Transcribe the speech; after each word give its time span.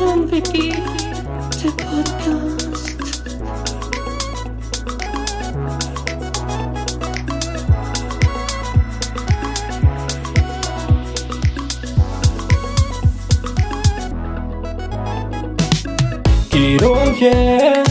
Traumwiki, 0.00 0.72
der 1.62 1.72
Podcast. 1.76 3.20
Guido 16.50 16.92
und 16.92 17.20
yeah. 17.20 17.84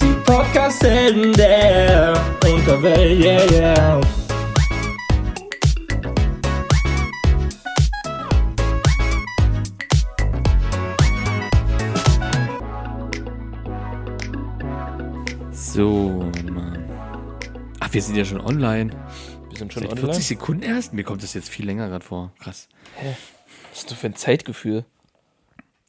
Die 0.00 0.14
Podcast-Helden 0.24 1.34
der 1.34 2.14
Unterwelt, 2.42 3.22
yeah, 3.22 3.52
yeah. 3.52 4.00
Ach, 17.90 17.94
wir 17.94 18.02
sind 18.02 18.14
ja 18.14 18.24
schon 18.24 18.40
online. 18.40 18.92
Wir 19.48 19.58
sind 19.58 19.72
schon 19.72 19.82
Seit 19.82 19.90
online. 19.90 20.12
40 20.12 20.26
Sekunden 20.26 20.62
erst? 20.62 20.92
Mir 20.92 21.02
kommt 21.02 21.24
das 21.24 21.34
jetzt 21.34 21.48
viel 21.48 21.66
länger 21.66 21.88
gerade 21.88 22.04
vor. 22.04 22.32
Krass. 22.38 22.68
Was 23.70 23.80
ist 23.80 23.90
das 23.90 23.98
für 23.98 24.06
ein 24.06 24.14
Zeitgefühl? 24.14 24.84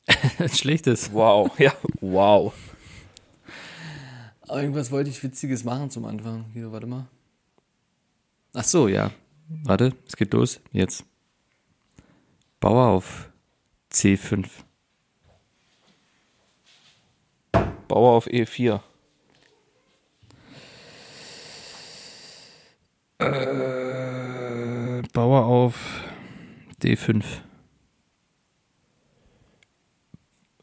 Ein 0.40 0.50
schlechtes. 0.50 1.14
Wow, 1.14 1.52
ja, 1.60 1.74
wow. 2.00 2.54
Aber 4.48 4.62
irgendwas 4.62 4.90
wollte 4.90 5.12
ich 5.12 5.22
Witziges 5.22 5.64
machen 5.64 5.92
zum 5.92 6.06
Anfang. 6.06 6.46
Hier, 6.54 6.72
warte 6.72 6.88
mal. 6.88 7.08
Ach 8.54 8.64
so, 8.64 8.88
ja. 8.88 9.12
Warte, 9.64 9.94
es 10.08 10.16
geht 10.16 10.34
los. 10.34 10.60
Jetzt. 10.72 11.06
Bauer 12.60 12.88
auf 12.88 13.30
C5. 13.92 14.48
Bauer 17.88 18.14
auf 18.14 18.26
E 18.26 18.42
E4. 18.42 18.82
Äh, 23.22 25.02
Bauer 25.14 25.46
auf 25.46 25.76
D5. 26.82 27.24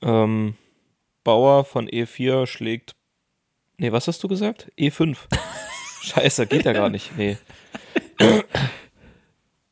Ähm, 0.02 0.54
Bauer 1.22 1.64
von 1.64 1.88
E4 1.88 2.46
schlägt. 2.46 2.96
Nee, 3.78 3.92
was 3.92 4.08
hast 4.08 4.22
du 4.24 4.28
gesagt? 4.28 4.72
E5. 4.76 5.16
Scheiße, 6.02 6.46
geht 6.46 6.64
ja 6.64 6.72
gar 6.72 6.90
nicht. 6.90 7.16
Nee. 7.16 7.36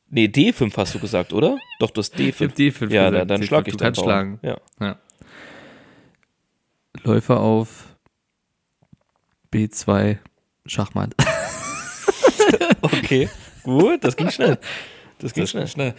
Nee, 0.09 0.27
D5 0.27 0.75
hast 0.77 0.95
du 0.95 0.99
gesagt, 0.99 1.33
oder? 1.33 1.57
Doch, 1.79 1.91
du 1.91 1.99
hast 1.99 2.15
D5. 2.15 2.29
Ich 2.29 2.39
hab 2.41 2.51
D5 2.51 2.93
ja, 2.93 3.09
gesagt. 3.09 3.13
dann, 3.13 3.27
dann 3.27 3.41
D5, 3.41 3.45
schlag 3.45 3.67
ich 3.67 3.73
du 3.73 3.77
kannst 3.83 4.01
Bauern. 4.01 4.39
schlagen. 4.39 4.39
Ja. 4.41 4.57
Ja. 4.79 4.97
Läufer 7.03 7.41
auf 7.41 7.87
B2 9.51 10.17
Schachmatt. 10.65 11.13
Okay, 12.81 13.29
gut, 13.63 14.03
das 14.03 14.15
ging 14.15 14.29
schnell. 14.29 14.57
Das 15.19 15.33
ging 15.33 15.47
schnell. 15.47 15.67
schnell. 15.67 15.93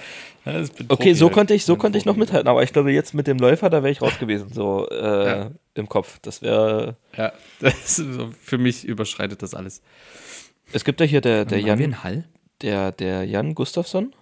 Ja, 0.45 0.53
das 0.53 0.71
Okay, 0.89 1.13
so 1.15 1.27
halt. 1.27 1.35
konnte 1.35 1.55
ich, 1.55 1.65
so 1.65 1.75
Bin 1.75 1.81
konnte 1.81 1.99
ich 1.99 2.05
noch 2.05 2.15
mithalten, 2.17 2.47
aber 2.49 2.63
ich 2.63 2.73
glaube, 2.73 2.93
jetzt 2.93 3.15
mit 3.15 3.27
dem 3.27 3.39
Läufer, 3.39 3.69
da 3.69 3.83
wäre 3.83 3.91
ich 3.91 4.01
raus 4.01 4.19
gewesen, 4.21 4.53
so 4.53 4.89
äh, 4.91 5.27
Ja. 5.27 5.51
im 5.75 5.89
Kopf. 5.89 6.19
Das 6.23 6.41
wäre. 6.43 6.97
Ja, 7.17 7.33
das 7.61 8.03
für 8.41 8.59
mich 8.59 8.85
überschreitet 8.85 9.43
das 9.43 9.55
alles. 9.55 9.83
Es 10.73 10.85
gibt 10.85 11.01
ja 11.01 11.07
hier 11.07 11.21
der, 11.21 11.45
der 11.45 11.59
wir 11.59 11.67
Jan, 11.67 11.79
einen 11.83 12.05
Hall? 12.05 12.25
der, 12.63 12.93
der 12.93 13.25
Jan 13.25 13.55
Gustafsson, 13.55 14.15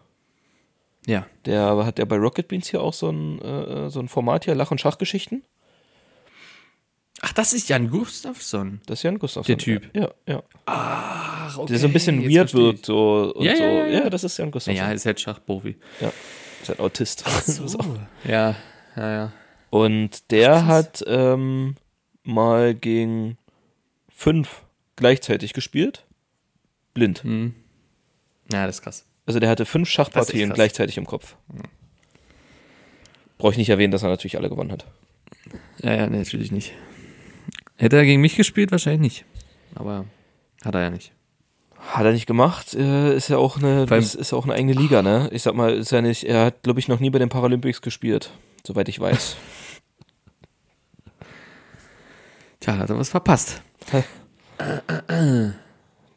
Ja. 1.07 1.27
der 1.45 1.85
hat 1.85 1.99
ja 1.99 2.05
bei 2.07 2.17
Rocket 2.17 2.49
Beans 2.49 2.69
hier 2.71 2.81
auch 2.81 2.95
so 2.95 3.11
ein, 3.11 3.41
äh, 3.43 3.91
so 3.91 4.01
ein 4.01 4.09
Format 4.09 4.45
hier, 4.47 4.55
Lach- 4.55 4.71
und 4.71 4.81
Schachgeschichten. 4.81 5.43
Ach, 7.23 7.33
das 7.33 7.53
ist 7.53 7.69
Jan 7.69 7.89
Gustafsson. 7.91 8.81
Das 8.87 8.99
ist 9.01 9.03
Jan 9.05 9.19
Gustafson. 9.19 9.47
Der 9.57 9.59
Typ. 9.59 9.91
Ja, 9.97 10.11
ja. 10.27 10.43
Ach, 10.67 11.57
okay. 11.59 11.73
Der 11.73 11.79
so 11.79 11.87
ein 11.87 11.93
bisschen 11.93 12.21
jetzt 12.23 12.35
weird 12.35 12.55
wirkt, 12.55 12.87
so 12.87 13.33
und 13.35 13.45
Ja, 13.45 13.57
so. 13.57 13.63
ja, 13.63 13.87
ja, 13.87 14.03
ja. 14.05 14.11
das 14.11 14.23
ist 14.25 14.37
Jan 14.37 14.51
Gustafson. 14.51 14.83
Naja, 14.83 14.93
ist 14.95 15.07
halt 15.07 15.21
Schachprofi. 15.21 15.77
ja. 16.01 16.13
Ist 16.63 16.71
ein 16.71 16.79
Autist. 16.81 17.25
So. 17.47 17.79
Ja, 18.25 18.57
ja, 18.97 19.11
ja. 19.13 19.33
Und 19.71 20.31
der 20.31 20.67
hat 20.67 21.03
ähm, 21.07 21.75
mal 22.23 22.75
gegen 22.75 23.37
fünf 24.09 24.63
gleichzeitig 24.97 25.53
gespielt. 25.53 26.05
Blind. 26.95 27.23
Hm. 27.25 27.55
Ja, 28.53 28.67
das 28.67 28.77
ist 28.77 28.83
krass. 28.83 29.05
Also 29.27 29.41
der 29.41 29.49
hatte 29.51 29.65
fünf 29.67 29.89
Schachpartien 29.89 30.53
gleichzeitig 30.53 30.97
im 30.99 31.07
Kopf. 31.07 31.37
Brauche 33.39 33.53
ich 33.53 33.59
nicht 33.59 33.69
erwähnen, 33.71 33.91
dass 33.91 34.03
er 34.03 34.09
natürlich 34.09 34.37
alle 34.39 34.49
gewonnen 34.49 34.73
hat. 34.73 34.87
Ja, 35.83 35.95
ja, 35.95 36.07
nee, 36.07 36.19
natürlich 36.19 36.53
nicht. 36.53 36.73
Hätte 37.77 37.97
er 37.97 38.05
gegen 38.05 38.21
mich 38.21 38.37
gespielt? 38.37 38.71
Wahrscheinlich 38.71 39.01
nicht. 39.01 39.25
Aber 39.75 40.05
hat 40.65 40.75
er 40.75 40.83
ja 40.83 40.91
nicht. 40.91 41.13
Hat 41.79 42.05
er 42.05 42.13
nicht 42.13 42.27
gemacht, 42.27 42.75
ist 42.75 43.29
ja 43.29 43.37
auch 43.37 43.59
eine, 43.59 43.87
das 43.87 44.15
ist 44.15 44.33
ja 44.33 44.39
auch 44.39 44.45
eine 44.45 44.55
eigene 44.55 44.73
Liga, 44.73 45.03
ne? 45.03 45.29
Ich 45.31 45.43
sag 45.43 45.55
mal, 45.55 45.73
ist 45.73 45.93
ja 45.93 46.03
nicht, 46.03 46.25
er 46.25 46.47
hat, 46.47 46.63
glaube 46.63 46.81
ich, 46.81 46.89
noch 46.89 47.01
nie 47.01 47.11
bei 47.11 47.19
den 47.19 47.29
Paralympics 47.29 47.81
gespielt, 47.81 48.33
soweit 48.67 48.89
ich 48.89 48.99
weiß. 48.99 49.37
Tja, 52.61 52.79
hat 52.79 52.91
er 52.91 52.99
was 52.99 53.11
verpasst. 53.11 53.63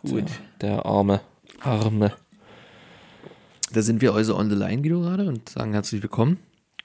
Gut. 0.01 0.25
Der 0.61 0.85
arme, 0.85 1.21
arme. 1.59 2.13
Da 3.71 3.81
sind 3.81 4.01
wir 4.01 4.15
also 4.15 4.37
on 4.37 4.49
the 4.49 4.55
line, 4.55 4.81
Guido, 4.81 5.01
gerade 5.01 5.27
und 5.27 5.49
sagen 5.49 5.73
herzlich 5.73 6.01
willkommen 6.01 6.39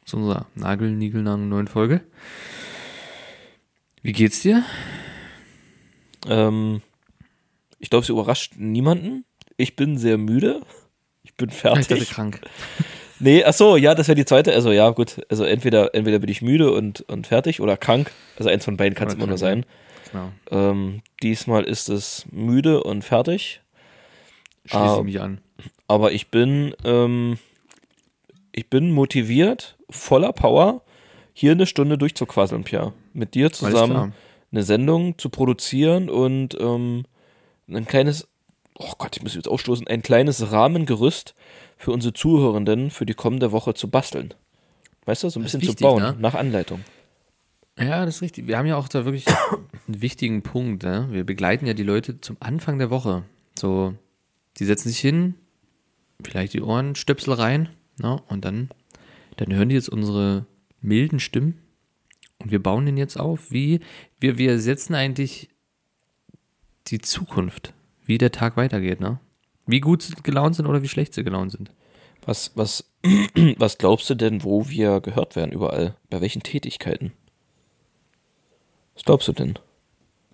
zu 0.05 0.19
unserer 0.19 0.47
Nagel-Nigelnang 0.57 1.49
neuen 1.49 1.69
Folge. 1.69 2.03
Wie 4.05 4.13
geht's 4.13 4.43
dir? 4.43 4.63
Ähm, 6.29 6.83
ich 7.79 7.89
glaube, 7.89 8.03
es 8.03 8.11
überrascht 8.11 8.53
niemanden. 8.59 9.25
Ich 9.57 9.77
bin 9.77 9.97
sehr 9.97 10.19
müde. 10.19 10.61
Ich 11.23 11.35
bin 11.37 11.49
Ich 11.55 11.63
dachte 11.63 11.83
fertig. 11.83 12.11
krank. 12.11 12.41
Nee, 13.21 13.45
ach 13.45 13.55
so, 13.55 13.77
ja, 13.77 13.95
das 13.95 14.09
wäre 14.09 14.17
die 14.17 14.25
zweite. 14.25 14.53
Also 14.53 14.73
ja, 14.73 14.91
gut. 14.91 15.25
Also 15.31 15.45
entweder, 15.45 15.95
entweder 15.95 16.19
bin 16.19 16.29
ich 16.29 16.43
müde 16.43 16.73
und, 16.73 17.03
und 17.03 17.29
fertig 17.29 17.61
oder 17.61 17.77
krank. 17.77 18.11
Also 18.37 18.51
eins 18.51 18.65
von 18.65 18.77
beiden 18.77 18.95
kann 18.97 19.07
es 19.07 19.15
immer 19.15 19.29
nur 19.29 19.39
sein. 19.39 19.65
Genau. 20.11 20.33
Ähm, 20.51 21.01
diesmal 21.23 21.63
ist 21.63 21.89
es 21.89 22.27
müde 22.33 22.83
und 22.83 23.03
fertig. 23.05 23.63
Schließe 24.67 24.97
ich 24.99 25.05
mich 25.05 25.21
an. 25.21 25.41
Aber 25.87 26.11
ich 26.11 26.29
bin, 26.29 26.75
ähm, 26.85 27.39
ich 28.53 28.69
bin 28.69 28.91
motiviert, 28.91 29.79
voller 29.89 30.33
Power, 30.33 30.83
hier 31.33 31.53
eine 31.53 31.67
Stunde 31.67 31.97
durchzuquasseln, 31.97 32.65
Pia. 32.65 32.93
Mit 33.15 33.35
dir 33.35 33.51
zusammen 33.51 34.13
eine 34.55 34.63
Sendung 34.63 35.19
zu 35.19 35.31
produzieren 35.31 36.09
und 36.09 36.57
ähm, 36.61 37.05
ein 37.69 37.87
kleines, 37.87 38.29
oh 38.79 38.93
Gott, 38.99 39.17
ich 39.17 39.23
muss 39.23 39.35
jetzt 39.35 39.49
aufstoßen, 39.49 39.89
ein 39.89 40.03
kleines 40.03 40.53
Rahmengerüst 40.53 41.35
für 41.77 41.91
unsere 41.91 42.13
Zuhörenden 42.13 42.91
für 42.91 43.05
die 43.05 43.15
kommende 43.15 43.51
Woche 43.51 43.75
zu 43.75 43.91
basteln. 43.91 44.33
Weißt 45.07 45.25
du, 45.25 45.29
so 45.29 45.41
ein 45.41 45.43
Das 45.43 45.53
bisschen 45.53 45.63
wichtig, 45.63 45.79
zu 45.79 45.83
bauen, 45.83 46.03
ne? 46.03 46.17
nach 46.19 46.35
Anleitung. 46.35 46.85
Ja, 47.79 48.07
das 48.07 48.17
ist 48.17 48.23
richtig. 48.23 48.47
Wir 48.47 48.57
haben 48.57 48.67
ja 48.67 48.77
auch 48.77 48.87
da 48.87 49.05
wirklich 49.05 49.27
einen 49.89 50.01
wichtigen 50.01 50.43
Punkt. 50.43 50.85
Ne? 50.85 51.09
Wir 51.11 51.25
begleiten 51.25 51.67
ja 51.67 51.75
die 51.75 51.83
Leute 51.83 52.21
zum 52.21 52.37
Anfang 52.39 52.79
der 52.79 52.91
Woche. 52.91 53.25
So, 53.59 53.95
die 54.59 54.65
setzen 54.65 54.89
sich 54.89 55.01
hin, 55.01 55.35
vielleicht 56.23 56.53
die 56.53 56.63
Ohrenstöpsel 56.63 57.35
rein, 57.35 57.71
ne? 57.99 58.23
und 58.29 58.45
dann, 58.45 58.69
dann 59.37 59.53
hören 59.53 59.69
die 59.69 59.75
jetzt 59.75 59.89
unsere 59.89 60.47
milden 60.81 61.19
Stimmen 61.19 61.59
und 62.45 62.51
wir 62.51 62.63
bauen 62.63 62.87
den 62.87 62.97
jetzt 62.97 63.19
auf. 63.19 63.51
Wie 63.51 63.81
wir, 64.21 64.39
wir 64.39 64.59
setzen 64.59 64.95
eigentlich 64.95 65.49
die 66.87 67.01
Zukunft, 67.01 67.73
wie 68.05 68.19
der 68.19 68.33
Tag 68.33 68.57
weitergeht, 68.57 69.01
ne? 69.01 69.19
Wie 69.67 69.81
gut 69.81 70.03
sie 70.03 70.15
gelaunt 70.23 70.55
sind 70.55 70.67
oder 70.67 70.83
wie 70.83 70.89
schlecht 70.89 71.15
sie 71.15 71.25
gelaunt 71.25 71.53
sind. 71.53 71.71
Was, 72.27 72.53
was, 72.55 72.85
was 73.57 73.79
glaubst 73.79 74.11
du 74.11 74.15
denn, 74.15 74.45
wo 74.45 74.69
wir 74.69 75.01
gehört 75.01 75.37
werden 75.37 75.53
überall? 75.53 75.97
Bei 76.11 76.21
welchen 76.21 76.43
Tätigkeiten? 76.43 77.13
Was 78.95 79.05
glaubst 79.05 79.27
du 79.29 79.33
denn? 79.33 79.59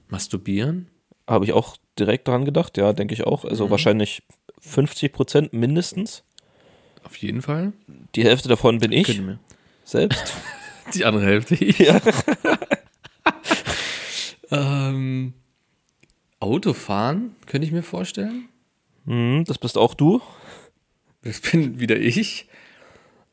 Masturbieren? 0.09 0.89
Habe 1.29 1.45
ich 1.45 1.53
auch 1.53 1.77
direkt 1.97 2.27
dran 2.27 2.45
gedacht, 2.45 2.77
ja, 2.77 2.93
denke 2.93 3.15
ich 3.15 3.25
auch. 3.25 3.45
Also 3.45 3.71
wahrscheinlich 3.71 4.25
50 4.59 5.13
Prozent 5.13 5.53
mindestens. 5.53 6.25
Auf 7.05 7.17
jeden 7.17 7.41
Fall. 7.41 7.73
Die 8.17 8.25
Hälfte 8.25 8.49
davon 8.49 8.81
bin 8.81 8.91
ich 8.91 9.23
selbst. 9.85 10.35
Die 10.95 11.05
andere 11.05 11.25
Hälfte. 11.25 11.57
ja. 11.83 12.01
Ähm, 14.53 15.35
Autofahren 16.41 17.37
könnte 17.47 17.67
ich 17.67 17.73
mir 17.73 17.83
vorstellen. 17.85 18.49
Hm, 19.07 19.45
das 19.47 19.59
bist 19.59 19.79
auch 19.79 19.95
du. 19.95 20.21
Das 21.23 21.41
bin 21.41 21.79
wieder 21.79 21.97
ich. 21.97 22.49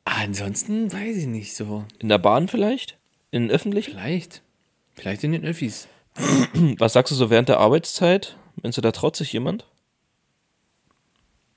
Ansonsten 0.05 0.91
weiß 0.93 1.17
ich 1.17 1.25
nicht 1.25 1.55
so. 1.55 1.85
In 1.99 2.09
der 2.09 2.19
Bahn 2.19 2.47
vielleicht? 2.47 2.97
In 3.31 3.49
öffentlich? 3.49 3.85
Vielleicht. 3.85 4.43
Vielleicht 4.93 5.23
in 5.23 5.31
den 5.31 5.43
Öffis. 5.43 5.87
Was 6.77 6.93
sagst 6.93 7.11
du 7.11 7.15
so 7.15 7.29
während 7.29 7.49
der 7.49 7.59
Arbeitszeit? 7.59 8.37
Meinst 8.61 8.77
du, 8.77 8.81
da 8.81 8.91
traut 8.91 9.15
sich 9.15 9.33
jemand? 9.33 9.65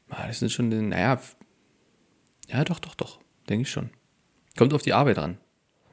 Ah, 0.08 0.26
Das 0.26 0.38
sind 0.38 0.50
schon, 0.50 0.88
naja. 0.88 1.14
f- 1.14 1.37
Ja, 2.49 2.64
doch, 2.64 2.79
doch, 2.81 2.94
doch. 2.94 3.20
Denke 3.49 3.62
ich 3.62 3.70
schon. 3.70 3.91
Kommt 4.56 4.73
auf 4.75 4.82
die 4.82 4.93
Arbeit 4.93 5.19
an. 5.19 5.38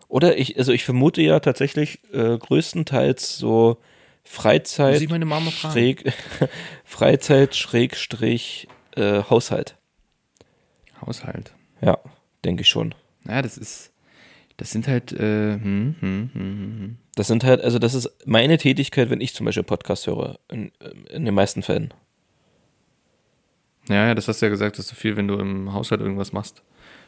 Oder 0.07 0.37
ich, 0.37 0.57
also 0.57 0.71
ich 0.71 0.83
vermute 0.85 1.21
ja 1.21 1.39
tatsächlich 1.39 1.99
äh, 2.13 2.37
größtenteils 2.37 3.37
so 3.37 3.77
Freizeit, 4.23 5.01
Muss 5.01 5.09
meine 5.09 5.25
Mama 5.25 5.51
fragen. 5.51 5.73
schräg, 5.73 6.13
Freizeit, 6.83 7.55
Schrägstrich, 7.55 8.67
äh, 8.95 9.23
Haushalt. 9.29 9.75
Haushalt. 11.05 11.53
Ja, 11.81 11.97
denke 12.43 12.61
ich 12.61 12.67
schon. 12.67 12.93
Ja, 13.27 13.41
das 13.41 13.57
ist, 13.57 13.91
das 14.57 14.71
sind 14.71 14.87
halt, 14.87 15.11
äh, 15.11 15.53
hm, 15.53 15.95
hm, 15.99 16.29
hm, 16.33 16.33
hm. 16.33 16.97
Das 17.15 17.27
sind 17.27 17.43
halt, 17.43 17.61
also 17.61 17.79
das 17.79 17.93
ist 17.93 18.09
meine 18.25 18.57
Tätigkeit, 18.57 19.09
wenn 19.09 19.21
ich 19.21 19.33
zum 19.33 19.45
Beispiel 19.45 19.63
Podcast 19.63 20.07
höre, 20.07 20.39
in, 20.49 20.71
in 21.09 21.25
den 21.25 21.33
meisten 21.33 21.63
Fällen. 21.63 21.93
Ja, 23.89 24.07
ja, 24.07 24.15
das 24.15 24.27
hast 24.27 24.41
du 24.41 24.45
ja 24.45 24.49
gesagt, 24.49 24.77
dass 24.77 24.87
du 24.87 24.95
viel, 24.95 25.15
wenn 25.15 25.27
du 25.27 25.35
im 25.39 25.73
Haushalt 25.73 26.01
irgendwas 26.01 26.33
machst, 26.33 26.61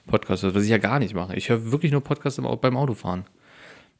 Podcast 0.09 0.44
hörst, 0.44 0.56
was 0.56 0.63
ich 0.63 0.69
ja 0.69 0.77
gar 0.77 1.00
nicht 1.00 1.13
mache. 1.13 1.35
Ich 1.35 1.50
höre 1.50 1.71
wirklich 1.71 1.91
nur 1.91 2.01
Podcasts 2.01 2.41
beim 2.61 2.77
Autofahren. 2.77 3.25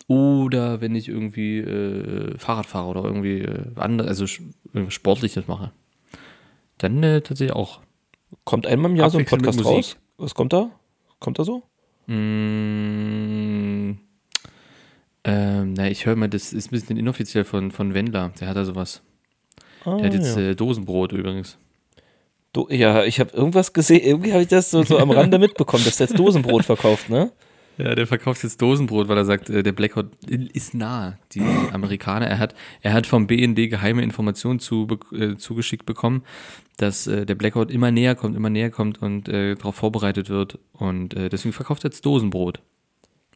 Oder 0.07 0.81
wenn 0.81 0.95
ich 0.95 1.07
irgendwie 1.07 1.59
äh, 1.59 2.38
Fahrrad 2.38 2.65
fahre 2.65 2.88
oder 2.88 3.03
irgendwie 3.03 3.41
äh, 3.41 3.65
andere, 3.75 4.07
also 4.07 4.25
Sportliches 4.88 5.47
mache. 5.47 5.71
Dann 6.79 7.03
äh, 7.03 7.21
tatsächlich 7.21 7.56
auch. 7.56 7.81
Kommt 8.44 8.65
einmal 8.65 8.89
im 8.91 8.97
Jahr 8.97 9.09
so 9.09 9.19
ein 9.19 9.25
Podcast 9.25 9.63
raus? 9.63 9.97
Was 10.17 10.33
kommt 10.33 10.53
da? 10.53 10.71
Kommt 11.19 11.38
da 11.38 11.44
so? 11.44 11.63
Mm, 12.07 14.00
ähm, 15.23 15.73
na, 15.73 15.89
ich 15.89 16.06
höre 16.06 16.15
mal, 16.15 16.27
das 16.27 16.53
ist 16.53 16.67
ein 16.67 16.71
bisschen 16.71 16.97
inoffiziell 16.97 17.44
von, 17.44 17.71
von 17.71 17.94
Wendler. 17.94 18.31
Der 18.39 18.47
hat 18.47 18.57
da 18.57 18.65
sowas. 18.65 19.03
Ah, 19.85 19.97
Der 19.97 20.07
hat 20.07 20.13
jetzt 20.13 20.35
ja. 20.35 20.41
äh, 20.41 20.56
Dosenbrot 20.56 21.11
übrigens. 21.11 21.59
Do 22.53 22.67
ja, 22.71 23.03
ich 23.03 23.19
habe 23.19 23.31
irgendwas 23.35 23.73
gesehen, 23.73 24.01
irgendwie 24.03 24.31
habe 24.33 24.41
ich 24.41 24.47
das 24.47 24.71
so, 24.71 24.81
so 24.83 24.97
am 24.97 25.11
Rande 25.11 25.37
mitbekommen, 25.39 25.83
dass 25.85 25.97
der 25.97 26.07
jetzt 26.07 26.17
Dosenbrot 26.17 26.65
verkauft, 26.65 27.09
ne? 27.09 27.31
Ja, 27.77 27.95
der 27.95 28.07
verkauft 28.07 28.43
jetzt 28.43 28.61
Dosenbrot, 28.61 29.07
weil 29.07 29.17
er 29.17 29.23
sagt, 29.23 29.49
äh, 29.49 29.63
der 29.63 29.71
Blackout 29.71 30.07
ist 30.27 30.73
nah. 30.73 31.17
Die 31.31 31.41
Amerikaner, 31.71 32.27
er 32.27 32.37
hat, 32.37 32.53
er 32.81 32.91
hat 32.91 33.07
vom 33.07 33.25
BND 33.27 33.69
geheime 33.69 34.01
Informationen 34.01 34.59
zu, 34.59 34.85
äh, 35.13 35.35
zugeschickt 35.37 35.85
bekommen, 35.85 36.23
dass 36.75 37.07
äh, 37.07 37.25
der 37.25 37.35
Blackout 37.35 37.71
immer 37.71 37.89
näher 37.91 38.15
kommt, 38.15 38.35
immer 38.35 38.49
näher 38.49 38.69
kommt 38.69 39.01
und 39.01 39.29
äh, 39.29 39.55
darauf 39.55 39.75
vorbereitet 39.75 40.29
wird. 40.29 40.59
Und 40.73 41.13
äh, 41.13 41.29
deswegen 41.29 41.53
verkauft 41.53 41.85
er 41.85 41.91
jetzt 41.91 42.05
Dosenbrot. 42.05 42.59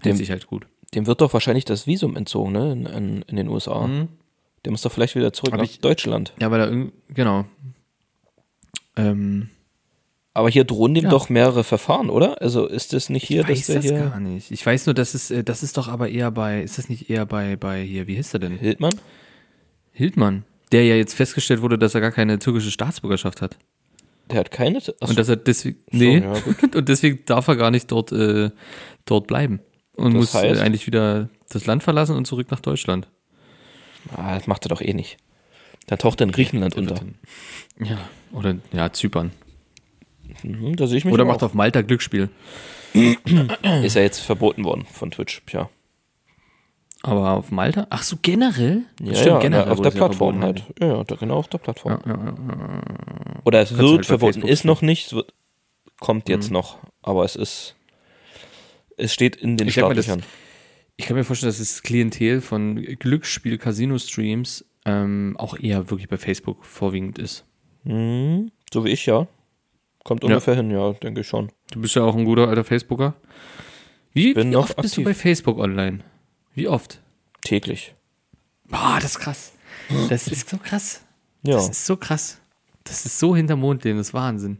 Hält 0.02 0.18
sich 0.18 0.30
halt 0.32 0.48
gut. 0.48 0.68
Dem 0.94 1.08
wird 1.08 1.22
doch 1.22 1.32
wahrscheinlich 1.34 1.64
das 1.64 1.88
Visum 1.88 2.18
entzogen, 2.18 2.52
ne? 2.52 2.74
In, 2.74 2.86
in, 2.86 3.22
in 3.22 3.36
den 3.38 3.48
USA. 3.48 3.90
Der 4.66 4.72
muss 4.72 4.82
doch 4.82 4.92
vielleicht 4.92 5.16
wieder 5.16 5.32
zurück 5.32 5.54
Hab 5.54 5.60
nach 5.62 5.66
ich- 5.70 5.80
Deutschland. 5.80 6.34
Ja, 6.42 6.52
weil 6.52 6.60
er 6.60 6.88
genau. 7.14 7.46
Ähm, 8.96 9.50
Aber 10.36 10.50
hier 10.50 10.64
drohen 10.64 10.94
dem 10.96 11.06
Ja. 11.06 11.10
doch 11.12 11.30
mehrere 11.30 11.64
Verfahren, 11.64 12.10
oder? 12.10 12.42
Also 12.42 12.66
ist 12.66 12.94
das 12.94 13.10
nicht 13.10 13.26
hier, 13.28 13.42
ich 13.42 13.50
weiß 13.50 13.58
dass 13.60 13.66
der 13.68 13.76
das 13.76 13.86
hier 13.86 14.00
gar 14.10 14.20
nicht. 14.20 14.50
Ich 14.52 14.66
weiß 14.66 14.86
nur, 14.88 14.94
dass 14.96 15.14
es, 15.14 15.30
äh, 15.32 15.44
das 15.44 15.62
ist 15.64 15.78
doch 15.78 15.88
aber 15.88 16.10
eher 16.10 16.32
bei, 16.32 16.62
ist 16.62 16.78
das 16.78 16.90
nicht 16.90 17.10
eher 17.10 17.26
bei, 17.26 17.56
bei 17.56 17.84
hier, 17.84 18.08
wie 18.08 18.16
hieß 18.16 18.34
er 18.34 18.40
denn? 18.40 18.58
Hildmann? 18.58 18.94
Hildmann. 19.92 20.44
Der 20.72 20.86
ja 20.86 20.96
jetzt 20.96 21.14
festgestellt 21.14 21.62
wurde, 21.62 21.78
dass 21.78 21.94
er 21.94 22.02
gar 22.02 22.12
keine 22.12 22.40
türkische 22.40 22.72
Staatsbürgerschaft 22.72 23.42
hat. 23.44 23.58
Der 24.32 24.40
hat 24.40 24.50
keine. 24.52 24.80
Ach, 25.02 25.10
Und 25.10 25.20
dass 25.20 25.30
er 25.30 25.36
deswegen, 25.36 25.78
nee, 25.92 26.20
ja, 26.20 26.34
gut. 26.40 26.76
und 26.76 26.90
deswegen 26.90 27.20
darf 27.26 27.48
er 27.48 27.56
gar 27.56 27.70
nicht 27.70 27.92
dort, 27.92 28.12
äh, 28.12 28.50
dort 29.06 29.28
bleiben. 29.28 29.60
Und 29.96 30.14
Das 30.16 30.20
muss 30.20 30.34
heißt? 30.34 30.60
äh, 30.60 30.64
eigentlich 30.64 30.88
wieder 30.88 31.30
das 31.50 31.68
Land 31.68 31.84
verlassen 31.84 32.16
und 32.16 32.26
zurück 32.26 32.50
nach 32.50 32.60
Deutschland. 32.62 33.08
ah, 34.16 34.34
das 34.36 34.48
macht 34.48 34.66
er 34.66 34.70
doch 34.70 34.82
eh 34.82 34.94
nicht. 34.94 35.18
Dann 35.86 36.00
taucht 36.00 36.22
er 36.22 36.26
in 36.26 36.32
Griechenland 36.32 36.76
unter. 36.76 36.96
Ja, 37.80 38.00
oder, 38.34 38.56
ja, 38.72 38.92
Zypern. 38.92 39.32
Mhm, 40.44 40.76
da 40.76 40.88
sehe 40.88 40.98
ich 40.98 41.06
mich 41.06 41.14
Oder 41.14 41.26
macht 41.26 41.44
auf 41.44 41.54
Malta 41.54 41.82
Glücksspiel. 41.82 42.30
Ist 42.94 43.96
ja 43.96 44.02
jetzt 44.02 44.20
verboten 44.20 44.64
worden 44.64 44.86
von 44.92 45.12
Twitch, 45.12 45.42
ja. 45.52 45.70
Aber 47.02 47.32
auf 47.32 47.52
Malta? 47.52 47.86
Ach 47.90 48.02
so, 48.04 48.18
generell? 48.22 48.84
Ja, 49.02 49.40
ja, 49.42 49.50
na, 49.50 49.68
auf 49.68 49.82
der 49.82 49.92
Plattform 49.92 50.42
halt. 50.42 50.64
Ja, 50.80 51.04
genau 51.04 51.38
auf 51.38 51.50
der 51.50 51.58
Plattform. 51.58 52.00
Ja, 52.06 52.12
ja, 52.16 52.26
ja. 52.26 52.82
Oder 53.44 53.62
es 53.62 53.70
Kannst 53.70 53.82
wird 53.82 53.92
halt 53.96 54.06
verboten, 54.06 54.34
Facebook 54.36 54.50
ist 54.52 54.64
noch 54.66 54.82
nicht, 54.82 55.08
es 55.08 55.14
wird, 55.14 55.34
kommt 56.00 56.30
jetzt 56.30 56.48
Mhm. 56.50 56.54
noch, 56.54 56.78
aber 57.02 57.26
es 57.26 57.36
ist, 57.36 57.76
es 58.96 59.14
steht 59.14 59.36
in 59.36 59.58
den 59.58 59.68
Ich 59.68 59.76
das- 59.76 59.82
Startlöchern. 59.84 60.24
Ich 60.96 61.08
kann 61.08 61.18
mir 61.18 61.24
vorstellen, 61.26 61.50
dass 61.50 61.58
das 61.58 61.82
Klientel 61.84 62.40
von 62.40 62.76
Glücksspiel-Casino-Streams 62.82 64.64
ähm, 64.86 65.36
auch 65.40 65.58
eher 65.60 65.90
wirklich 65.90 66.08
bei 66.08 66.18
Facebook 66.18 66.66
vorwiegend 66.66 67.18
ist. 67.18 67.46
Mhm, 67.84 68.52
so 68.74 68.84
wie 68.86 68.90
ich, 68.90 69.06
ja. 69.06 69.28
Kommt 70.04 70.24
Ja. 70.24 70.30
ungefähr 70.30 70.56
hin, 70.56 70.70
ja, 70.72 70.94
denke 70.94 71.22
ich 71.22 71.28
schon. 71.28 71.52
Du 71.72 71.82
bist 71.82 71.96
ja 71.96 72.04
auch 72.04 72.16
ein 72.16 72.26
guter 72.26 72.48
alter 72.48 72.64
Facebooker. 72.64 73.14
Wie, 74.14 74.36
wie 74.36 74.56
oft 74.56 74.76
bist 74.76 74.98
du 74.98 75.02
aktiv. 75.02 75.06
bei 75.06 75.14
Facebook 75.14 75.58
online? 75.58 76.00
Wie 76.54 76.68
oft? 76.68 77.02
Täglich. 77.42 77.96
Boah, 78.70 78.98
das 79.02 79.12
ist 79.12 79.20
krass. 79.20 79.54
Das 80.10 80.28
ist 80.28 80.50
so 80.50 80.58
krass. 80.58 81.04
Ja. 81.44 81.56
Das 81.56 81.70
ist 81.70 81.86
so 81.86 81.98
krass. 81.98 82.40
Das 82.84 83.06
ist 83.06 83.18
so 83.20 83.36
hinter 83.36 83.56
Mondleben, 83.56 83.98
das 83.98 84.08
ist 84.10 84.14
Wahnsinn. 84.14 84.58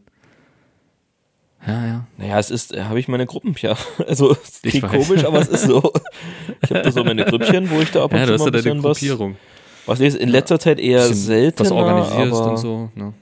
Ja, 1.66 1.86
ja. 1.86 2.08
Naja, 2.18 2.40
es 2.40 2.52
ist, 2.52 2.76
habe 2.78 3.00
ich 3.00 3.08
meine 3.08 3.26
Gruppen, 3.26 3.56
ja. 3.62 3.78
Also, 4.08 4.32
es 4.32 4.60
Ich 4.64 4.72
klingt 4.72 4.90
komisch, 4.90 5.24
aber 5.24 5.40
es 5.40 5.48
ist 5.50 5.64
so. 5.66 5.94
Ich 6.62 6.70
habe 6.72 6.82
da 6.82 6.92
so 6.92 7.04
meine 7.04 7.26
Grüppchen, 7.26 7.70
wo 7.70 7.80
ich 7.82 7.92
da 7.92 8.04
ab 8.06 8.12
und 8.14 8.20
Ja, 8.20 8.26
zu 8.26 8.32
mal 8.32 8.38
ja 8.40 8.46
ein 8.46 8.52
deine 8.52 8.52
bisschen 8.64 8.84
was, 8.84 8.98
Gruppierung. 9.00 9.36
Was 9.86 10.00
lese. 10.00 10.18
In 10.18 10.30
letzter 10.30 10.60
Zeit 10.60 10.80
eher 10.80 11.02
seltener, 11.14 11.66
was 11.70 11.72
organisierst 11.72 12.34
aber 12.42 12.52
und 12.52 12.58
so. 12.58 12.92
Ne? 12.96 13.14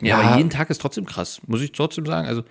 Ja, 0.00 0.06
Ja. 0.08 0.18
aber 0.20 0.36
jeden 0.38 0.50
Tag 0.50 0.70
ist 0.70 0.80
trotzdem 0.80 1.04
krass, 1.06 1.40
muss 1.46 1.60
ich 1.62 1.72
trotzdem 1.72 2.06
sagen. 2.06 2.26
Also, 2.26 2.42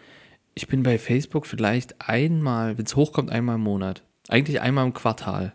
ich 0.56 0.68
bin 0.68 0.84
bei 0.84 0.98
Facebook 1.00 1.48
vielleicht 1.48 1.96
einmal, 2.08 2.78
wenn 2.78 2.86
es 2.86 2.96
hochkommt, 2.96 3.32
einmal 3.32 3.56
im 3.56 3.62
Monat. 3.62 4.04
Eigentlich 4.28 4.62
einmal 4.62 4.86
im 4.86 4.94
Quartal. 4.94 5.54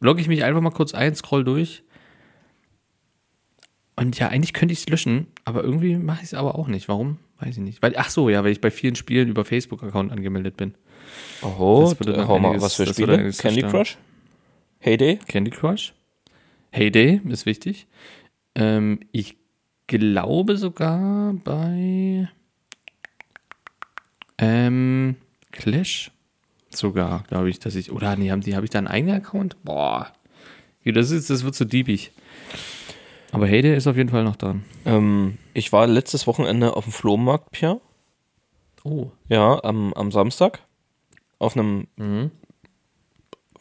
Logge 0.00 0.20
ich 0.20 0.28
mich 0.28 0.42
einfach 0.44 0.60
mal 0.60 0.70
kurz 0.70 0.94
ein, 0.94 1.14
scroll 1.14 1.44
durch. 1.44 1.82
Und 3.96 4.18
ja, 4.18 4.28
eigentlich 4.28 4.52
könnte 4.52 4.72
ich 4.72 4.80
es 4.80 4.88
löschen, 4.88 5.26
aber 5.44 5.62
irgendwie 5.62 5.96
mache 5.96 6.18
ich 6.20 6.28
es 6.28 6.34
aber 6.34 6.54
auch 6.56 6.66
nicht. 6.66 6.88
Warum? 6.88 7.18
Weiß 7.38 7.56
ich 7.56 7.62
nicht. 7.62 7.82
Weil, 7.82 7.94
ach 7.96 8.08
so, 8.08 8.30
ja, 8.30 8.42
weil 8.42 8.52
ich 8.52 8.60
bei 8.60 8.70
vielen 8.70 8.94
Spielen 8.96 9.28
über 9.28 9.44
Facebook-Account 9.44 10.10
angemeldet 10.12 10.56
bin. 10.56 10.74
Oh, 11.42 11.80
Das 11.90 12.00
würde 12.00 12.24
mal, 12.24 12.36
einiges- 12.36 12.62
was 12.62 12.74
für 12.74 12.86
Spiele? 12.86 13.30
Candy. 13.32 13.62
Crush? 13.62 13.98
Heyday? 14.84 15.16
Candy 15.28 15.52
Crush. 15.52 15.94
Heyday 16.72 17.20
ist 17.28 17.46
wichtig. 17.46 17.86
Ähm, 18.56 18.98
ich 19.12 19.36
glaube 19.86 20.56
sogar 20.56 21.34
bei 21.44 22.28
ähm, 24.38 25.14
Clash 25.52 26.10
sogar, 26.70 27.22
glaube 27.28 27.48
ich, 27.48 27.60
dass 27.60 27.76
ich 27.76 27.92
oder 27.92 28.16
nee, 28.16 28.32
haben 28.32 28.40
die 28.40 28.56
habe 28.56 28.64
ich 28.64 28.70
da 28.70 28.78
einen 28.78 28.88
eigenen 28.88 29.14
Account? 29.16 29.56
Boah. 29.62 30.12
Das 30.84 31.12
ist 31.12 31.30
das 31.30 31.44
wird 31.44 31.54
so 31.54 31.64
diebig. 31.64 32.10
Aber 33.30 33.46
Heyday 33.46 33.76
ist 33.76 33.86
auf 33.86 33.96
jeden 33.96 34.08
Fall 34.10 34.24
noch 34.24 34.36
dran. 34.36 34.64
Ähm, 34.84 35.38
ich 35.54 35.72
war 35.72 35.86
letztes 35.86 36.26
Wochenende 36.26 36.76
auf 36.76 36.84
dem 36.84 36.92
Flohmarkt, 36.92 37.52
Pia. 37.52 37.80
Oh. 38.82 39.12
Ja, 39.28 39.62
am, 39.62 39.94
am 39.94 40.10
Samstag. 40.10 40.58
Auf 41.38 41.56
einem, 41.56 41.86
Mhm. 41.96 42.32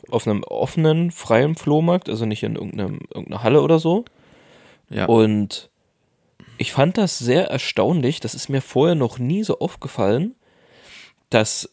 Auf 0.10 0.28
einem 0.28 0.44
offenen, 0.44 1.12
freien 1.12 1.56
Flohmarkt, 1.56 2.10
also 2.10 2.26
nicht 2.26 2.44
in 2.44 2.56
irgendeinem, 2.56 3.00
irgendeiner 3.14 3.44
Halle 3.44 3.62
oder 3.62 3.80
so. 3.80 4.06
Ja. 4.90 5.06
Und 5.06 5.70
ich 6.58 6.72
fand 6.74 6.98
das 6.98 7.18
sehr 7.18 7.48
erstaunlich, 7.48 8.20
das 8.20 8.36
ist 8.36 8.50
mir 8.50 8.62
vorher 8.62 8.96
noch 8.96 9.20
nie 9.20 9.44
so 9.44 9.60
aufgefallen, 9.60 10.36
das 11.30 11.70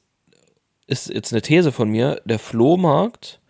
ist 0.86 1.10
jetzt 1.12 1.32
eine 1.32 1.42
These 1.42 1.72
von 1.72 1.90
mir, 1.90 2.22
der 2.24 2.38
Flohmarkt 2.38 3.40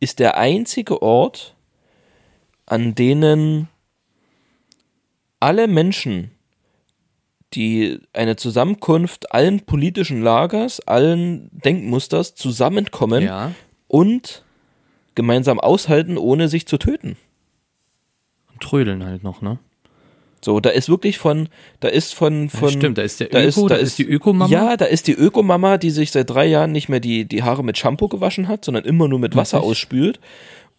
ist 0.00 0.18
der 0.18 0.36
einzige 0.36 1.00
Ort, 1.00 1.54
an 2.66 2.94
denen 2.94 3.68
alle 5.40 5.66
Menschen, 5.68 6.30
die 7.54 8.00
eine 8.12 8.36
Zusammenkunft 8.36 9.32
allen 9.32 9.60
politischen 9.60 10.22
Lagers, 10.22 10.80
allen 10.80 11.48
Denkmusters 11.52 12.34
zusammenkommen 12.34 13.24
ja. 13.24 13.52
Und 13.94 14.42
gemeinsam 15.14 15.60
aushalten, 15.60 16.18
ohne 16.18 16.48
sich 16.48 16.66
zu 16.66 16.78
töten. 16.78 17.16
Und 18.52 18.60
trödeln 18.60 19.04
halt 19.04 19.22
noch, 19.22 19.40
ne? 19.40 19.58
So, 20.44 20.60
da 20.60 20.70
ist 20.70 20.88
wirklich 20.90 21.16
von, 21.16 21.48
da 21.80 21.88
ist 21.88 22.14
von, 22.14 22.50
von. 22.50 22.68
stimmt, 22.68 22.98
da 22.98 23.02
ist 23.02 23.20
der 23.20 23.28
da 23.28 23.42
Öko, 23.42 23.66
da 23.68 23.76
ist 23.76 23.98
die 23.98 24.04
Ökomama. 24.04 24.50
Ja, 24.50 24.76
da 24.76 24.84
ist 24.84 25.06
die 25.06 25.14
Ökomama, 25.14 25.78
die 25.78 25.90
sich 25.90 26.10
seit 26.10 26.28
drei 26.28 26.44
Jahren 26.46 26.72
nicht 26.72 26.88
mehr 26.90 27.00
die, 27.00 27.24
die 27.24 27.42
Haare 27.44 27.64
mit 27.64 27.78
Shampoo 27.78 28.08
gewaschen 28.08 28.46
hat, 28.48 28.64
sondern 28.64 28.84
immer 28.84 29.08
nur 29.08 29.18
mit 29.20 29.36
Wasser 29.36 29.58
Richtig. 29.58 29.70
ausspült 29.70 30.20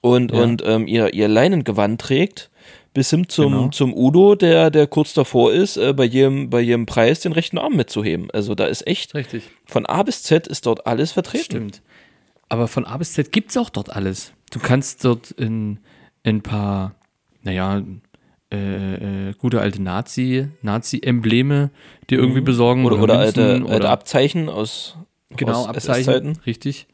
und, 0.02 0.32
Ja. 0.34 0.44
und 0.44 0.62
ähm, 0.66 0.86
ihr, 0.86 1.14
ihr 1.14 1.28
Leinengewand 1.28 2.00
trägt. 2.02 2.50
Bis 2.94 3.10
hin 3.10 3.28
zum, 3.28 3.52
Genau. 3.52 3.68
zum 3.70 3.94
Udo, 3.94 4.36
der, 4.36 4.70
der 4.72 4.88
kurz 4.88 5.14
davor 5.14 5.52
ist, 5.52 5.76
äh, 5.78 5.92
bei, 5.94 6.06
jedem, 6.06 6.50
bei 6.50 6.62
jedem 6.62 6.86
Preis 6.86 7.20
den 7.22 7.34
rechten 7.34 7.58
Arm 7.58 7.76
mitzuheben. 7.76 8.30
Also 8.32 8.56
da 8.56 8.68
ist 8.68 8.88
echt, 8.88 9.16
Richtig. 9.16 9.44
von 9.66 9.86
A 9.86 10.04
bis 10.04 10.24
Z 10.24 10.48
ist 10.48 10.66
dort 10.66 10.86
alles 10.88 11.12
vertreten. 11.12 11.44
Stimmt. 11.44 11.82
Aber 12.50 12.68
von 12.68 12.86
A 12.86 12.98
bis 12.98 13.14
Z 13.14 13.32
gibt 13.32 13.50
es 13.52 13.58
auch 13.58 13.70
dort 13.70 13.96
alles. 13.96 14.34
Du 14.52 14.60
kannst 14.60 15.04
dort 15.04 15.32
in, 15.32 15.80
in 16.24 16.38
ein 16.38 16.42
paar, 16.42 16.96
naja, 17.42 17.82
äh, 18.52 19.30
äh, 19.30 19.34
gute 19.34 19.62
alte 19.62 19.82
Nazi, 19.82 20.50
Nazi-Embleme 20.62 21.72
dir 22.10 22.20
irgendwie 22.20 22.42
besorgen. 22.42 22.82
Mhm. 22.82 22.86
Oder, 22.86 23.02
oder 23.02 23.18
Münzen 23.18 23.44
alte, 23.44 23.54
alte 23.54 23.76
oder 23.76 23.90
Abzeichen 23.90 24.50
aus 24.50 24.98
Genau, 25.30 25.62
aus 25.62 25.68
Abzeichen, 25.68 26.38
richtig. 26.46 26.88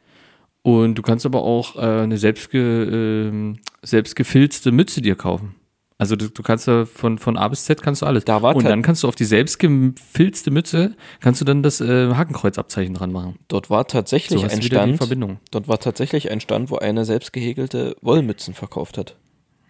Und 0.64 0.96
du 0.96 1.02
kannst 1.02 1.26
aber 1.26 1.44
auch 1.44 1.76
äh, 1.76 2.04
eine 2.04 2.18
selbstge, 2.18 3.30
ähm, 3.30 3.60
selbstgefilzte 3.82 4.72
Mütze 4.72 5.02
dir 5.02 5.16
kaufen. 5.16 5.56
Also 6.02 6.16
du, 6.16 6.32
du 6.32 6.42
kannst 6.42 6.68
da 6.68 6.86
von, 6.86 7.20
von 7.20 7.38
A 7.38 7.48
bis 7.48 7.66
Z 7.66 7.84
kannst 7.84 8.02
du 8.02 8.08
alles. 8.08 8.26
Da 8.26 8.42
war 8.42 8.56
Und 8.56 8.66
dann 8.66 8.82
kannst 8.82 9.04
du 9.04 9.08
auf 9.08 9.14
die 9.14 9.24
selbstgefilzte 9.24 10.50
Mütze, 10.50 10.96
kannst 11.20 11.42
du 11.42 11.46
dann 11.46 11.62
das 11.62 11.80
äh, 11.80 12.16
Hakenkreuzabzeichen 12.16 12.96
dran 12.96 13.12
machen. 13.12 13.38
Dort 13.50 13.70
war 13.70 13.88
tatsächlich 13.88 14.42
So 14.42 14.48
ein 14.48 14.64
Stand. 14.64 14.98
Verbindung. 14.98 15.38
Dort 15.52 15.68
war 15.68 15.78
tatsächlich 15.80 16.32
ein 16.32 16.42
Stand, 16.42 16.72
wo 16.72 16.78
eine 16.78 17.06
selbst 17.06 17.34
gehäkelte 17.34 17.96
Wollmützen 18.02 18.56
verkauft 18.56 18.98
hat. 18.98 19.16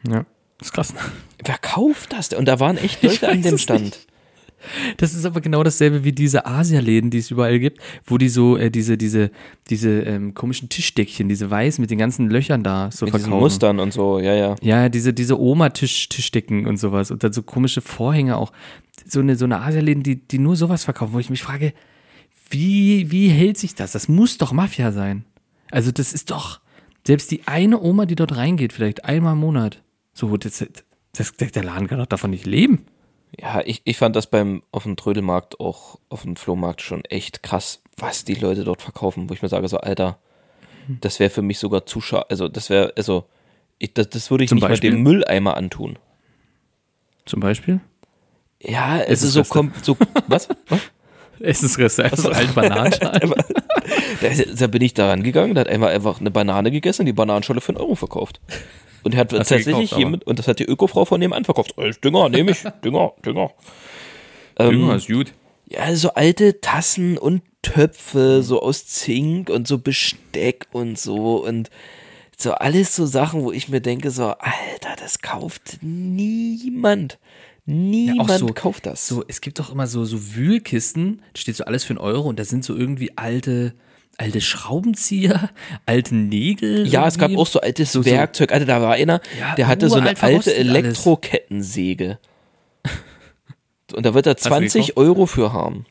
Ja. 0.08 0.26
Das 0.58 0.70
ist 0.70 0.72
krass. 0.72 0.94
Wer 1.44 1.58
kauft 1.58 2.14
das? 2.14 2.30
Und 2.30 2.46
da 2.46 2.62
waren 2.62 2.78
echt 2.78 3.04
Leute 3.04 3.28
an 3.28 3.42
dem 3.42 3.58
Stand. 3.58 3.82
nicht. 3.84 4.08
Das 4.98 5.14
ist 5.14 5.26
aber 5.26 5.42
genau 5.42 5.64
dasselbe 5.64 6.04
wie 6.04 6.12
diese 6.12 6.46
Asia-Läden, 6.46 7.10
die 7.10 7.18
es 7.18 7.32
überall 7.32 7.60
gibt, 7.60 7.80
wo 8.06 8.18
die 8.18 8.30
so 8.30 8.58
äh, 8.58 8.70
diese, 8.70 8.98
diese, 8.98 9.32
diese 9.70 10.02
ähm, 10.02 10.34
komischen 10.34 10.70
Tischdeckchen, 10.70 11.30
diese 11.30 11.50
weiß 11.50 11.80
mit 11.80 11.92
den 11.92 11.98
ganzen 11.98 12.30
Löchern 12.30 12.64
da 12.64 12.90
so 12.92 13.06
Mit 13.06 13.14
diesen 13.14 13.26
verkaufen. 13.26 13.44
Mustern 13.44 13.80
und 13.80 13.94
so, 13.94 14.20
ja, 14.20 14.34
ja. 14.34 14.56
Ja, 14.62 14.90
diese, 14.90 15.14
diese 15.14 15.40
Oma-Tischdecken 15.40 16.68
und 16.68 16.78
sowas. 16.78 17.12
Und 17.12 17.24
dann 17.24 17.34
so 17.34 17.44
komische 17.44 17.82
Vorhänge 17.82 18.38
auch. 18.38 18.52
So 19.06 19.20
eine, 19.20 19.36
so 19.36 19.46
eine 19.46 19.62
Asialäden, 19.62 20.04
die, 20.04 20.16
die 20.16 20.40
nur 20.40 20.56
sowas 20.56 20.84
verkaufen, 20.84 21.14
wo 21.14 21.20
ich 21.20 21.30
mich 21.30 21.42
frage, 21.42 21.74
wie, 22.50 23.12
wie 23.12 23.30
hält 23.30 23.58
sich 23.58 23.76
das? 23.76 23.94
Das 23.94 24.08
muss 24.08 24.38
doch 24.38 24.52
Mafia 24.52 24.92
sein. 24.92 25.26
Also 25.72 25.92
das 25.92 26.14
ist 26.14 26.32
doch, 26.32 26.60
selbst 27.08 27.32
die 27.32 27.48
eine 27.48 27.82
Oma, 27.82 28.06
die 28.06 28.16
dort 28.16 28.36
reingeht, 28.36 28.74
vielleicht 28.74 29.06
einmal 29.06 29.34
im 29.34 29.40
Monat. 29.40 29.82
So, 30.14 30.36
das, 30.38 30.66
das, 31.14 31.34
der 31.34 31.64
Laden 31.64 31.88
kann 31.88 32.00
doch 32.00 32.06
davon 32.06 32.32
nicht 32.32 32.46
leben. 32.46 32.86
Ja, 33.40 33.62
ich, 33.66 33.82
ich 33.86 33.98
fand 33.98 34.16
das 34.16 34.28
beim 34.28 34.62
auf 34.72 34.84
dem 34.84 34.96
Trödelmarkt 34.98 35.60
auch 35.60 36.00
auf 36.10 36.24
dem 36.24 36.36
Flohmarkt 36.36 36.82
schon 36.82 37.06
echt 37.06 37.44
krass, 37.44 37.82
was 37.98 38.26
die 38.26 38.34
Leute 38.36 38.64
dort 38.64 38.82
verkaufen, 38.82 39.30
wo 39.30 39.34
ich 39.34 39.42
mir 39.42 39.50
sage, 39.50 39.68
so, 39.68 39.78
Alter, 39.78 40.18
das 40.88 41.20
wäre 41.20 41.30
für 41.30 41.42
mich 41.42 41.58
sogar 41.60 41.86
zu 41.86 42.02
schade. 42.02 42.26
Also, 42.30 42.48
das 42.50 42.70
wäre, 42.70 42.94
also, 42.98 43.26
ich, 43.80 43.94
das, 43.94 44.10
das 44.10 44.30
würde 44.32 44.44
ich 44.44 44.50
Zum 44.50 44.58
nicht 44.58 44.68
Beispiel? 44.68 44.92
mal 44.92 44.98
dem 44.98 45.04
Mülleimer 45.04 45.56
antun. 45.58 45.98
Zum 47.26 47.40
Beispiel? 47.40 47.80
Ja, 48.62 49.00
es 49.00 49.24
ist 49.24 49.34
so, 49.34 49.44
kom 49.44 49.72
so 49.82 49.96
was? 50.28 50.50
was? 50.68 50.82
Essensreste, 51.40 52.04
also 52.04 52.30
alte 52.30 52.54
Bananenschalen. 52.54 53.34
Da, 54.22 54.28
ist- 54.28 54.62
da 54.62 54.68
bin 54.68 54.82
ich 54.84 54.94
da 54.94 55.08
rangegangen, 55.10 55.56
da 55.56 55.62
hat 55.62 55.68
einmal 55.68 55.92
einfach 55.92 56.20
eine 56.20 56.30
Banane 56.30 56.70
gegessen 56.70 57.02
und 57.02 57.06
die 57.08 57.14
Bananenschale 57.14 57.62
für 57.62 57.70
einen 57.70 57.78
Euro 57.80 57.96
verkauft. 57.96 58.40
Und 59.04 59.16
hat 59.16 59.28
Hast 59.28 59.34
du 59.34 59.38
tatsächlich 59.56 59.90
gekauft, 59.90 59.98
jemand, 60.00 60.28
und 60.28 60.38
das 60.40 60.48
hat 60.48 60.60
die 60.60 60.66
Ökofrau 60.66 61.06
von 61.06 61.20
nebenan 61.20 61.44
verkauft. 61.46 61.74
Ist 61.78 62.04
Dünger, 62.04 62.30
nehme 62.30 62.52
ich, 62.52 62.62
Dünger, 62.84 63.14
Dünger. 63.26 63.52
Ähm, 64.58 64.70
Dünger 64.72 64.96
ist 64.96 65.08
gut. 65.08 65.34
Ja, 65.68 65.96
so 65.96 66.14
alte 66.14 66.60
Tassen 66.62 67.18
und 67.18 67.42
Töpfe, 67.62 68.44
so 68.44 68.62
aus 68.62 68.86
Zink 68.88 69.50
und 69.50 69.68
so 69.68 69.78
Besteck 69.78 70.68
und 70.72 71.00
so 71.00 71.44
und 71.46 71.70
so 72.38 72.52
alles 72.54 72.96
so 72.96 73.06
Sachen, 73.06 73.44
wo 73.44 73.52
ich 73.52 73.70
mir 73.70 73.82
denke, 73.82 74.12
so, 74.12 74.26
Alter, 74.26 74.96
das 75.00 75.22
kauft 75.22 75.78
niemand. 75.82 77.20
Niemand 77.66 78.32
so- 78.40 78.48
kauft 78.48 78.86
das. 78.86 79.08
So, 79.08 79.24
es 79.28 79.42
gibt 79.42 79.60
doch 79.60 79.72
immer 79.72 79.88
so, 79.88 80.04
so 80.06 80.36
Wühlkisten, 80.36 81.22
da 81.34 81.40
steht 81.40 81.56
so 81.56 81.64
alles 81.66 81.84
für 81.84 81.92
einen 81.92 82.00
Euro 82.00 82.28
und 82.28 82.40
da 82.40 82.44
sind 82.44 82.66
so 82.66 82.76
irgendwie 82.76 83.16
alte, 83.18 83.74
alte 84.18 84.42
Schraubenzieher, 84.42 85.50
alte 85.86 86.16
Nägel. 86.16 86.88
ja, 86.88 87.08
es 87.08 87.18
gab 87.18 87.36
auch 87.36 87.48
so 87.48 87.60
altes 87.62 87.92
So- 87.92 88.06
Werkzeug. 88.06 88.52
Alter, 88.52 88.66
da 88.66 88.82
war 88.82 88.94
einer, 88.94 89.22
Ja, 89.40 89.56
der 89.56 89.68
hatte 89.68 89.90
so 89.90 89.96
eine 89.96 90.20
alte. 90.22 90.54
Elektrokettensäge. 90.56 92.20
Und 93.94 94.06
da 94.06 94.14
wird 94.14 94.26
er 94.28 94.36
du 94.36 94.42
20 94.42 94.88
gekauft? 94.88 94.98
Euro 94.98 95.26
für 95.26 95.52
haben. 95.54 95.86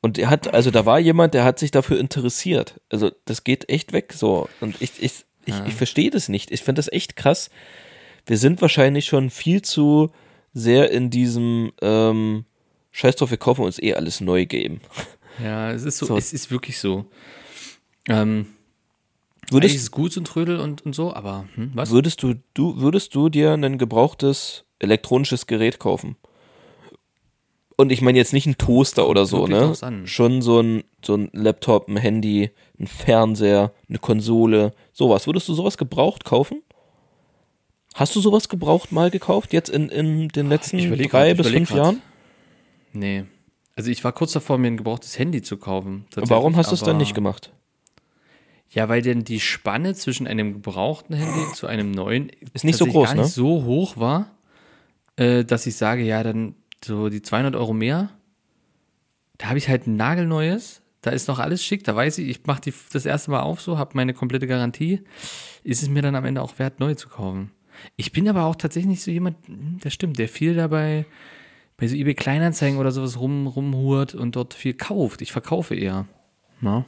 Und 0.00 0.18
er 0.18 0.28
hat, 0.30 0.52
also 0.54 0.70
da 0.70 0.84
war 0.86 0.98
jemand, 0.98 1.34
der 1.34 1.44
hat 1.44 1.58
sich 1.58 1.70
dafür 1.70 1.98
interessiert. 1.98 2.80
Also 2.90 3.10
das 3.24 3.44
geht 3.44 3.68
echt 3.68 3.92
weg 3.92 4.12
so. 4.14 4.48
Und 4.60 4.80
ich, 4.80 5.02
ich, 5.02 5.24
ich, 5.46 5.54
ich 5.66 5.74
verstehe 5.74 6.10
das 6.10 6.28
nicht. 6.28 6.50
Ich 6.50 6.62
finde 6.62 6.78
das 6.78 6.92
echt 6.92 7.16
krass. 7.16 7.50
Wir 8.26 8.38
sind 8.38 8.60
wahrscheinlich 8.62 9.06
schon 9.06 9.30
viel 9.30 9.62
zu 9.62 10.10
sehr 10.54 10.90
in 10.90 11.10
diesem 11.10 11.72
ähm, 11.82 12.44
Scheiß 12.90 13.16
drauf, 13.16 13.30
wir 13.30 13.38
kaufen 13.38 13.64
uns 13.64 13.78
eh 13.82 13.94
alles 13.94 14.20
neu 14.20 14.46
Game. 14.46 14.80
Ja, 15.42 15.72
es 15.72 15.84
ist 15.84 15.98
so, 15.98 16.06
So. 16.06 16.16
es 16.16 16.32
ist 16.32 16.50
wirklich 16.50 16.78
so. 16.78 17.06
Ähm, 18.08 18.46
ist 19.44 19.52
Würdest, 19.52 19.76
es 19.76 19.90
gut, 19.90 20.12
so 20.12 20.20
ein 20.20 20.24
Trödel 20.24 20.58
und, 20.58 20.84
und 20.86 20.94
so, 20.94 21.12
aber 21.14 21.46
hm, 21.54 21.72
was? 21.74 21.90
würdest 21.90 22.22
du, 22.22 22.34
du, 22.54 22.80
würdest 22.80 23.14
du 23.14 23.28
dir 23.28 23.52
ein 23.52 23.78
gebrauchtes 23.78 24.64
elektronisches 24.78 25.46
Gerät 25.46 25.78
kaufen? 25.78 26.16
Und 27.76 27.90
ich 27.90 28.00
meine 28.00 28.16
jetzt 28.18 28.32
nicht 28.32 28.46
ein 28.46 28.56
Toaster 28.56 29.08
oder 29.08 29.26
so, 29.26 29.46
ne? 29.48 29.74
Schon 30.04 30.42
so 30.42 30.60
ein, 30.60 30.84
so 31.04 31.16
ein 31.16 31.28
Laptop, 31.32 31.88
ein 31.88 31.96
Handy, 31.96 32.50
ein 32.78 32.86
Fernseher, 32.86 33.72
eine 33.88 33.98
Konsole, 33.98 34.70
sowas. 34.92 35.26
Würdest 35.26 35.48
du 35.48 35.54
sowas 35.54 35.76
gebraucht 35.76 36.24
kaufen? 36.24 36.62
Hast 37.94 38.14
du 38.14 38.20
sowas 38.20 38.48
gebraucht 38.48 38.92
mal 38.92 39.10
gekauft, 39.10 39.52
jetzt 39.52 39.70
in, 39.70 39.88
in 39.88 40.28
den 40.28 40.48
letzten 40.48 40.78
drei 40.78 41.06
grad, 41.06 41.36
bis 41.36 41.48
fünf 41.48 41.68
grad. 41.68 41.78
Jahren? 41.78 42.02
Nee. 42.92 43.24
Also 43.76 43.90
ich 43.90 44.04
war 44.04 44.12
kurz 44.12 44.32
davor, 44.32 44.58
mir 44.58 44.68
ein 44.68 44.76
gebrauchtes 44.76 45.18
Handy 45.18 45.42
zu 45.42 45.56
kaufen. 45.56 46.06
Warum 46.14 46.56
hast 46.56 46.70
du 46.70 46.74
es 46.74 46.82
dann 46.82 46.96
nicht 46.96 47.14
gemacht? 47.14 47.52
Ja, 48.70 48.88
weil 48.88 49.02
denn 49.02 49.24
die 49.24 49.40
Spanne 49.40 49.94
zwischen 49.94 50.26
einem 50.26 50.52
gebrauchten 50.54 51.14
Handy 51.14 51.52
zu 51.54 51.66
einem 51.66 51.90
neuen 51.90 52.30
Ist 52.52 52.64
nicht 52.64 52.78
so 52.78 52.86
groß, 52.86 53.08
gar 53.08 53.14
ne? 53.14 53.22
nicht 53.22 53.32
so 53.32 53.64
hoch 53.64 53.96
war, 53.96 54.30
äh, 55.16 55.44
dass 55.44 55.66
ich 55.66 55.76
sage, 55.76 56.02
ja, 56.02 56.22
dann 56.22 56.54
so 56.84 57.08
die 57.08 57.22
200 57.22 57.56
Euro 57.56 57.72
mehr, 57.72 58.10
da 59.38 59.46
habe 59.48 59.58
ich 59.58 59.68
halt 59.68 59.86
ein 59.86 59.96
nagelneues, 59.96 60.82
da 61.02 61.10
ist 61.10 61.28
noch 61.28 61.38
alles 61.38 61.64
schick, 61.64 61.84
da 61.84 61.94
weiß 61.94 62.18
ich, 62.18 62.28
ich 62.28 62.46
mache 62.46 62.72
das 62.92 63.06
erste 63.06 63.30
Mal 63.30 63.40
auf 63.40 63.60
so, 63.60 63.78
habe 63.78 63.92
meine 63.94 64.14
komplette 64.14 64.46
Garantie, 64.46 65.02
ist 65.62 65.82
es 65.82 65.88
mir 65.88 66.02
dann 66.02 66.16
am 66.16 66.24
Ende 66.24 66.42
auch 66.42 66.58
wert, 66.58 66.80
neu 66.80 66.94
zu 66.94 67.08
kaufen. 67.08 67.50
Ich 67.96 68.12
bin 68.12 68.28
aber 68.28 68.44
auch 68.44 68.56
tatsächlich 68.56 69.02
so 69.02 69.10
jemand, 69.10 69.36
hm, 69.46 69.78
das 69.82 69.92
stimmt, 69.92 70.18
der 70.18 70.28
viel 70.28 70.54
dabei 70.54 71.06
bei 71.76 71.88
so 71.88 71.96
eBay 71.96 72.14
Kleinanzeigen 72.14 72.78
oder 72.78 72.92
sowas 72.92 73.18
rum, 73.18 73.46
rumhurt 73.46 74.14
und 74.14 74.36
dort 74.36 74.54
viel 74.54 74.74
kauft. 74.74 75.22
Ich 75.22 75.32
verkaufe 75.32 75.74
eher. 75.74 76.06
Na? 76.60 76.84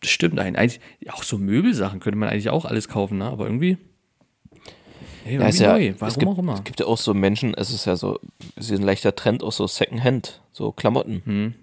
Das 0.00 0.10
stimmt 0.10 0.38
eigentlich. 0.38 0.80
Auch 1.10 1.22
so 1.22 1.38
Möbelsachen 1.38 2.00
könnte 2.00 2.18
man 2.18 2.28
eigentlich 2.28 2.50
auch 2.50 2.64
alles 2.64 2.88
kaufen, 2.88 3.18
ne? 3.18 3.26
Aber 3.26 3.46
irgendwie. 3.46 3.78
Hey, 5.24 5.38
Ja, 5.38 5.48
ja, 5.48 5.72
neu. 5.72 5.94
Warum 5.98 6.08
es 6.08 6.18
gibt, 6.18 6.30
auch 6.30 6.38
immer. 6.38 6.54
Es 6.54 6.64
gibt 6.64 6.80
ja 6.80 6.86
auch 6.86 6.98
so 6.98 7.14
Menschen, 7.14 7.54
es 7.54 7.70
ist 7.70 7.84
ja 7.84 7.94
so, 7.94 8.18
es 8.56 8.70
ist 8.70 8.78
ein 8.78 8.84
leichter 8.84 9.14
Trend, 9.14 9.44
auch 9.44 9.52
so 9.52 9.66
Secondhand, 9.66 10.42
so 10.50 10.72
Klamotten. 10.72 11.22
Hm. 11.24 11.54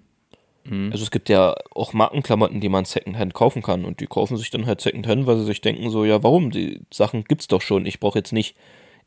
Also 0.92 1.02
es 1.02 1.10
gibt 1.10 1.28
ja 1.28 1.54
auch 1.74 1.92
Markenklamotten, 1.92 2.60
die 2.60 2.68
man 2.68 2.84
Secondhand 2.84 3.34
kaufen 3.34 3.62
kann 3.62 3.84
und 3.84 4.00
die 4.00 4.06
kaufen 4.06 4.36
sich 4.36 4.50
dann 4.50 4.66
halt 4.66 4.80
Secondhand, 4.80 5.26
weil 5.26 5.38
sie 5.38 5.46
sich 5.46 5.60
denken 5.60 5.90
so, 5.90 6.04
ja 6.04 6.22
warum, 6.22 6.50
die 6.50 6.80
Sachen 6.92 7.24
gibt's 7.24 7.48
doch 7.48 7.62
schon, 7.62 7.86
ich 7.86 7.98
brauche 7.98 8.18
jetzt 8.18 8.32
nicht 8.32 8.56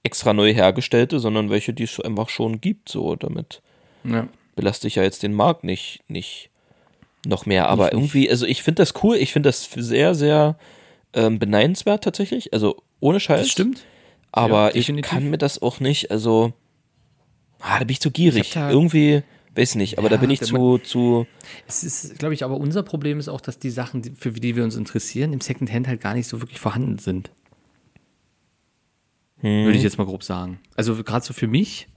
extra 0.04 0.34
neu 0.34 0.54
hergestellte, 0.54 1.20
sondern 1.20 1.50
welche, 1.50 1.74
die 1.74 1.84
es 1.84 2.00
einfach 2.00 2.30
schon 2.30 2.60
gibt, 2.62 2.90
so, 2.90 3.16
damit 3.16 3.62
Ja. 4.04 4.28
belaste 4.56 4.88
ich 4.88 4.96
ja 4.96 5.04
jetzt 5.04 5.24
den 5.24 5.34
Markt 5.34 5.64
nicht, 5.64 6.02
nicht 6.08 6.50
noch 7.26 7.46
mehr. 7.46 7.70
Aber 7.70 7.94
irgendwie, 7.94 8.30
also 8.30 8.46
ich 8.46 8.64
finde 8.64 8.82
das 8.82 8.94
cool, 9.04 9.16
ich 9.16 9.32
finde 9.32 9.50
das 9.50 9.70
sehr, 9.72 10.14
sehr 10.14 10.58
ähm, 11.14 11.40
beneidenswert 11.40 12.04
tatsächlich, 12.04 12.52
also 12.54 12.76
ohne 13.00 13.20
Scheiß. 13.20 13.42
Das 13.42 13.50
stimmt. 13.50 13.86
Aber 14.32 14.76
Ja, 14.76 14.76
ich 14.76 15.02
kann 15.04 15.30
mir 15.30 15.38
das 15.38 15.62
auch 15.62 15.80
nicht, 15.80 16.10
also, 16.12 16.54
ah, 17.60 17.78
da 17.80 17.86
bin 17.86 17.90
ich 17.92 18.02
zu 18.02 18.12
gierig. 18.12 18.42
Ich 18.48 18.54
da- 18.54 18.72
Irgendwie, 18.72 19.22
weiß 19.56 19.76
nicht, 19.76 20.00
aber 20.00 20.10
da 20.10 20.16
Ja, 20.16 20.22
bin 20.22 20.32
ich 20.32 20.42
zu, 20.42 20.80
zu, 20.80 21.28
Es 21.68 21.84
ist, 21.84 22.18
glaube 22.20 22.34
ich, 22.34 22.44
aber 22.44 22.58
unser 22.58 22.82
Problem 22.84 23.20
ist 23.20 23.30
auch, 23.30 23.42
dass 23.42 23.60
die 23.60 23.70
Sachen, 23.70 24.16
für 24.16 24.32
die 24.32 24.56
wir 24.56 24.64
uns 24.64 24.76
interessieren, 24.76 25.32
im 25.34 25.40
Secondhand 25.40 25.88
halt 25.88 26.02
gar 26.02 26.14
nicht 26.16 26.28
so 26.28 26.42
wirklich 26.42 26.60
vorhanden 26.60 26.98
sind. 26.98 27.30
Hm. 29.44 29.66
Würde 29.66 29.78
ich 29.78 29.84
jetzt 29.84 29.98
mal 29.98 30.06
grob 30.06 30.24
sagen. 30.24 30.60
Also 30.76 31.04
gerade 31.04 31.26
so 31.26 31.34
für 31.34 31.48
mich, 31.48 31.88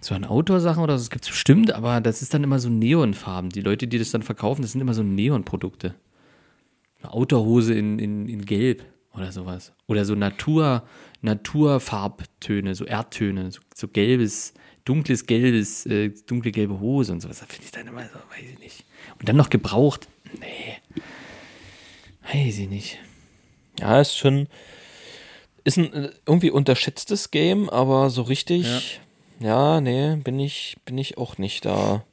so 0.00 0.14
an 0.14 0.24
Outdoor-Sachen 0.24 0.82
oder 0.82 0.96
so, 0.96 1.02
das 1.04 1.10
gibt 1.10 1.24
es 1.24 1.30
bestimmt, 1.30 1.72
aber 1.72 2.00
das 2.00 2.22
ist 2.22 2.32
dann 2.32 2.44
immer 2.44 2.60
so 2.60 2.68
Neonfarben. 2.68 3.50
Die 3.50 3.60
Leute, 3.60 3.88
die 3.88 3.98
das 3.98 4.12
dann 4.12 4.22
verkaufen, 4.22 4.62
das 4.62 4.72
sind 4.72 4.80
immer 4.80 4.94
so 4.94 5.02
Neonprodukte. 5.02 5.94
Eine 7.02 7.12
Outdoor-Hose 7.12 7.74
in, 7.74 7.98
in, 7.98 8.28
in 8.28 8.44
Gelb 8.44 8.84
oder 9.12 9.32
sowas. 9.32 9.72
Oder 9.88 10.04
so 10.04 10.14
Natur, 10.14 10.84
Naturfarbtöne, 11.22 12.76
so 12.76 12.84
Erdtöne, 12.84 13.50
so, 13.50 13.60
so 13.74 13.88
gelbes, 13.88 14.54
dunkles 14.84 15.26
gelbes, 15.26 15.84
äh, 15.86 16.10
dunkle 16.26 16.52
gelbe 16.52 16.78
Hose 16.78 17.12
und 17.12 17.22
sowas. 17.22 17.40
Da 17.40 17.46
finde 17.46 17.64
ich 17.64 17.72
dann 17.72 17.88
immer 17.88 18.04
so, 18.04 18.14
weiß 18.14 18.50
ich 18.52 18.58
nicht. 18.60 18.84
Und 19.18 19.28
dann 19.28 19.36
noch 19.36 19.50
gebraucht. 19.50 20.08
Nee. 20.38 20.76
Weiß 22.32 22.58
ich 22.58 22.68
nicht. 22.68 22.98
ja, 23.80 24.00
ist 24.00 24.16
schon, 24.16 24.46
ist 25.64 25.78
ein 25.78 25.92
äh, 25.92 26.10
irgendwie 26.26 26.50
unterschätztes 26.50 27.30
Game, 27.30 27.68
aber 27.70 28.10
so 28.10 28.22
richtig, 28.22 29.00
ja, 29.40 29.80
nee, 29.80 30.16
bin 30.16 30.38
ich, 30.38 30.76
bin 30.84 30.98
ich 30.98 31.18
auch 31.18 31.38
nicht 31.38 31.64
da. 31.64 32.04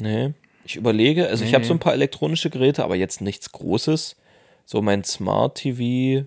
Nee. 0.00 0.32
Ich 0.64 0.76
überlege, 0.76 1.28
also 1.28 1.44
ich 1.44 1.50
Nee, 1.50 1.54
habe 1.54 1.62
nee. 1.62 1.68
so 1.68 1.74
ein 1.74 1.80
paar 1.80 1.94
elektronische 1.94 2.50
Geräte, 2.50 2.84
aber 2.84 2.94
jetzt 2.96 3.20
nichts 3.20 3.52
Großes. 3.52 4.16
So 4.64 4.82
mein 4.82 5.02
Smart 5.02 5.56
TV, 5.56 6.26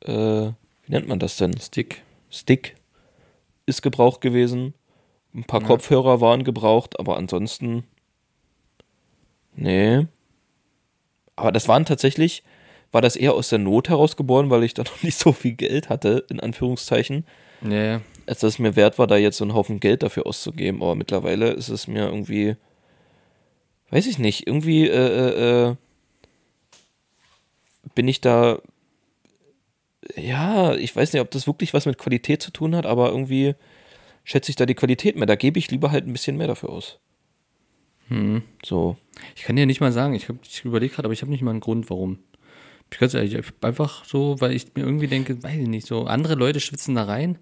äh, 0.00 0.52
wie 0.52 0.92
nennt 0.92 1.06
man 1.08 1.18
das 1.18 1.36
denn? 1.36 1.58
Stick. 1.60 2.02
Stick 2.30 2.76
ist 3.66 3.82
gebraucht 3.82 4.20
gewesen. 4.20 4.74
Ein 5.34 5.44
paar 5.44 5.60
Kopfhörer 5.62 6.20
waren 6.20 6.44
gebraucht, 6.44 6.98
aber 6.98 7.16
ansonsten. 7.18 7.84
Nee. 9.54 10.06
Aber 11.34 11.52
das 11.52 11.68
waren 11.68 11.84
tatsächlich, 11.84 12.42
war 12.96 13.02
das 13.02 13.14
eher 13.14 13.34
aus 13.34 13.50
der 13.50 13.58
Not 13.58 13.90
heraus 13.90 14.16
geboren, 14.16 14.48
weil 14.48 14.64
ich 14.64 14.72
da 14.72 14.82
noch 14.84 15.02
nicht 15.02 15.18
so 15.18 15.32
viel 15.32 15.52
Geld 15.52 15.90
hatte, 15.90 16.24
in 16.30 16.40
Anführungszeichen, 16.40 17.26
Ja, 17.62 17.82
ja. 17.84 18.00
als 18.26 18.40
dass 18.40 18.54
es 18.54 18.58
mir 18.58 18.74
wert 18.74 18.98
war, 18.98 19.06
da 19.06 19.18
jetzt 19.18 19.36
so 19.36 19.44
einen 19.44 19.52
Haufen 19.54 19.80
Geld 19.80 20.02
dafür 20.02 20.26
auszugeben. 20.26 20.82
Aber 20.82 20.94
mittlerweile 20.94 21.50
ist 21.50 21.68
es 21.68 21.86
mir 21.88 22.06
irgendwie, 22.06 22.56
weiß 23.90 24.06
ich 24.06 24.18
nicht, 24.18 24.46
irgendwie 24.46 24.88
äh, 24.88 24.94
äh, 24.94 25.68
äh, 25.70 25.74
bin 27.94 28.08
ich 28.08 28.20
da, 28.22 28.60
ja, 30.16 30.74
ich 30.74 30.96
weiß 30.96 31.12
nicht, 31.12 31.20
ob 31.22 31.30
das 31.30 31.46
wirklich 31.46 31.74
was 31.74 31.84
mit 31.86 31.98
Qualität 31.98 32.42
zu 32.42 32.50
tun 32.50 32.74
hat, 32.74 32.86
aber 32.86 33.10
irgendwie 33.10 33.54
schätze 34.24 34.50
ich 34.50 34.56
da 34.56 34.64
die 34.66 34.74
Qualität 34.74 35.16
mehr. 35.16 35.26
Da 35.26 35.36
gebe 35.36 35.58
ich 35.58 35.70
lieber 35.70 35.90
halt 35.90 36.06
ein 36.06 36.12
bisschen 36.12 36.36
mehr 36.36 36.46
dafür 36.48 36.70
aus. 36.70 36.98
So. 38.64 38.96
Ich 39.34 39.42
kann 39.42 39.56
dir 39.56 39.66
nicht 39.66 39.80
mal 39.80 39.90
sagen, 39.90 40.14
ich, 40.14 40.28
hab- 40.28 40.36
ich 40.44 40.64
überlege 40.64 40.94
gerade, 40.94 41.06
aber 41.06 41.12
ich 41.12 41.22
habe 41.22 41.30
nicht 41.32 41.42
mal 41.42 41.50
einen 41.50 41.58
Grund, 41.60 41.90
warum. 41.90 42.20
Ich 42.92 42.98
ganz 42.98 43.14
ehrlich, 43.14 43.36
einfach 43.62 44.04
so, 44.04 44.36
weil 44.40 44.52
ich 44.52 44.74
mir 44.74 44.84
irgendwie 44.84 45.08
denke, 45.08 45.42
weiß 45.42 45.56
ich 45.56 45.68
nicht, 45.68 45.86
so 45.86 46.04
andere 46.04 46.34
Leute 46.34 46.60
schwitzen 46.60 46.94
da 46.94 47.04
rein. 47.04 47.38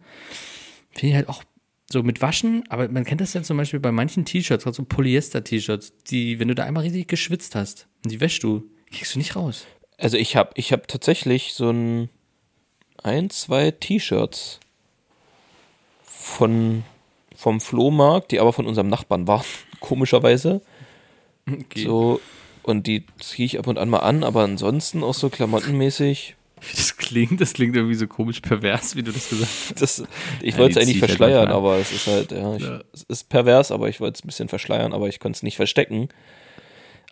Finde 0.91 1.09
ich 1.09 1.15
halt 1.15 1.29
auch 1.29 1.45
so 1.91 2.03
mit 2.03 2.23
Waschen, 2.23 2.65
aber 2.69 2.89
man 2.89 3.05
kennt 3.05 3.21
das 3.21 3.35
ja 3.35 3.43
zum 3.43 3.57
Beispiel 3.57 3.81
bei 3.81 3.93
manchen 3.93 4.25
T-Shirts, 4.25 4.65
gerade 4.65 4.77
so 4.77 4.85
Polyester-T-Shirts, 4.85 5.95
die, 6.09 6.39
wenn 6.41 6.49
du 6.49 6.55
da 6.55 6.65
einmal 6.65 6.83
richtig 6.83 7.09
geschwitzt 7.09 7.55
hast 7.55 7.89
und 8.03 8.11
die 8.11 8.21
wäschst 8.21 8.43
du, 8.43 8.65
kriegst 8.91 9.15
du 9.15 9.19
nicht 9.19 9.37
raus. 9.37 9.67
Also 9.99 10.17
ich 10.17 10.35
habe 10.35 10.51
ich 10.55 10.73
hab 10.73 10.89
tatsächlich 10.89 11.53
so 11.53 11.71
ein, 11.71 12.09
ein, 13.03 13.31
zwei 13.31 13.71
T-Shirts 13.71 14.61
von 16.05 16.85
vom 17.37 17.61
Flohmarkt, 17.61 18.33
die 18.33 18.41
aber 18.41 18.53
von 18.53 18.67
unserem 18.67 18.89
Nachbarn 18.89 19.27
waren, 19.27 19.45
komischerweise. 19.81 20.63
Okay. 21.47 21.85
So, 21.85 22.21
und 22.65 22.87
die 22.87 23.07
ziehe 23.21 23.47
ich 23.47 23.59
ab 23.59 23.67
und 23.67 23.79
an 23.79 23.89
mal 23.91 24.01
an, 24.01 24.25
aber 24.25 24.43
ansonsten 24.45 25.03
auch 25.03 25.15
so 25.15 25.31
klamottenmäßig. 25.31 26.37
Wie 26.61 26.77
das 26.77 26.97
klingt, 26.97 27.41
das 27.41 27.53
klingt 27.53 27.77
irgendwie 27.77 27.95
so 27.95 28.07
komisch 28.07 28.41
pervers, 28.41 28.97
wie 28.97 29.03
du 29.03 29.13
das 29.13 29.29
gesagt 29.29 29.51
hast. 29.53 29.83
Das, 29.83 30.05
ich 30.41 30.57
Ja, 30.57 30.59
wollte 30.59 30.79
es 30.79 30.83
eigentlich 30.83 31.01
halt 31.03 31.11
verschleiern, 31.11 31.51
aber 31.53 31.77
es 31.79 31.93
ist 31.93 32.07
halt, 32.07 32.33
ja, 32.33 32.57
ich, 32.57 32.63
Ja. 32.63 32.81
es 32.93 33.03
ist 33.05 33.29
pervers, 33.29 33.71
aber 33.71 33.89
ich 33.89 34.01
wollte 34.01 34.19
es 34.19 34.25
ein 34.25 34.29
bisschen 34.29 34.49
verschleiern, 34.49 34.93
aber 34.95 35.09
ich 35.09 35.21
konnte 35.21 35.37
es 35.37 35.43
nicht 35.43 35.57
verstecken. 35.57 36.09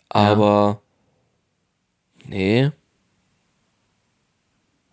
Aber 0.09 0.81
nee, 2.27 2.71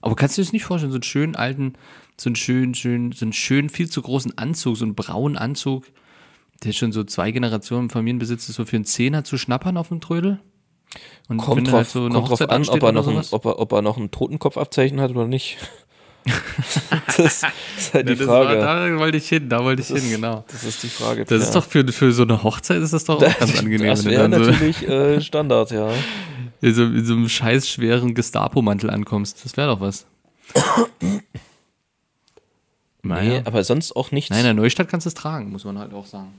Aber 0.00 0.16
kannst 0.16 0.36
du 0.36 0.42
dir 0.42 0.46
das 0.46 0.52
nicht 0.52 0.64
vorstellen, 0.64 0.92
so 0.92 0.96
einen 0.96 1.02
schönen 1.02 1.36
alten, 1.36 1.74
so 2.16 2.28
einen 2.28 2.36
schönen, 2.36 2.74
schönen, 2.74 3.12
so 3.12 3.24
einen 3.24 3.32
schönen, 3.32 3.68
viel 3.68 3.88
zu 3.90 4.00
großen 4.02 4.36
Anzug, 4.38 4.76
so 4.76 4.84
einen 4.84 4.94
braunen 4.94 5.36
Anzug, 5.36 5.86
der 6.64 6.72
schon 6.72 6.92
so 6.92 7.04
zwei 7.04 7.30
Generationen 7.32 7.90
Familienbesitz 7.90 8.48
ist, 8.48 8.56
so 8.56 8.64
für 8.64 8.76
einen 8.76 8.84
Zehner 8.86 9.24
zu 9.24 9.38
schnappern 9.38 9.76
auf 9.76 9.88
dem 9.88 10.00
Trödel? 10.00 10.40
Und 11.28 11.38
kommt 11.38 11.56
wenn 11.58 11.64
drauf, 11.64 11.74
halt 11.74 11.88
so 11.88 12.08
kommt 12.08 12.28
drauf 12.28 12.40
an, 12.50 12.68
ob 12.68 12.82
er, 12.82 12.92
noch 12.92 13.06
ein, 13.08 13.22
ob, 13.30 13.44
er, 13.44 13.58
ob 13.58 13.72
er 13.72 13.82
noch 13.82 13.96
ein 13.96 14.10
Totenkopfabzeichen 14.10 15.00
hat 15.00 15.10
oder 15.12 15.26
nicht. 15.26 15.58
das 17.16 17.42
ist 17.78 17.94
halt 17.94 18.08
die 18.08 18.12
Ja, 18.12 18.18
das 18.18 18.26
war- 18.26 18.44
Frage. 18.44 18.60
da 18.60 18.98
wollte 18.98 19.16
ich 19.16 19.28
hin, 19.28 19.48
da 19.48 19.62
wollte 19.64 19.80
ich 19.82 19.88
Das 19.88 19.96
hin, 19.98 20.06
ist- 20.10 20.14
genau. 20.16 20.44
Das 20.50 20.64
ist 20.64 20.82
die 20.82 20.88
Frage. 20.88 21.24
Das 21.24 21.42
ist 21.42 21.54
doch 21.54 21.64
für, 21.64 21.86
für 21.88 22.12
so 22.12 22.24
eine 22.24 22.42
Hochzeit 22.42 22.82
ist 22.82 22.92
das 22.92 23.04
doch 23.04 23.22
auch 23.22 23.38
ganz 23.38 23.58
angenehm. 23.58 23.86
Das 23.88 24.04
wäre 24.04 24.28
natürlich 24.28 24.86
äh, 24.86 25.20
Standard, 25.20 25.70
ja. 25.70 25.90
in 26.60 26.74
so, 26.74 26.82
in 26.84 27.04
so 27.06 27.14
einem 27.14 27.28
scheiß 27.28 27.68
schweren 27.68 28.14
Gestapo-Mantel 28.14 28.90
ankommst. 28.90 29.44
Das 29.44 29.56
wäre 29.56 29.68
doch 29.68 29.80
was. 29.80 30.06
Nee, 33.02 33.08
Naja. 33.14 33.42
aber 33.46 33.64
sonst 33.64 33.96
auch 33.96 34.10
nichts. 34.12 34.28
Nein, 34.30 34.40
in 34.40 34.44
der 34.44 34.54
Neustadt 34.54 34.88
kannst 34.88 35.06
du 35.06 35.08
es 35.08 35.14
tragen, 35.14 35.50
muss 35.50 35.64
man 35.64 35.78
halt 35.78 35.94
auch 35.94 36.04
sagen. 36.04 36.34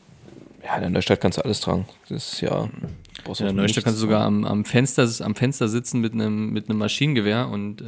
Ja, 0.64 0.76
in 0.76 0.82
der 0.82 0.90
Neustadt 0.92 1.20
kannst 1.20 1.40
du 1.40 1.44
alles 1.44 1.60
tragen. 1.60 1.88
Das 2.08 2.34
ist 2.34 2.42
ja. 2.42 2.70
Brauchst 3.24 3.42
In 3.42 3.48
der 3.48 3.54
Neustadt 3.54 3.84
kannst 3.84 3.98
du 3.98 4.02
sogar 4.02 4.24
am, 4.26 4.46
am, 4.46 4.66
Fenster, 4.66 5.08
am 5.26 5.36
Fenster 5.36 5.68
sitzen 5.68 6.00
mit 6.02 6.14
einem, 6.14 6.52
mit 6.52 6.70
einem 6.70 6.80
Maschinengewehr 6.80 7.48
und 7.50 7.82
äh, 7.82 7.86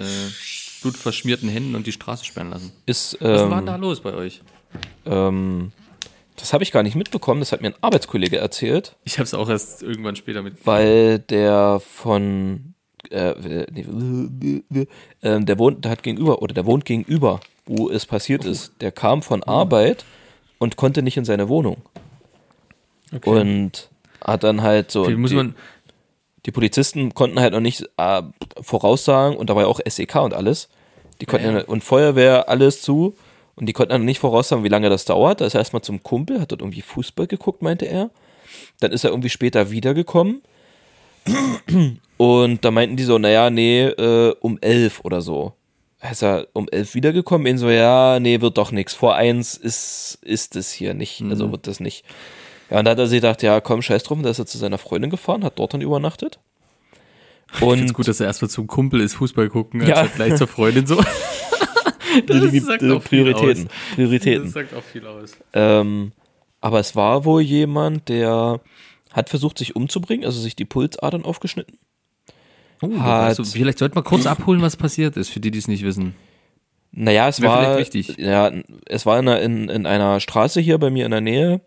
blutverschmierten 0.82 1.50
Händen 1.50 1.76
und 1.76 1.88
die 1.88 1.91
Straße 1.91 2.26
sperren 2.26 2.50
lassen. 2.50 2.72
Ist, 2.86 3.17
Was 3.19 3.50
war 3.50 3.58
denn 3.58 3.65
da 3.65 3.76
ähm, 3.76 3.82
los 3.82 4.02
bei 4.02 4.13
euch? 4.13 4.41
ähm, 5.06 5.72
das 6.36 6.52
habe 6.52 6.63
ich 6.63 6.72
gar 6.72 6.84
nicht 6.84 6.96
mitbekommen. 6.96 7.39
Das 7.41 7.52
hat 7.52 7.62
mir 7.62 7.67
ein 7.69 7.76
Arbeitskollege 7.82 8.38
erzählt, 8.38 8.96
Ich 9.04 9.19
habe 9.19 9.24
es 9.26 9.34
auch 9.34 9.50
erst 9.50 9.84
irgendwann 9.84 10.15
später 10.15 10.41
mit. 10.41 10.65
weil 10.65 11.19
der 11.19 11.80
von. 11.80 12.74
Äh, 13.10 13.65
nee, 13.72 13.86
ähm, 15.22 15.46
der 15.46 15.60
wohnt, 15.60 15.84
der 15.86 15.91
hat 15.91 16.04
gegenüber, 16.04 16.41
oder 16.41 16.54
der 16.54 16.65
wohnt 16.65 16.86
gegenüber, 16.86 17.41
wo 17.65 17.89
es 17.89 18.06
passiert 18.06 18.46
ist. 18.46 18.72
Der 18.82 18.91
kam 18.91 19.22
von 19.22 19.43
Arbeit 19.43 20.06
und 20.58 20.78
konnte 20.78 21.04
nicht 21.04 21.17
in 21.17 21.26
seine 21.26 21.50
Wohnung. 21.50 21.82
Und 23.26 23.89
hat 24.24 24.44
dann 24.44 24.62
halt 24.62 24.92
so. 24.92 25.06
Die- 25.54 25.54
die 26.46 26.52
Polizisten 26.52 27.14
konnten 27.14 27.40
halt 27.40 27.54
noch 27.54 27.60
nicht 27.62 27.88
äh, 27.98 28.22
voraussagen 28.62 29.38
und 29.38 29.50
da 29.50 29.56
war 29.56 29.64
ja 29.64 29.68
auch 29.70 29.80
SEK 29.86 30.16
und 30.24 30.34
alles. 30.34 30.68
Die 31.22 31.26
konnten 31.26 31.56
Ja, 31.56 31.64
und 31.64 31.84
Feuerwehr 31.84 32.50
alles 32.50 32.82
zu 32.82 33.16
und 33.56 33.68
die 33.68 33.74
konnten 33.74 33.92
dann 33.92 34.04
nicht 34.06 34.20
voraussagen, 34.20 34.64
wie 34.66 34.70
lange 34.70 34.90
das 34.90 35.06
dauert. 35.06 35.40
Da 35.40 35.46
ist 35.46 35.54
er 35.56 35.60
erstmal 35.62 35.84
zum 35.84 36.04
Kumpel, 36.04 36.42
hat 36.42 36.52
dort 36.52 36.62
irgendwie 36.62 36.82
Fußball 36.82 37.28
geguckt, 37.28 37.62
meinte 37.62 37.86
er. 37.86 38.10
Dann 38.82 38.92
ist 38.92 39.04
er 39.06 39.12
irgendwie 39.12 39.30
später 39.30 39.72
wiedergekommen. 39.72 40.42
Und 42.18 42.66
da 42.66 42.72
meinten 42.72 42.96
die 42.98 43.04
so, 43.04 43.18
naja, 43.18 43.50
nee, 43.50 43.84
äh, 43.86 44.36
um 44.42 44.58
elf 44.62 45.02
oder 45.04 45.22
so. 45.22 45.54
Ist 46.12 46.22
er 46.24 46.48
um 46.54 46.68
elf 46.70 46.94
wiedergekommen? 46.96 47.48
Ihn 47.48 47.58
so, 47.58 47.70
ja, 47.70 48.20
nee, 48.20 48.42
wird 48.42 48.58
doch 48.58 48.72
nichts. 48.72 48.94
Vor 48.94 49.16
eins 49.16 49.56
ist, 49.56 50.20
ist 50.22 50.56
es 50.58 50.72
hier 50.72 50.94
nicht. 50.94 51.22
Also 51.22 51.52
wird 51.52 51.68
das 51.68 51.80
nicht. 51.80 52.04
Ja, 52.74 52.80
und 52.80 52.86
da 52.86 52.92
hat 52.92 52.98
er 52.98 53.06
sich 53.06 53.18
gedacht, 53.22 53.44
ja, 53.44 53.62
komm, 53.62 53.84
scheiß 53.84 54.02
drauf. 54.02 54.18
Und 54.18 54.24
da 54.24 54.32
ist 54.32 54.40
er 54.40 54.48
zu 54.48 54.58
seiner 54.58 54.80
Freundin 54.80 55.12
gefahren, 55.12 55.44
hat 55.44 55.60
dort 55.60 55.76
dann 55.76 55.82
übernachtet. 55.82 56.40
ich 57.52 57.60
find's 57.60 57.82
Und 57.84 57.94
gut, 57.94 58.08
dass 58.08 58.20
er 58.20 58.26
erstmal 58.26 58.50
zum 58.50 58.66
Kumpel 58.66 59.00
ist, 59.00 59.14
Fußball 59.14 59.48
gucken, 59.50 59.82
Ja. 59.86 59.98
anstatt 59.98 60.16
gleich 60.16 60.36
zur 60.38 60.48
Freundin 60.48 60.88
so. 60.88 60.96
das 62.28 62.50
die, 62.52 62.60
sagt 62.60 62.82
die 62.82 62.90
auch 62.90 63.04
viel 63.04 63.24
Prioritäten. 63.32 63.68
aus. 63.68 63.74
Prioritäten. 63.96 64.44
Das 64.46 64.54
sagt 64.54 64.74
auch 64.74 64.82
viel 64.84 65.06
aus. 65.06 65.34
Ähm, 65.54 66.14
aber 66.62 66.80
es 66.80 66.96
war 66.96 67.26
wohl 67.26 67.42
jemand, 67.44 68.10
der 68.10 68.60
hat 69.12 69.30
versucht, 69.30 69.60
sich 69.60 69.76
umzubringen, 69.76 70.26
also 70.26 70.40
sich 70.40 70.56
die 70.56 70.66
Pulsadern 70.66 71.26
aufgeschnitten. 71.26 71.78
Oh, 72.82 72.90
Hat- 72.98 73.28
also, 73.38 73.44
vielleicht 73.44 73.78
sollten 73.78 73.96
wir 73.96 74.04
kurz 74.04 74.26
abholen, 74.26 74.64
was 74.64 74.78
passiert 74.78 75.16
ist, 75.16 75.30
für 75.30 75.40
die, 75.40 75.52
die 75.52 75.60
es 75.60 75.68
nicht 75.68 75.84
wissen. 75.84 76.16
Naja, 76.92 77.28
es 77.28 77.40
Wäre 77.42 77.52
war, 77.52 77.80
ja, 78.20 78.52
es 78.88 79.06
war 79.06 79.20
in 79.20 79.28
in, 79.28 79.70
in 79.70 79.86
einer 79.86 80.20
Straße 80.20 80.60
hier 80.62 80.78
bei 80.80 80.90
mir 80.92 81.06
in 81.06 81.12
der 81.12 81.22
Nähe 81.22 81.62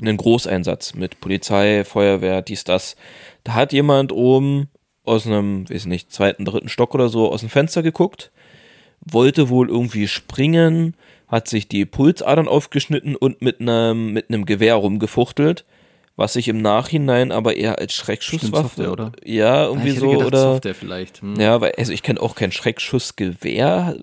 ein 0.00 0.16
Großeinsatz 0.16 0.94
mit 0.94 1.20
Polizei, 1.20 1.84
Feuerwehr, 1.84 2.42
dies, 2.42 2.64
das. 2.64 2.96
Da 3.44 3.54
hat 3.54 3.72
jemand 3.72 4.12
oben 4.12 4.68
aus 5.04 5.26
einem, 5.26 5.68
weiß 5.68 5.86
nicht, 5.86 6.12
zweiten, 6.12 6.44
dritten 6.44 6.68
Stock 6.68 6.94
oder 6.94 7.08
so 7.08 7.30
aus 7.32 7.40
dem 7.40 7.48
Fenster 7.48 7.82
geguckt, 7.82 8.30
wollte 9.00 9.48
wohl 9.48 9.68
irgendwie 9.68 10.08
springen, 10.08 10.94
hat 11.28 11.48
sich 11.48 11.68
die 11.68 11.86
Pulsadern 11.86 12.48
aufgeschnitten 12.48 13.16
und 13.16 13.42
mit 13.42 13.60
einem, 13.60 14.12
mit 14.12 14.28
einem 14.28 14.44
Gewehr 14.44 14.74
rumgefuchtelt, 14.74 15.64
was 16.16 16.32
sich 16.32 16.48
im 16.48 16.60
Nachhinein 16.60 17.32
aber 17.32 17.56
eher 17.56 17.78
als 17.78 17.94
Schreckschusswaffe, 17.94 18.90
oder? 18.90 19.12
ja, 19.24 19.66
irgendwie 19.66 19.92
so, 19.92 20.10
gedacht, 20.10 20.26
oder, 20.26 20.40
Software 20.40 20.74
vielleicht. 20.74 21.22
Hm. 21.22 21.38
ja, 21.38 21.60
weil, 21.60 21.72
also 21.78 21.92
ich 21.92 22.02
kenne 22.02 22.20
auch 22.20 22.34
kein 22.34 22.52
Schreckschussgewehr, 22.52 23.96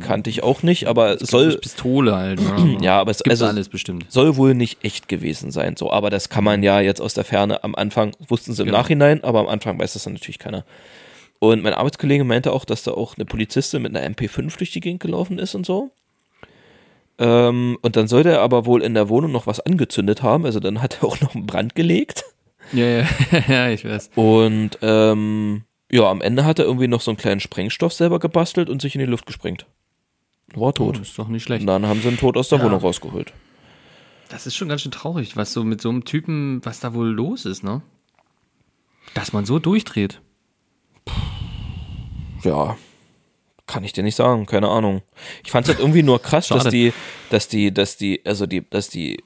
kannte 0.00 0.30
ich 0.30 0.42
auch 0.42 0.62
nicht, 0.62 0.86
aber 0.86 1.20
es 1.20 1.28
Soll 1.28 1.56
Pistole 1.58 2.14
halt. 2.14 2.40
Ne? 2.40 2.78
ja, 2.80 3.00
aber 3.00 3.10
es 3.10 3.22
also, 3.22 3.46
alles 3.46 3.68
bestimmt. 3.68 4.06
soll 4.08 4.36
wohl 4.36 4.54
nicht 4.54 4.84
echt 4.84 5.08
gewesen 5.08 5.50
sein, 5.50 5.76
so, 5.76 5.90
aber 5.90 6.08
das 6.10 6.28
kann 6.28 6.44
man 6.44 6.62
ja 6.62 6.80
jetzt 6.80 7.00
aus 7.00 7.14
der 7.14 7.24
Ferne 7.24 7.64
am 7.64 7.74
Anfang, 7.74 8.12
wussten 8.28 8.52
sie 8.52 8.62
im 8.62 8.66
Genau. 8.66 8.78
Nachhinein, 8.78 9.24
aber 9.24 9.40
am 9.40 9.48
Anfang 9.48 9.78
weiß 9.78 9.94
das 9.94 10.04
dann 10.04 10.12
natürlich 10.12 10.38
keiner. 10.38 10.64
Und 11.38 11.62
mein 11.62 11.74
Arbeitskollege 11.74 12.24
meinte 12.24 12.52
auch, 12.52 12.64
dass 12.64 12.82
da 12.84 12.92
auch 12.92 13.16
eine 13.16 13.24
Polizistin 13.26 13.82
mit 13.82 13.94
einer 13.96 14.08
MP5 14.08 14.56
durch 14.56 14.70
die 14.72 14.80
Gegend 14.80 15.00
gelaufen 15.00 15.38
ist 15.38 15.54
und 15.54 15.66
so. 15.66 15.90
Ähm, 17.18 17.78
und 17.82 17.96
dann 17.96 18.08
sollte 18.08 18.30
er 18.30 18.40
aber 18.42 18.66
wohl 18.66 18.82
in 18.82 18.94
der 18.94 19.08
Wohnung 19.08 19.32
noch 19.32 19.46
was 19.46 19.60
angezündet 19.60 20.22
haben, 20.22 20.44
also 20.46 20.60
dann 20.60 20.80
hat 20.82 20.98
er 21.00 21.08
auch 21.08 21.20
noch 21.20 21.34
einen 21.34 21.46
Brand 21.46 21.74
gelegt. 21.74 22.24
Ja, 22.72 22.84
ja, 22.86 23.04
ja, 23.48 23.68
ich 23.70 23.84
weiß. 23.84 24.10
Und 24.16 24.78
ähm, 24.82 25.62
ja, 25.90 26.10
am 26.10 26.20
Ende 26.20 26.44
hat 26.44 26.58
er 26.58 26.64
irgendwie 26.64 26.88
noch 26.88 27.00
so 27.00 27.10
einen 27.10 27.18
kleinen 27.18 27.40
Sprengstoff 27.40 27.92
selber 27.92 28.18
gebastelt 28.18 28.68
und 28.70 28.82
sich 28.82 28.94
in 28.94 29.00
die 29.00 29.06
Luft 29.06 29.26
gesprengt. 29.26 29.66
War 30.54 30.68
Oh, 30.68 30.72
tot. 30.72 30.98
ist 31.00 31.18
doch 31.18 31.28
nicht 31.28 31.42
Und 31.42 31.46
schlecht. 31.46 31.68
dann 31.68 31.86
haben 31.86 32.00
sie 32.00 32.08
ihn 32.08 32.16
tot 32.18 32.36
aus 32.36 32.48
der 32.48 32.58
Ja. 32.58 32.64
Wohnung 32.64 32.80
rausgeholt. 32.80 33.32
Das 34.28 34.46
ist 34.46 34.56
schon 34.56 34.68
ganz 34.68 34.82
schön 34.82 34.92
traurig, 34.92 35.36
was 35.36 35.52
so 35.52 35.62
mit 35.62 35.80
so 35.80 35.88
einem 35.88 36.04
Typen, 36.04 36.60
was 36.64 36.80
da 36.80 36.94
wohl 36.94 37.08
los 37.08 37.44
ist, 37.44 37.62
ne? 37.62 37.82
Dass 39.14 39.32
man 39.32 39.44
so 39.44 39.58
durchdreht. 39.60 40.20
Ja, 42.42 42.76
kann 43.66 43.82
ich 43.84 43.92
dir 43.92 44.02
nicht 44.04 44.14
sagen, 44.14 44.46
keine 44.46 44.68
Ahnung. 44.68 45.02
Ich 45.44 45.50
fand 45.50 45.66
es 45.66 45.70
halt 45.74 45.80
irgendwie 45.80 46.02
nur 46.02 46.20
krass, 46.22 46.48
dass 46.48 46.64
die, 46.68 46.92
dass 47.30 47.48
die, 47.48 47.72
dass 47.74 47.96
die, 47.96 48.20
also 48.24 48.46
die, 48.46 48.68
dass 48.68 48.88
die 48.88 49.22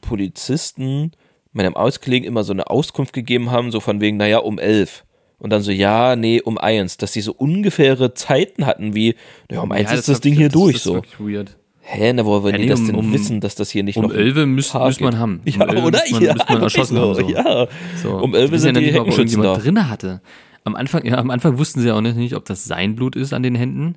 Polizisten 0.00 1.12
meinem 1.52 1.76
Auskollegen 1.76 2.26
immer 2.26 2.44
so 2.44 2.52
eine 2.52 2.68
Auskunft 2.70 3.12
gegeben 3.12 3.50
haben, 3.50 3.70
so 3.70 3.80
von 3.80 4.00
wegen, 4.00 4.16
naja, 4.16 4.38
um 4.38 4.58
elf. 4.58 5.04
Und 5.38 5.50
dann 5.50 5.62
so, 5.62 5.70
ja, 5.72 6.16
nee, 6.16 6.40
um 6.40 6.56
eins. 6.58 6.96
Dass 6.96 7.12
die 7.12 7.20
so 7.20 7.32
ungefähre 7.32 8.14
Zeiten 8.14 8.64
hatten, 8.66 8.94
wie, 8.94 9.14
naja, 9.50 9.62
um 9.62 9.72
eins 9.72 9.92
ist 9.92 10.08
das 10.08 10.16
hab 10.16 10.22
Ding 10.22 10.32
ich- 10.34 10.38
hier 10.38 10.48
das, 10.48 10.54
durch, 10.54 10.72
das 10.74 10.80
ist 10.80 10.84
so. 10.84 10.94
wirklich 10.94 11.20
weird. 11.20 11.56
Hä, 11.86 12.12
na, 12.14 12.24
woher 12.24 12.42
wollen 12.42 12.54
Ja, 12.54 12.58
die 12.60 12.64
nee, 12.64 12.70
das 12.70 12.80
um- 12.80 12.86
denn 12.86 12.94
um- 12.96 13.12
wissen, 13.12 13.40
dass 13.40 13.54
das 13.56 13.70
hier 13.70 13.82
nicht 13.82 13.98
Um 13.98 14.04
noch 14.06 14.14
11 14.14 14.46
müsste 14.46 14.72
Tag 14.72 14.86
müsste 14.86 15.04
man 15.04 15.18
haben. 15.18 15.40
Um 15.44 15.52
Ja, 15.52 15.66
11 15.66 15.84
oder? 15.84 16.00
man, 16.12 16.22
ja, 16.22 16.32
müsste 16.32 16.52
man 16.52 16.62
wirklich 16.62 16.62
erschossen 16.62 16.96
so. 16.96 17.02
haben. 17.02 17.14
So. 17.14 17.28
Ja. 17.28 17.66
So. 18.02 18.16
Um 18.22 18.32
Wir 18.32 18.38
11 18.40 18.50
wissen 18.52 18.62
sind 18.62 18.74
ja 18.76 18.80
die 18.80 18.92
Heckenschützen 18.94 19.42
da. 19.42 19.54
drinne 19.58 19.90
hatte. 19.90 20.22
Am 20.64 20.76
Anfang, 20.76 21.04
ja, 21.04 21.18
am 21.18 21.28
Anfang 21.30 21.58
wussten 21.58 21.80
sie 21.82 21.88
ja 21.88 21.94
auch 21.94 22.00
nicht, 22.00 22.34
ob 22.34 22.46
das 22.46 22.64
sein 22.64 22.94
Blut 22.96 23.16
ist 23.16 23.34
an 23.34 23.42
den 23.42 23.54
Händen 23.54 23.96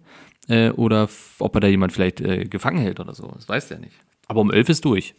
äh, 0.50 0.72
oder 0.72 1.08
ob 1.40 1.56
er 1.56 1.62
da 1.62 1.68
jemand 1.68 1.94
vielleicht 1.94 2.20
äh, 2.20 2.44
gefangen 2.44 2.80
hält 2.80 3.00
oder 3.00 3.14
so. 3.16 3.32
Das 3.36 3.48
weiß 3.48 3.70
der 3.70 3.80
nicht. 3.80 3.94
Aber 4.28 4.42
um 4.42 4.52
11 4.52 4.68
ist 4.68 4.84
durch. 4.84 5.14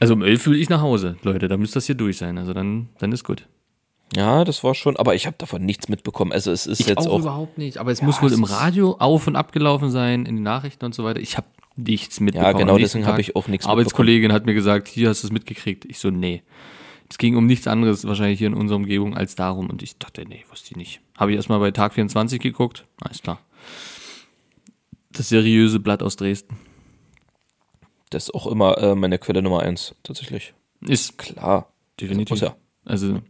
Also 0.00 0.14
um 0.14 0.22
11 0.24 0.46
will 0.48 0.56
ich 0.60 0.68
nach 0.68 0.80
Hause, 0.80 1.16
Leute. 1.22 1.46
Da 1.46 1.56
müsste 1.56 1.74
das 1.74 1.86
hier 1.86 1.94
durch 1.94 2.16
sein. 2.16 2.38
Also 2.38 2.54
dann, 2.54 2.88
dann 2.98 3.12
ist 3.12 3.22
gut. 3.22 3.46
Ja, 4.16 4.44
das 4.44 4.64
war 4.64 4.74
schon, 4.74 4.96
aber 4.96 5.14
ich 5.14 5.26
habe 5.26 5.36
davon 5.38 5.64
nichts 5.64 5.88
mitbekommen. 5.88 6.32
Also 6.32 6.50
es 6.50 6.66
ist 6.66 6.88
jetzt 6.88 7.06
auch, 7.06 7.20
überhaupt 7.20 7.58
nicht. 7.58 7.78
Aber 7.78 7.92
es 7.92 8.02
muss 8.02 8.20
wohl 8.20 8.28
es 8.28 8.36
im 8.36 8.44
Radio 8.44 8.96
auf 8.98 9.26
und 9.26 9.36
abgelaufen 9.36 9.90
sein, 9.90 10.26
in 10.26 10.36
den 10.36 10.42
Nachrichten 10.42 10.84
und 10.84 10.94
so 10.94 11.04
weiter. 11.04 11.20
Ich 11.20 11.36
habe 11.36 11.46
nichts 11.76 12.18
mitbekommen. 12.18 12.58
genau 12.58 12.74
Am 12.74 12.80
nächsten 12.80 12.98
deswegen 12.98 13.06
hab 13.06 13.16
Tag, 13.16 13.20
ich 13.20 13.36
auch 13.36 13.46
nichts 13.46 13.66
Arbeitskollegin 13.66 14.32
hat 14.32 14.46
mir 14.46 14.54
gesagt, 14.54 14.88
hier 14.88 15.08
hast 15.08 15.22
du 15.22 15.28
es 15.28 15.32
mitgekriegt. 15.32 15.84
Ich 15.84 15.98
so, 15.98 16.10
nee. 16.10 16.42
Es 17.08 17.18
ging 17.18 17.36
um 17.36 17.46
nichts 17.46 17.66
anderes 17.66 18.06
wahrscheinlich 18.06 18.38
hier 18.38 18.48
in 18.48 18.54
unserer 18.54 18.76
Umgebung 18.76 19.16
als 19.16 19.36
darum. 19.36 19.70
Und 19.70 19.82
ich 19.82 19.98
dachte, 19.98 20.24
nee, 20.26 20.44
wusste 20.50 20.68
ich 20.72 20.76
nicht. 20.76 21.00
Habe 21.16 21.30
ich 21.30 21.36
erstmal 21.36 21.60
bei 21.60 21.70
Tag 21.70 21.94
24 21.94 22.40
geguckt. 22.40 22.86
Alles 23.00 23.22
klar. 23.22 23.40
Das 25.12 25.28
seriöse 25.28 25.80
Blatt 25.80 26.02
aus 26.02 26.16
Dresden. 26.16 26.56
das 28.10 28.24
ist 28.24 28.34
auch 28.34 28.46
immer 28.46 28.78
äh, 28.78 28.94
meine 28.94 29.18
Quelle 29.18 29.42
Nummer 29.42 29.60
eins, 29.60 29.94
tatsächlich. 30.02 30.54
Ist 30.80 31.18
Klar. 31.18 31.72
definitiv. 32.00 32.30
Muss 32.30 32.40
ja. 32.40 32.56
Also 32.84 33.20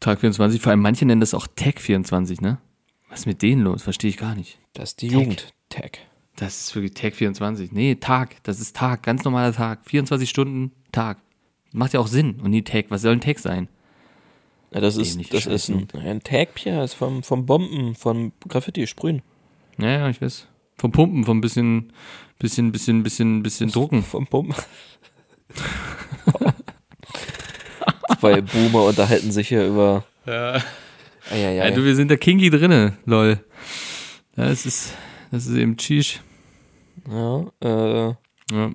Tag 0.00 0.20
24, 0.20 0.60
vor 0.60 0.70
allem 0.70 0.80
manche 0.80 1.06
nennen 1.06 1.20
das 1.20 1.34
auch 1.34 1.46
Tag 1.56 1.80
24, 1.80 2.40
ne? 2.40 2.58
Was 3.08 3.20
ist 3.20 3.26
mit 3.26 3.42
denen 3.42 3.62
los? 3.62 3.82
Verstehe 3.82 4.10
ich 4.10 4.16
gar 4.16 4.34
nicht. 4.34 4.58
Das 4.72 4.90
ist 4.90 5.02
die 5.02 5.08
Tag. 5.08 5.20
Jugend-Tag. 5.20 5.98
Das 6.36 6.60
ist 6.60 6.74
wirklich 6.74 6.94
Tag 6.94 7.14
24. 7.14 7.70
Nee, 7.70 7.94
Tag. 7.94 8.42
Das 8.42 8.60
ist 8.60 8.74
Tag. 8.74 9.04
Ganz 9.04 9.22
normaler 9.22 9.52
Tag. 9.52 9.80
24 9.84 10.28
Stunden 10.28 10.72
Tag. 10.90 11.18
Macht 11.72 11.92
ja 11.92 12.00
auch 12.00 12.08
Sinn. 12.08 12.40
Und 12.40 12.50
nie 12.50 12.62
Tag. 12.62 12.86
Was 12.88 13.02
soll 13.02 13.12
ein 13.12 13.20
Tag 13.20 13.38
sein? 13.38 13.68
Ja, 14.72 14.80
das 14.80 14.96
ist, 14.96 15.14
Dämliche 15.14 15.30
das 15.32 15.46
ist 15.46 15.68
ein, 15.68 15.86
ein 15.94 16.20
Tag, 16.24 16.54
Pia, 16.54 16.82
ist 16.82 16.94
vom, 16.94 17.22
vom 17.22 17.46
Bomben, 17.46 17.94
vom 17.94 18.32
Graffiti, 18.48 18.88
Sprühen. 18.88 19.22
Ja, 19.78 19.90
ja, 19.90 20.08
ich 20.08 20.20
weiß. 20.20 20.48
Vom 20.76 20.90
Pumpen, 20.90 21.22
vom 21.22 21.40
bisschen, 21.40 21.92
bisschen, 22.40 22.72
bisschen, 22.72 23.04
bisschen, 23.04 23.44
bisschen 23.44 23.70
Drucken. 23.70 24.02
Vom 24.02 24.26
Bomben. 24.26 24.56
Zwei 28.32 28.40
Boomer 28.40 28.84
unterhalten 28.84 29.32
sich 29.32 29.48
hier 29.48 29.66
über. 29.66 30.04
Ja. 30.26 30.56
Ja, 31.30 31.36
ja, 31.36 31.50
Ja, 31.52 31.70
du, 31.70 31.84
wir 31.84 31.94
sind 31.96 32.10
da 32.10 32.16
kinky 32.16 32.50
drinne, 32.50 32.96
lol. 33.06 33.42
Ja, 34.36 34.46
das 34.48 34.66
ist, 34.66 34.94
das 35.30 35.46
ist 35.46 35.56
eben 35.56 35.76
Cheesh. 35.76 36.20
ja 37.10 37.46
äh, 37.62 38.14
Ja. 38.50 38.70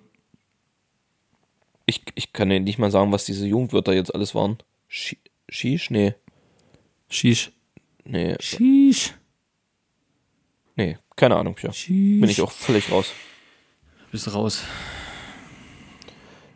ich, 1.86 2.02
ich 2.16 2.34
kann 2.34 2.50
dir 2.50 2.60
nicht 2.60 2.80
mal 2.80 2.92
sagen, 2.92 3.12
was 3.12 3.26
diese 3.26 3.46
Jugendwörter 3.48 3.94
jetzt 3.94 4.14
alles 4.14 4.34
waren. 4.36 4.58
Shi- 4.88 5.18
Shish? 5.50 5.90
Nee. 5.92 6.14
Sheesh. 7.10 7.52
Nee, 8.06 8.36
Sheesh. 8.40 9.14
nee, 10.76 10.98
keine 11.16 11.36
Ahnung, 11.36 11.56
Pia. 11.56 11.72
Bin 11.88 12.24
ich 12.30 12.42
auch 12.42 12.52
völlig 12.52 12.92
raus. 12.92 13.14
Bist 14.12 14.34
raus. 14.34 14.64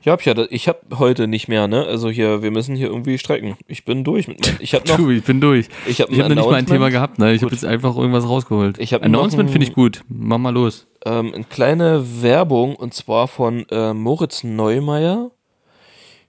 Ja, 0.03 0.17
Pia, 0.17 0.33
da- 0.33 0.47
ich 0.49 0.67
habe 0.67 0.79
heute 0.99 1.27
nicht 1.27 1.47
mehr, 1.47 1.67
ne? 1.67 1.85
Also 1.85 2.09
hier, 2.09 2.41
wir 2.43 2.51
müssen 2.51 2.75
hier 2.75 2.87
irgendwie 2.87 3.17
strecken. 3.17 3.55
Ich 3.67 3.85
bin 3.85 4.03
durch. 4.03 4.27
Mit, 4.27 4.57
ich 4.59 4.73
habe 4.73 4.85
noch, 4.89 4.97
Du, 4.97 5.09
ich 5.09 5.23
bin 5.23 5.39
durch. 5.39 5.67
ich 5.87 6.01
habe 6.01 6.11
Ich 6.11 6.19
habe 6.19 6.29
noch 6.35 6.41
nicht 6.43 6.51
mal 6.51 6.57
ein. 6.57 6.65
Thema 6.65 6.89
gehabt, 6.89 7.19
ne? 7.19 7.33
Ich 7.33 7.41
habe 7.41 7.53
jetzt 7.53 7.63
einfach 7.65 7.95
irgendwas 7.95 8.27
rausgeholt. 8.27 8.77
Ich 8.79 8.93
hab 8.93 9.03
Announcement 9.03 9.49
finde 9.49 9.65
ich 9.67 9.73
gut. 9.73 10.03
Mach 10.09 10.37
mal 10.37 10.53
los. 10.53 10.87
ähm, 11.05 11.33
eine 11.33 11.43
kleine 11.45 12.21
Werbung 12.21 12.75
und 12.75 12.93
zwar 12.93 13.27
von 13.27 13.65
äh, 13.69 13.93
Moritz 13.93 14.43
Neumeier. 14.43 15.31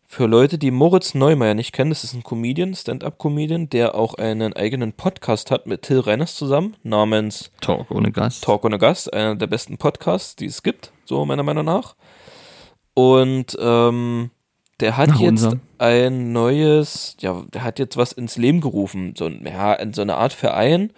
Für 0.06 0.26
Leute, 0.26 0.58
die 0.58 0.70
Moritz 0.70 1.14
Neumeier 1.14 1.54
nicht 1.54 1.72
kennen, 1.72 1.90
das 1.90 2.04
ist 2.04 2.14
ein 2.14 2.22
Comedian, 2.22 2.74
Stand-up-Comedian, 2.74 3.68
der 3.70 3.96
auch 3.96 4.14
einen 4.14 4.52
eigenen 4.52 4.92
Podcast 4.92 5.50
hat 5.50 5.66
mit 5.66 5.82
Till 5.82 5.98
Reiners 5.98 6.36
zusammen, 6.36 6.76
namens 6.84 7.50
Talk 7.60 7.90
ohne 7.90 8.12
Gast. 8.12 8.44
Talk 8.44 8.64
ohne 8.64 8.78
Gast, 8.78 9.12
einer 9.12 9.34
der 9.34 9.48
besten 9.48 9.76
Podcasts, 9.76 10.36
die 10.36 10.46
es 10.46 10.62
gibt, 10.62 10.92
so 11.04 11.24
meiner 11.24 11.42
Meinung 11.42 11.64
nach. 11.64 11.96
Und 12.94 13.56
ähm, 13.60 14.30
der 14.80 14.96
hat 14.96 15.10
Nach 15.10 15.20
jetzt 15.20 15.30
unserem. 15.30 15.60
ein 15.78 16.32
neues, 16.32 17.16
ja, 17.20 17.44
der 17.52 17.62
hat 17.62 17.78
jetzt 17.78 17.96
was 17.96 18.12
ins 18.12 18.36
Leben 18.36 18.60
gerufen, 18.60 19.14
so, 19.16 19.28
ja, 19.28 19.74
in 19.74 19.92
so 19.92 20.02
eine 20.02 20.16
Art 20.16 20.32
Verein, 20.32 20.92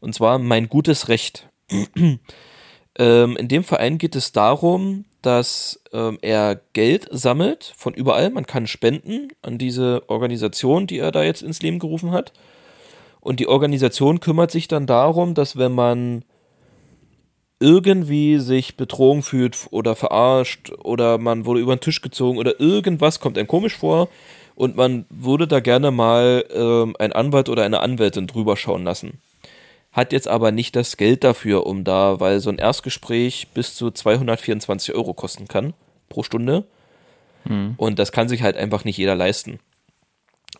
und 0.00 0.14
zwar 0.14 0.38
Mein 0.38 0.68
gutes 0.68 1.08
Recht. 1.08 1.48
ähm, 2.98 3.36
in 3.36 3.48
dem 3.48 3.64
Verein 3.64 3.98
geht 3.98 4.16
es 4.16 4.32
darum, 4.32 5.04
dass 5.22 5.82
ähm, 5.92 6.18
er 6.22 6.60
Geld 6.72 7.08
sammelt 7.10 7.74
von 7.76 7.92
überall, 7.94 8.30
man 8.30 8.46
kann 8.46 8.66
spenden 8.66 9.28
an 9.42 9.58
diese 9.58 10.08
Organisation, 10.08 10.86
die 10.86 10.98
er 10.98 11.12
da 11.12 11.22
jetzt 11.22 11.42
ins 11.42 11.60
Leben 11.60 11.78
gerufen 11.78 12.12
hat. 12.12 12.32
Und 13.20 13.40
die 13.40 13.48
Organisation 13.48 14.20
kümmert 14.20 14.50
sich 14.50 14.68
dann 14.68 14.86
darum, 14.86 15.34
dass 15.34 15.56
wenn 15.56 15.72
man 15.72 16.24
irgendwie 17.60 18.38
sich 18.38 18.76
betrogen 18.76 19.22
fühlt 19.22 19.56
oder 19.70 19.96
verarscht 19.96 20.70
oder 20.82 21.18
man 21.18 21.44
wurde 21.44 21.60
über 21.60 21.74
den 21.74 21.80
Tisch 21.80 22.00
gezogen 22.00 22.38
oder 22.38 22.60
irgendwas 22.60 23.20
kommt 23.20 23.36
einem 23.36 23.48
komisch 23.48 23.76
vor 23.76 24.08
und 24.54 24.76
man 24.76 25.06
würde 25.10 25.48
da 25.48 25.60
gerne 25.60 25.90
mal 25.90 26.44
ähm, 26.52 26.94
einen 26.98 27.12
Anwalt 27.12 27.48
oder 27.48 27.64
eine 27.64 27.80
Anwältin 27.80 28.26
drüber 28.26 28.56
schauen 28.56 28.84
lassen. 28.84 29.20
Hat 29.92 30.12
jetzt 30.12 30.28
aber 30.28 30.52
nicht 30.52 30.76
das 30.76 30.96
Geld 30.96 31.24
dafür, 31.24 31.66
um 31.66 31.82
da, 31.82 32.20
weil 32.20 32.40
so 32.40 32.50
ein 32.50 32.58
Erstgespräch 32.58 33.48
bis 33.54 33.74
zu 33.74 33.90
224 33.90 34.94
Euro 34.94 35.14
kosten 35.14 35.48
kann 35.48 35.74
pro 36.08 36.22
Stunde. 36.22 36.64
Und 37.76 37.98
das 37.98 38.12
kann 38.12 38.28
sich 38.28 38.42
halt 38.42 38.56
einfach 38.56 38.84
nicht 38.84 38.98
jeder 38.98 39.14
leisten. 39.14 39.58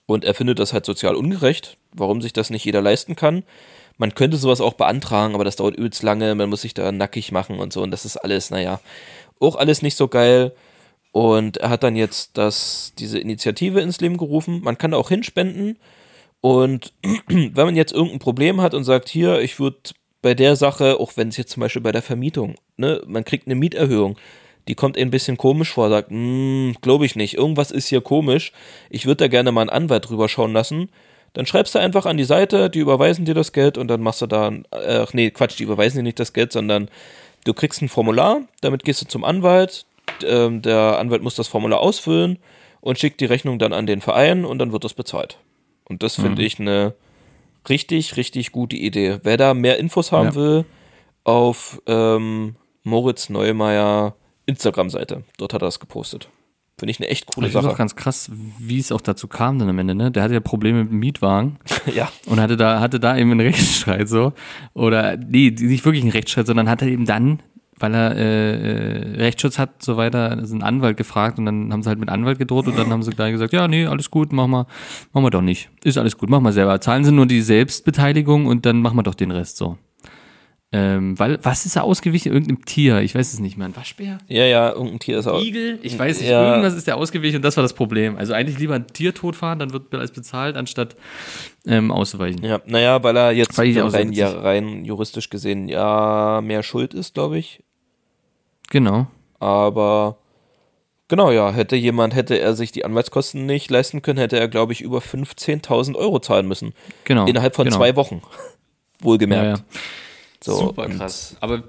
Und 0.06 0.24
er 0.24 0.34
findet 0.34 0.58
das 0.58 0.72
halt 0.72 0.86
sozial 0.86 1.14
ungerecht, 1.14 1.76
warum 1.92 2.22
sich 2.22 2.32
das 2.32 2.50
nicht 2.50 2.64
jeder 2.64 2.80
leisten 2.80 3.16
kann. 3.16 3.42
Man 3.98 4.14
könnte 4.14 4.36
sowas 4.36 4.60
auch 4.60 4.74
beantragen, 4.74 5.34
aber 5.34 5.44
das 5.44 5.56
dauert 5.56 5.76
übelst 5.76 6.02
lange, 6.02 6.34
man 6.34 6.48
muss 6.48 6.62
sich 6.62 6.72
da 6.72 6.90
nackig 6.92 7.32
machen 7.32 7.58
und 7.58 7.72
so. 7.72 7.82
Und 7.82 7.90
das 7.90 8.04
ist 8.04 8.16
alles, 8.16 8.50
naja, 8.50 8.80
auch 9.40 9.56
alles 9.56 9.82
nicht 9.82 9.96
so 9.96 10.08
geil. 10.08 10.52
Und 11.12 11.56
er 11.58 11.70
hat 11.70 11.82
dann 11.82 11.96
jetzt 11.96 12.38
das, 12.38 12.92
diese 12.98 13.18
Initiative 13.18 13.80
ins 13.80 14.00
Leben 14.00 14.16
gerufen. 14.16 14.60
Man 14.62 14.78
kann 14.78 14.92
da 14.92 14.96
auch 14.96 15.08
hinspenden. 15.08 15.78
Und 16.40 16.92
wenn 17.26 17.66
man 17.66 17.76
jetzt 17.76 17.92
irgendein 17.92 18.20
Problem 18.20 18.60
hat 18.60 18.72
und 18.74 18.84
sagt, 18.84 19.08
hier, 19.08 19.40
ich 19.40 19.58
würde 19.58 19.78
bei 20.22 20.34
der 20.34 20.56
Sache, 20.56 21.00
auch 21.00 21.16
wenn 21.16 21.28
es 21.28 21.36
jetzt 21.36 21.52
zum 21.52 21.60
Beispiel 21.60 21.82
bei 21.82 21.92
der 21.92 22.02
Vermietung, 22.02 22.56
ne, 22.76 23.02
man 23.06 23.24
kriegt 23.24 23.46
eine 23.46 23.54
Mieterhöhung, 23.54 24.16
die 24.68 24.74
kommt 24.74 24.98
ein 24.98 25.10
bisschen 25.10 25.36
komisch 25.36 25.72
vor, 25.72 25.88
sagt, 25.88 26.10
glaube 26.10 27.06
ich 27.06 27.16
nicht, 27.16 27.34
irgendwas 27.34 27.70
ist 27.70 27.88
hier 27.88 28.00
komisch, 28.00 28.52
ich 28.90 29.06
würde 29.06 29.24
da 29.24 29.28
gerne 29.28 29.50
mal 29.52 29.62
einen 29.62 29.70
Anwalt 29.70 30.08
drüber 30.08 30.28
schauen 30.28 30.52
lassen, 30.52 30.90
dann 31.34 31.46
schreibst 31.46 31.74
du 31.74 31.78
einfach 31.78 32.06
an 32.06 32.16
die 32.16 32.24
Seite, 32.24 32.70
die 32.70 32.78
überweisen 32.80 33.24
dir 33.24 33.34
das 33.34 33.52
Geld 33.52 33.78
und 33.78 33.88
dann 33.88 34.02
machst 34.02 34.22
du 34.22 34.26
da, 34.26 34.48
äh, 34.72 34.98
ach 34.98 35.12
nee, 35.12 35.30
Quatsch, 35.30 35.58
die 35.58 35.62
überweisen 35.64 35.98
dir 35.98 36.02
nicht 36.02 36.18
das 36.18 36.32
Geld, 36.32 36.52
sondern 36.52 36.88
du 37.44 37.54
kriegst 37.54 37.82
ein 37.82 37.88
Formular, 37.88 38.42
damit 38.60 38.84
gehst 38.84 39.02
du 39.02 39.06
zum 39.06 39.24
Anwalt, 39.24 39.86
ähm, 40.24 40.62
der 40.62 40.98
Anwalt 40.98 41.22
muss 41.22 41.34
das 41.34 41.48
Formular 41.48 41.80
ausfüllen 41.80 42.38
und 42.80 42.98
schickt 42.98 43.20
die 43.20 43.26
Rechnung 43.26 43.58
dann 43.58 43.72
an 43.72 43.86
den 43.86 44.00
Verein 44.00 44.44
und 44.44 44.58
dann 44.58 44.72
wird 44.72 44.84
das 44.84 44.94
bezahlt. 44.94 45.38
Und 45.84 46.02
das 46.02 46.16
finde 46.16 46.42
ich 46.42 46.58
eine 46.60 46.94
richtig, 47.68 48.16
richtig 48.16 48.52
gute 48.52 48.76
Idee. 48.76 49.20
Wer 49.22 49.36
da 49.36 49.54
mehr 49.54 49.78
Infos 49.78 50.12
haben 50.12 50.28
Ja. 50.28 50.34
will, 50.34 50.64
auf 51.24 51.80
ähm, 51.86 52.56
Moritz 52.84 53.28
Neumeier 53.28 54.14
Instagram-Seite. 54.46 55.24
Dort 55.36 55.52
hat 55.52 55.62
er 55.62 55.66
das 55.66 55.80
gepostet. 55.80 56.28
Finde 56.78 56.92
ich 56.92 57.00
eine 57.00 57.08
echt 57.08 57.26
coole 57.34 57.48
Ich 57.48 57.52
Sache. 57.52 57.68
auch 57.68 57.76
ganz 57.76 57.96
krass, 57.96 58.30
wie 58.58 58.78
es 58.78 58.92
auch 58.92 59.00
dazu 59.00 59.26
kam 59.26 59.58
dann 59.58 59.68
am 59.68 59.78
Ende, 59.78 59.96
ne? 59.96 60.12
Der 60.12 60.22
hatte 60.22 60.34
ja 60.34 60.40
Probleme 60.40 60.84
mit 60.84 60.92
dem 60.92 61.00
Mietwagen 61.00 61.58
ja. 61.94 62.08
und 62.26 62.40
hatte 62.40 62.56
da, 62.56 62.78
hatte 62.80 63.00
da 63.00 63.16
eben 63.16 63.32
einen 63.32 63.40
Rechtsstreit 63.46 64.08
so. 64.08 64.32
Oder, 64.74 65.16
nee, 65.16 65.50
nicht 65.50 65.84
wirklich 65.84 66.02
einen 66.04 66.12
Rechtsstreit, 66.12 66.46
sondern 66.46 66.68
hat 66.68 66.80
er 66.82 66.88
eben 66.88 67.04
dann, 67.04 67.40
weil 67.80 67.94
er 67.94 68.14
äh, 68.16 68.52
äh, 68.52 69.16
Rechtsschutz 69.16 69.58
hat, 69.58 69.82
so 69.82 69.96
weiter, 69.96 70.30
also 70.30 70.54
einen 70.54 70.62
Anwalt 70.62 70.96
gefragt 70.96 71.38
und 71.38 71.46
dann 71.46 71.72
haben 71.72 71.82
sie 71.82 71.88
halt 71.88 71.98
mit 71.98 72.08
Anwalt 72.10 72.38
gedroht 72.38 72.68
und 72.68 72.78
dann 72.78 72.90
haben 72.90 73.02
sie 73.02 73.10
gleich 73.10 73.32
gesagt, 73.32 73.52
ja, 73.52 73.66
nee, 73.66 73.86
alles 73.86 74.10
gut, 74.10 74.32
mach 74.32 74.46
mal, 74.46 74.66
mach 75.12 75.20
mal 75.20 75.30
doch 75.30 75.42
nicht. 75.42 75.70
Ist 75.82 75.98
alles 75.98 76.16
gut, 76.16 76.30
mach 76.30 76.40
mal 76.40 76.52
selber. 76.52 76.80
Zahlen 76.80 77.04
sie 77.04 77.12
nur 77.12 77.26
die 77.26 77.40
Selbstbeteiligung 77.40 78.46
und 78.46 78.66
dann 78.66 78.80
machen 78.82 78.96
wir 78.96 79.02
doch 79.02 79.14
den 79.16 79.32
Rest 79.32 79.56
so. 79.56 79.78
Ähm, 80.70 81.18
weil, 81.18 81.38
was 81.42 81.64
ist 81.64 81.76
da 81.76 81.80
ausgewichen? 81.80 82.30
Irgendeinem 82.30 82.62
Tier, 82.66 83.00
ich 83.00 83.14
weiß 83.14 83.32
es 83.32 83.40
nicht 83.40 83.56
mehr. 83.56 83.66
Ein 83.68 83.74
Waschbär? 83.76 84.18
Ja, 84.28 84.44
ja, 84.44 84.70
irgendein 84.70 84.98
Tier 84.98 85.18
ist 85.18 85.26
auch. 85.26 85.40
Igel? 85.40 85.78
Ich 85.82 85.98
weiß 85.98 86.20
nicht, 86.20 86.28
Ja. 86.28 86.46
irgendwas 86.50 86.74
ist 86.74 86.86
der 86.86 86.98
ausgewichen 86.98 87.36
und 87.36 87.42
das 87.42 87.56
war 87.56 87.62
das 87.62 87.72
Problem. 87.72 88.18
Also 88.18 88.34
eigentlich 88.34 88.58
lieber 88.58 88.74
ein 88.74 88.86
Tier 88.86 89.14
totfahren, 89.14 89.58
dann 89.58 89.72
wird 89.72 89.94
alles 89.94 90.10
bezahlt, 90.10 90.56
anstatt 90.58 90.94
ähm, 91.66 91.90
auszuweichen. 91.90 92.44
Ja, 92.44 92.60
naja, 92.66 93.02
weil 93.02 93.16
er 93.16 93.32
jetzt 93.32 93.56
Weil 93.56 93.78
rein, 93.80 94.12
ja, 94.12 94.28
rein 94.28 94.84
juristisch 94.84 95.30
gesehen 95.30 95.68
ja 95.68 96.42
mehr 96.42 96.62
schuld 96.62 96.92
ist, 96.92 97.14
glaube 97.14 97.38
ich. 97.38 97.62
Genau. 98.68 99.06
Aber 99.40 100.18
genau, 101.08 101.30
ja, 101.30 101.50
hätte 101.50 101.76
jemand, 101.76 102.14
hätte 102.14 102.38
er 102.38 102.54
sich 102.54 102.72
die 102.72 102.84
Anwaltskosten 102.84 103.46
nicht 103.46 103.70
leisten 103.70 104.02
können, 104.02 104.18
hätte 104.18 104.38
er, 104.38 104.48
glaube 104.48 104.74
ich, 104.74 104.82
über 104.82 104.98
15.000 104.98 105.94
Euro 105.96 106.18
zahlen 106.18 106.46
müssen. 106.46 106.74
Genau. 107.04 107.24
Innerhalb 107.24 107.56
von 107.56 107.64
genau. 107.64 107.78
zwei 107.78 107.96
Wochen. 107.96 108.16
Ja, 108.22 108.28
Wohlgemerkt. 109.00 109.58
ja. 109.60 109.64
So, 110.42 110.56
Super 110.56 110.88
krass. 110.88 111.36
Aber 111.40 111.64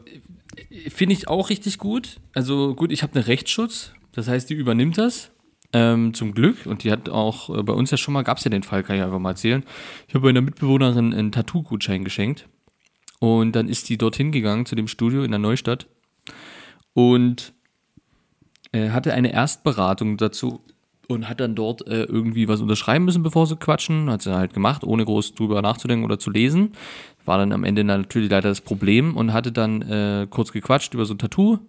Finde 0.90 1.14
ich 1.14 1.28
auch 1.28 1.50
richtig 1.50 1.78
gut. 1.78 2.20
Also 2.34 2.76
gut, 2.76 2.92
ich 2.92 3.04
habe 3.04 3.16
einen 3.16 3.24
Rechtsschutz, 3.24 3.94
das 4.12 4.28
heißt, 4.28 4.50
die 4.50 4.56
übernimmt 4.56 4.98
das. 4.98 5.32
Ähm, 5.72 6.16
zum 6.16 6.34
Glück. 6.34 6.66
Und 6.66 6.84
die 6.84 6.92
hat 6.92 7.10
auch 7.10 7.56
äh, 7.56 7.62
bei 7.62 7.74
uns 7.74 7.92
ja 7.92 7.98
schon 7.98 8.16
mal, 8.16 8.24
gab 8.24 8.40
es 8.40 8.44
ja 8.44 8.50
den 8.50 8.64
Fall, 8.64 8.82
kann 8.82 8.96
ich 8.96 9.04
einfach 9.04 9.20
mal 9.20 9.32
erzählen. 9.32 9.64
Ich 10.08 10.16
habe 10.16 10.28
einer 10.28 10.42
Mitbewohnerin 10.42 11.14
einen 11.14 11.32
Tattoo-Gutschein 11.32 12.04
geschenkt. 12.04 12.48
Und 13.20 13.52
dann 13.56 13.70
ist 13.70 13.88
die 13.88 13.98
dorthin 13.98 14.32
gegangen 14.32 14.66
zu 14.66 14.74
dem 14.74 14.88
Studio 14.88 15.24
in 15.24 15.30
der 15.30 15.40
Neustadt 15.40 15.88
und 16.94 17.54
äh, 18.72 18.90
hatte 18.90 19.14
eine 19.14 19.32
Erstberatung 19.32 20.18
dazu 20.18 20.62
und 21.08 21.28
hat 21.28 21.40
dann 21.40 21.54
dort 21.54 21.86
äh, 21.88 22.04
irgendwie 22.04 22.48
was 22.48 22.62
unterschreiben 22.62 23.06
müssen, 23.06 23.24
bevor 23.24 23.46
sie 23.46 23.58
quatschen. 23.58 24.10
Hat 24.10 24.22
sie 24.22 24.34
halt 24.34 24.54
gemacht, 24.54 24.84
ohne 24.84 25.06
groß 25.06 25.36
drüber 25.36 25.62
nachzudenken 25.62 26.06
oder 26.06 26.18
zu 26.18 26.32
lesen. 26.32 26.72
War 27.30 27.38
dann 27.38 27.54
am 27.54 27.64
Ende 27.64 27.84
natürlich 27.84 28.32
leider 28.32 28.50
das 28.50 28.60
Problem 28.60 29.16
und 29.16 29.34
hatte 29.34 29.52
dann 29.52 29.84
äh, 29.84 30.26
kurz 30.28 30.52
gequatscht 30.52 30.96
über 30.96 31.06
so 31.06 31.14
ein 31.14 31.20
Tattoo. 31.20 31.60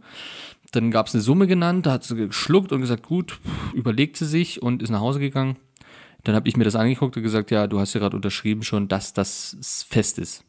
Dann 0.73 0.91
gab 0.91 1.07
es 1.07 1.15
eine 1.15 1.21
Summe 1.21 1.47
genannt, 1.47 1.85
da 1.85 1.93
hat 1.93 2.03
sie 2.03 2.17
geschluckt 2.17 2.73
und 2.73 2.81
gesagt, 2.81 3.03
gut, 3.03 3.39
überlegt 3.75 4.17
sie 4.17 4.25
sich 4.25 4.63
und 4.63 4.81
ist 4.81 4.89
nach 4.89 5.01
Hause 5.01 5.21
gegangen. 5.21 5.57
Dann 6.25 6.35
habe 6.35 6.49
ich 6.49 6.57
mir 6.57 6.65
das 6.65 6.77
angeguckt 6.77 7.15
und 7.15 7.23
gesagt, 7.23 7.51
ja, 7.51 7.67
du 7.67 7.79
hast 7.79 7.93
ja 7.93 8.01
gerade 8.01 8.17
unterschrieben 8.17 8.63
schon, 8.63 8.89
dass 8.89 9.13
das 9.13 9.87
fest 9.87 10.19
ist. 10.19 10.47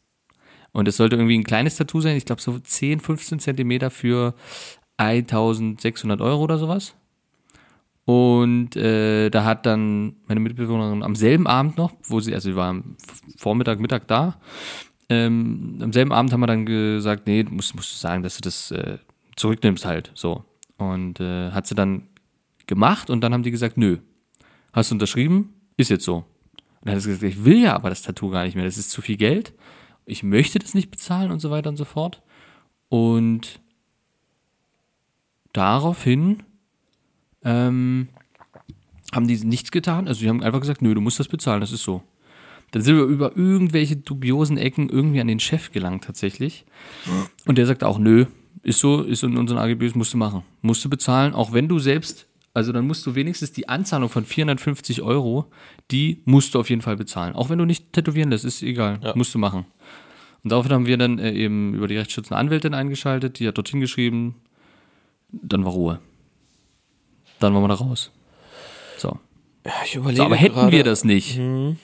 Und 0.72 0.88
es 0.88 0.96
sollte 0.96 1.16
irgendwie 1.16 1.36
ein 1.36 1.44
kleines 1.44 1.76
Tattoo 1.76 2.00
sein, 2.00 2.16
ich 2.16 2.24
glaube 2.24 2.40
so 2.40 2.58
10, 2.58 3.00
15 3.00 3.38
Zentimeter 3.38 3.90
für 3.90 4.34
1600 4.96 6.22
Euro 6.22 6.42
oder 6.42 6.56
sowas. 6.56 6.94
Und 8.06 8.76
äh, 8.76 9.28
da 9.28 9.44
hat 9.44 9.66
dann 9.66 10.16
meine 10.26 10.40
Mitbewohnerin 10.40 11.02
am 11.02 11.16
selben 11.16 11.46
Abend 11.46 11.76
noch, 11.76 11.92
wo 12.04 12.18
sie, 12.20 12.32
also 12.32 12.48
sie 12.48 12.56
war 12.56 12.70
am 12.70 12.96
Vormittag, 13.36 13.78
Mittag 13.78 14.08
da, 14.08 14.38
ähm, 15.08 15.78
am 15.80 15.92
selben 15.92 16.12
Abend 16.12 16.32
haben 16.32 16.40
wir 16.40 16.46
dann 16.46 16.66
gesagt, 16.66 17.26
nee, 17.26 17.44
musst, 17.44 17.74
musst 17.74 17.92
du 17.92 17.96
sagen, 17.96 18.22
dass 18.22 18.36
du 18.36 18.40
das 18.42 18.70
äh, 18.70 18.98
zurücknimmst 19.36 19.84
halt, 19.84 20.10
so. 20.14 20.44
Und 20.76 21.20
äh, 21.20 21.50
hat 21.50 21.66
sie 21.66 21.74
dann 21.74 22.08
gemacht 22.66 23.10
und 23.10 23.20
dann 23.20 23.32
haben 23.32 23.42
die 23.42 23.50
gesagt, 23.50 23.76
nö, 23.76 23.98
hast 24.72 24.90
du 24.90 24.94
unterschrieben, 24.94 25.54
ist 25.76 25.90
jetzt 25.90 26.04
so. 26.04 26.16
Und 26.16 26.88
dann 26.88 26.94
hat 26.94 27.02
sie 27.02 27.10
gesagt, 27.10 27.24
ich 27.24 27.44
will 27.44 27.60
ja 27.60 27.74
aber 27.74 27.90
das 27.90 28.02
Tattoo 28.02 28.30
gar 28.30 28.44
nicht 28.44 28.54
mehr, 28.54 28.64
das 28.64 28.78
ist 28.78 28.90
zu 28.90 29.02
viel 29.02 29.16
Geld 29.16 29.52
ich 30.04 30.22
möchte 30.22 30.58
das 30.58 30.74
nicht 30.74 30.90
bezahlen 30.90 31.30
und 31.30 31.40
so 31.40 31.50
weiter 31.50 31.70
und 31.70 31.76
so 31.76 31.84
fort. 31.84 32.22
Und 32.88 33.60
daraufhin 35.52 36.42
ähm, 37.44 38.08
haben 39.14 39.28
die 39.28 39.36
nichts 39.44 39.70
getan. 39.70 40.08
Also 40.08 40.20
sie 40.20 40.28
haben 40.28 40.42
einfach 40.42 40.60
gesagt, 40.60 40.82
nö, 40.82 40.94
du 40.94 41.00
musst 41.00 41.20
das 41.20 41.28
bezahlen, 41.28 41.60
das 41.60 41.72
ist 41.72 41.82
so. 41.82 42.02
Dann 42.72 42.82
sind 42.82 42.96
wir 42.96 43.04
über 43.04 43.36
irgendwelche 43.36 43.96
dubiosen 43.96 44.58
Ecken 44.58 44.88
irgendwie 44.88 45.20
an 45.20 45.28
den 45.28 45.40
Chef 45.40 45.72
gelangt 45.72 46.04
tatsächlich. 46.04 46.64
Und 47.46 47.58
der 47.58 47.66
sagt 47.66 47.84
auch, 47.84 47.98
nö, 47.98 48.26
ist 48.62 48.80
so, 48.80 49.02
ist 49.02 49.22
in 49.22 49.36
unseren 49.36 49.58
AGBs, 49.58 49.94
musst 49.94 50.14
du 50.14 50.18
machen. 50.18 50.42
Musst 50.60 50.84
du 50.84 50.90
bezahlen, 50.90 51.34
auch 51.34 51.52
wenn 51.52 51.68
du 51.68 51.78
selbst 51.78 52.26
also 52.54 52.72
dann 52.72 52.86
musst 52.86 53.06
du 53.06 53.14
wenigstens 53.14 53.52
die 53.52 53.68
Anzahlung 53.68 54.08
von 54.08 54.24
450 54.24 55.02
Euro, 55.02 55.46
die 55.90 56.20
musst 56.26 56.54
du 56.54 56.60
auf 56.60 56.68
jeden 56.68 56.82
Fall 56.82 56.96
bezahlen. 56.96 57.34
Auch 57.34 57.48
wenn 57.48 57.58
du 57.58 57.64
nicht 57.64 57.92
tätowieren 57.92 58.30
lässt, 58.30 58.44
ist 58.44 58.62
egal, 58.62 59.00
ja. 59.02 59.12
musst 59.16 59.34
du 59.34 59.38
machen. 59.38 59.64
Und 60.44 60.52
daraufhin 60.52 60.72
haben 60.72 60.86
wir 60.86 60.98
dann 60.98 61.18
äh, 61.18 61.32
eben 61.32 61.72
über 61.74 61.88
die 61.88 61.96
rechtsschützende 61.96 62.36
Anwältin 62.36 62.74
eingeschaltet, 62.74 63.38
die 63.38 63.48
hat 63.48 63.56
dorthin 63.56 63.80
geschrieben, 63.80 64.34
dann 65.30 65.64
war 65.64 65.72
Ruhe. 65.72 66.00
Dann 67.38 67.54
waren 67.54 67.62
wir 67.62 67.68
da 67.68 67.74
raus. 67.74 68.10
So. 68.98 69.18
Ja, 69.64 69.72
ich 69.84 69.94
überlege 69.94 70.18
so 70.18 70.24
aber 70.24 70.36
hätten 70.36 70.54
gerade, 70.54 70.72
wir 70.72 70.84
das 70.84 71.04
nicht, 71.04 71.36
Hm, 71.36 71.78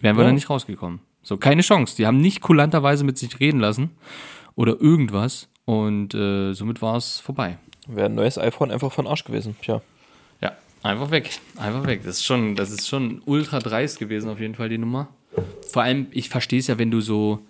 wären 0.00 0.16
wir 0.16 0.22
Ja. 0.24 0.28
da 0.28 0.34
nicht 0.34 0.50
rausgekommen. 0.50 1.00
So, 1.22 1.36
keine 1.36 1.62
Chance. 1.62 1.96
Die 1.96 2.06
haben 2.06 2.18
nicht 2.18 2.40
kulanterweise 2.40 3.04
mit 3.04 3.18
sich 3.18 3.40
reden 3.40 3.60
lassen 3.60 3.90
oder 4.54 4.80
irgendwas 4.80 5.48
und 5.64 6.14
äh, 6.14 6.52
somit 6.52 6.80
war 6.82 6.96
es 6.96 7.20
vorbei. 7.20 7.58
Wäre 7.88 8.06
ein 8.06 8.14
neues 8.14 8.38
iPhone 8.38 8.70
einfach 8.70 8.92
von 8.92 9.06
Arsch 9.06 9.24
gewesen. 9.24 9.56
Tja. 9.62 9.80
Ja, 10.40 10.52
einfach 10.82 11.10
weg. 11.10 11.30
Einfach 11.56 11.86
weg. 11.86 12.02
Das 12.04 12.16
ist 12.18 12.24
schon, 12.24 12.54
das 12.56 12.70
ist 12.70 12.88
schon 12.88 13.22
ultra 13.26 13.58
dreist 13.58 13.98
gewesen, 13.98 14.28
auf 14.30 14.40
jeden 14.40 14.54
Fall, 14.54 14.68
die 14.68 14.78
Nummer. 14.78 15.08
Vor 15.70 15.82
allem, 15.82 16.06
ich 16.10 16.28
verstehe 16.28 16.58
es 16.60 16.66
ja, 16.68 16.78
wenn 16.78 16.90
du 16.90 17.00
so, 17.00 17.40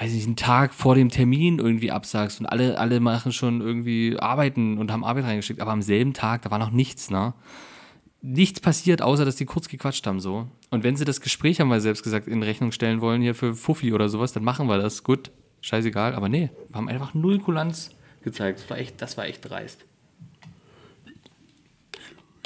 weiß 0.00 0.12
nicht, 0.12 0.26
einen 0.26 0.36
Tag 0.36 0.72
vor 0.74 0.94
dem 0.94 1.08
Termin 1.10 1.58
irgendwie 1.58 1.90
absagst 1.90 2.40
und 2.40 2.46
alle, 2.46 2.78
alle 2.78 2.98
machen 3.00 3.32
schon 3.32 3.60
irgendwie 3.60 4.16
Arbeiten 4.18 4.78
und 4.78 4.90
haben 4.90 5.04
Arbeit 5.04 5.24
reingeschickt, 5.24 5.60
aber 5.60 5.72
am 5.72 5.82
selben 5.82 6.14
Tag, 6.14 6.42
da 6.42 6.50
war 6.50 6.58
noch 6.58 6.70
nichts, 6.70 7.10
ne? 7.10 7.34
Nichts 8.22 8.60
passiert, 8.60 9.02
außer 9.02 9.24
dass 9.24 9.36
die 9.36 9.46
kurz 9.46 9.68
gequatscht 9.68 10.06
haben, 10.06 10.20
so. 10.20 10.46
Und 10.70 10.84
wenn 10.84 10.96
sie 10.96 11.04
das 11.04 11.20
Gespräch, 11.20 11.60
haben 11.60 11.68
wir 11.68 11.80
selbst 11.80 12.04
gesagt, 12.04 12.28
in 12.28 12.42
Rechnung 12.42 12.70
stellen 12.70 13.00
wollen, 13.00 13.20
hier 13.20 13.34
für 13.34 13.54
Fuffi 13.54 13.92
oder 13.92 14.08
sowas, 14.08 14.32
dann 14.32 14.44
machen 14.44 14.68
wir 14.68 14.78
das, 14.78 15.02
gut, 15.02 15.32
scheißegal, 15.60 16.14
aber 16.14 16.28
nee, 16.28 16.50
wir 16.68 16.76
haben 16.76 16.88
einfach 16.88 17.14
null 17.14 17.40
Kulanz 17.40 17.90
gezeigt. 18.22 18.60
Das 18.60 18.70
war 18.70 18.78
echt, 18.78 19.02
das 19.02 19.16
war 19.16 19.26
echt 19.26 19.48
dreist. 19.48 19.84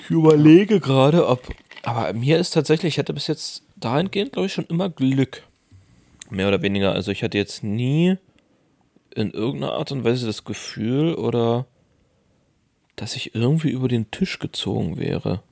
Ich 0.00 0.10
überlege 0.10 0.80
gerade, 0.80 1.26
ob. 1.26 1.52
Aber 1.82 2.12
mir 2.12 2.38
ist 2.38 2.50
tatsächlich, 2.50 2.94
ich 2.94 2.98
hatte 2.98 3.12
bis 3.12 3.26
jetzt 3.26 3.62
dahingehend, 3.76 4.32
glaube 4.32 4.46
ich, 4.46 4.52
schon 4.52 4.66
immer 4.66 4.88
Glück. 4.88 5.42
Mehr 6.30 6.48
oder 6.48 6.62
weniger. 6.62 6.92
Also 6.92 7.10
ich 7.10 7.22
hatte 7.22 7.38
jetzt 7.38 7.62
nie 7.62 8.16
in 9.14 9.30
irgendeiner 9.30 9.72
Art 9.72 9.92
und 9.92 10.04
Weise 10.04 10.26
das 10.26 10.44
Gefühl 10.44 11.14
oder 11.14 11.66
dass 12.96 13.16
ich 13.16 13.34
irgendwie 13.34 13.70
über 13.70 13.88
den 13.88 14.10
Tisch 14.10 14.38
gezogen 14.38 14.96
wäre. 14.96 15.42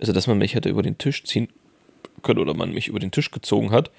Also 0.00 0.12
dass 0.12 0.26
man 0.26 0.38
mich 0.38 0.54
hätte 0.54 0.68
über 0.68 0.82
den 0.82 0.98
Tisch 0.98 1.24
ziehen 1.24 1.48
können 2.22 2.40
oder 2.40 2.54
man 2.54 2.72
mich 2.72 2.88
über 2.88 2.98
den 3.00 3.10
Tisch 3.10 3.30
gezogen 3.30 3.70
hat. 3.70 3.90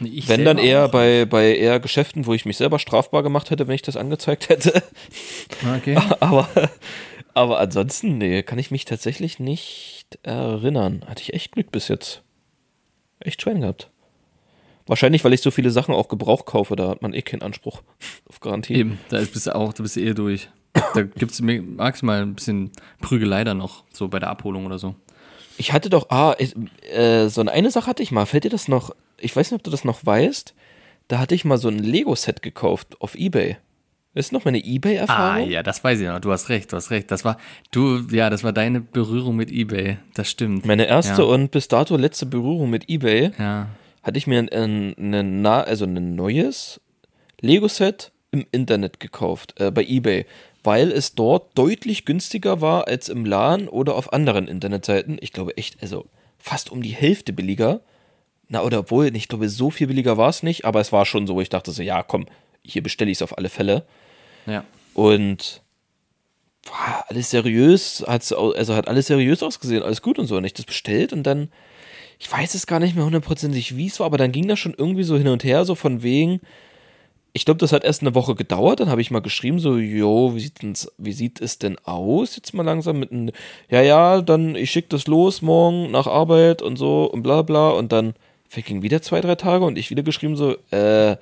Ich 0.00 0.28
wenn 0.28 0.44
dann 0.44 0.58
eher 0.58 0.88
bei, 0.88 1.24
bei 1.24 1.56
eher 1.56 1.80
Geschäften, 1.80 2.26
wo 2.26 2.34
ich 2.34 2.44
mich 2.44 2.58
selber 2.58 2.78
strafbar 2.78 3.22
gemacht 3.22 3.50
hätte, 3.50 3.66
wenn 3.66 3.74
ich 3.74 3.82
das 3.82 3.96
angezeigt 3.96 4.48
hätte. 4.50 4.82
Okay. 5.78 5.96
Aber, 6.20 6.48
aber 7.32 7.58
ansonsten, 7.60 8.18
nee, 8.18 8.42
kann 8.42 8.58
ich 8.58 8.70
mich 8.70 8.84
tatsächlich 8.86 9.38
nicht 9.38 10.18
erinnern. 10.22 11.02
Hatte 11.06 11.22
ich 11.22 11.32
echt 11.34 11.52
Glück 11.52 11.70
bis 11.72 11.88
jetzt. 11.88 12.22
Echt 13.20 13.40
Schwein 13.42 13.60
gehabt. 13.62 13.90
Wahrscheinlich, 14.86 15.24
weil 15.24 15.32
ich 15.32 15.40
so 15.40 15.50
viele 15.50 15.70
Sachen 15.70 15.94
auch 15.94 16.08
Gebrauch 16.08 16.44
kaufe, 16.44 16.76
da 16.76 16.88
hat 16.88 17.02
man 17.02 17.12
eh 17.12 17.22
keinen 17.22 17.42
Anspruch 17.42 17.82
auf 18.28 18.40
Garantie. 18.40 18.74
Eben, 18.74 18.98
da 19.08 19.18
ist- 19.18 19.32
bist 19.32 19.46
du 19.46 19.54
auch, 19.54 19.72
da 19.72 19.82
bist 19.82 19.96
du 19.96 20.00
eh 20.00 20.14
durch. 20.14 20.48
Da 20.94 21.02
gibt 21.02 21.32
es 21.32 21.40
maximal 21.40 22.20
ein 22.22 22.34
bisschen 22.34 22.70
Prügelei 23.00 23.44
dann 23.44 23.56
noch, 23.58 23.84
so 23.92 24.08
bei 24.08 24.18
der 24.18 24.28
Abholung 24.28 24.66
oder 24.66 24.78
so. 24.78 24.94
Ich 25.58 25.72
hatte 25.72 25.88
doch, 25.90 26.10
ah, 26.10 26.34
ich, 26.38 26.54
äh, 26.92 27.28
so 27.28 27.40
eine, 27.40 27.50
eine 27.52 27.70
Sache 27.70 27.86
hatte 27.88 28.02
ich 28.02 28.12
mal. 28.12 28.26
Fällt 28.26 28.44
dir 28.44 28.50
das 28.50 28.68
noch? 28.68 28.94
Ich 29.18 29.34
weiß 29.34 29.50
nicht, 29.50 29.58
ob 29.60 29.64
du 29.64 29.70
das 29.70 29.84
noch 29.84 30.04
weißt. 30.04 30.54
Da 31.08 31.18
hatte 31.18 31.34
ich 31.34 31.44
mal 31.44 31.58
so 31.58 31.68
ein 31.68 31.78
Lego-Set 31.78 32.42
gekauft 32.42 33.00
auf 33.00 33.14
Ebay. 33.14 33.56
Ist 34.14 34.32
noch 34.32 34.44
meine 34.46 34.58
Ah, 34.58 34.64
Ebay-Erfahrung. 34.66 35.50
ja, 35.50 35.62
das 35.62 35.84
weiß 35.84 36.00
ich 36.00 36.06
noch. 36.06 36.20
Du 36.20 36.32
hast 36.32 36.48
recht, 36.48 36.72
du 36.72 36.76
hast 36.76 36.90
recht. 36.90 37.10
Das 37.10 37.24
war, 37.24 37.36
du, 37.70 37.98
ja, 38.10 38.30
das 38.30 38.44
war 38.44 38.52
deine 38.52 38.80
Berührung 38.80 39.36
mit 39.36 39.50
Ebay. 39.50 39.98
Das 40.14 40.30
stimmt. 40.30 40.64
Meine 40.66 40.86
erste 40.86 41.22
ja. 41.22 41.28
und 41.28 41.50
bis 41.50 41.68
dato 41.68 41.96
letzte 41.96 42.26
Berührung 42.26 42.70
mit 42.70 42.88
Ebay. 42.88 43.32
Ja. 43.38 43.68
hatte 44.02 44.18
ich 44.18 44.26
mir 44.26 44.38
ein, 44.38 44.94
ein, 44.98 45.46
also 45.46 45.84
ein 45.84 46.14
neues 46.14 46.80
Lego-Set 47.40 48.12
im 48.30 48.46
Internet 48.52 49.00
gekauft, 49.00 49.54
äh, 49.60 49.70
bei 49.70 49.84
eBay, 49.84 50.26
weil 50.66 50.90
es 50.90 51.14
dort 51.14 51.56
deutlich 51.56 52.04
günstiger 52.04 52.60
war 52.60 52.88
als 52.88 53.08
im 53.08 53.24
Laden 53.24 53.68
oder 53.68 53.94
auf 53.94 54.12
anderen 54.12 54.48
Internetseiten. 54.48 55.16
Ich 55.20 55.32
glaube 55.32 55.56
echt, 55.56 55.80
also 55.80 56.06
fast 56.38 56.70
um 56.70 56.82
die 56.82 56.90
Hälfte 56.90 57.32
billiger. 57.32 57.80
Na, 58.48 58.62
oder 58.62 58.80
obwohl, 58.80 59.14
ich 59.14 59.28
glaube, 59.28 59.48
so 59.48 59.70
viel 59.70 59.86
billiger 59.86 60.16
war 60.16 60.28
es 60.28 60.42
nicht, 60.42 60.64
aber 60.64 60.80
es 60.80 60.92
war 60.92 61.06
schon 61.06 61.26
so, 61.26 61.34
wo 61.34 61.40
ich 61.40 61.48
dachte 61.48 61.72
so, 61.72 61.82
ja, 61.82 62.02
komm, 62.02 62.26
hier 62.62 62.82
bestelle 62.82 63.10
ich 63.10 63.18
es 63.18 63.22
auf 63.22 63.38
alle 63.38 63.48
Fälle. 63.48 63.86
Ja. 64.46 64.64
Und 64.94 65.62
war 66.68 67.04
alles 67.08 67.30
seriös, 67.30 68.04
hat's, 68.06 68.32
also 68.32 68.74
hat 68.74 68.88
alles 68.88 69.06
seriös 69.06 69.42
ausgesehen, 69.42 69.82
alles 69.82 70.02
gut 70.02 70.18
und 70.18 70.26
so. 70.26 70.36
Und 70.36 70.44
ich 70.44 70.54
das 70.54 70.64
bestellt 70.64 71.12
und 71.12 71.22
dann, 71.22 71.50
ich 72.18 72.30
weiß 72.30 72.54
es 72.54 72.66
gar 72.66 72.80
nicht 72.80 72.96
mehr 72.96 73.04
hundertprozentig, 73.04 73.76
wie 73.76 73.86
es 73.86 74.00
war, 74.00 74.06
aber 74.06 74.18
dann 74.18 74.32
ging 74.32 74.48
das 74.48 74.58
schon 74.58 74.74
irgendwie 74.76 75.04
so 75.04 75.16
hin 75.16 75.28
und 75.28 75.44
her, 75.44 75.64
so 75.64 75.74
von 75.74 76.02
wegen, 76.02 76.40
ich 77.36 77.44
glaube, 77.44 77.58
das 77.58 77.72
hat 77.72 77.84
erst 77.84 78.00
eine 78.00 78.14
Woche 78.14 78.34
gedauert, 78.34 78.80
dann 78.80 78.88
habe 78.88 79.02
ich 79.02 79.10
mal 79.10 79.20
geschrieben, 79.20 79.58
so, 79.58 79.76
jo, 79.76 80.34
wie 80.34 80.50
wie 80.96 81.12
sieht 81.12 81.42
es 81.42 81.58
denn 81.58 81.76
aus? 81.84 82.34
Jetzt 82.34 82.54
mal 82.54 82.62
langsam 82.62 82.98
mit 82.98 83.12
einem, 83.12 83.30
ja, 83.68 83.82
ja, 83.82 84.22
dann, 84.22 84.56
ich 84.56 84.70
schicke 84.70 84.88
das 84.88 85.06
los 85.06 85.42
morgen 85.42 85.90
nach 85.90 86.06
Arbeit 86.06 86.62
und 86.62 86.76
so 86.76 87.04
und 87.04 87.22
bla 87.22 87.42
bla 87.42 87.70
und 87.72 87.92
dann 87.92 88.14
vergingen 88.48 88.82
wieder 88.82 89.02
zwei, 89.02 89.20
drei 89.20 89.34
Tage 89.34 89.66
und 89.66 89.76
ich 89.76 89.90
wieder 89.90 90.02
geschrieben, 90.02 90.34
so, 90.34 90.56
äh, 90.70 91.16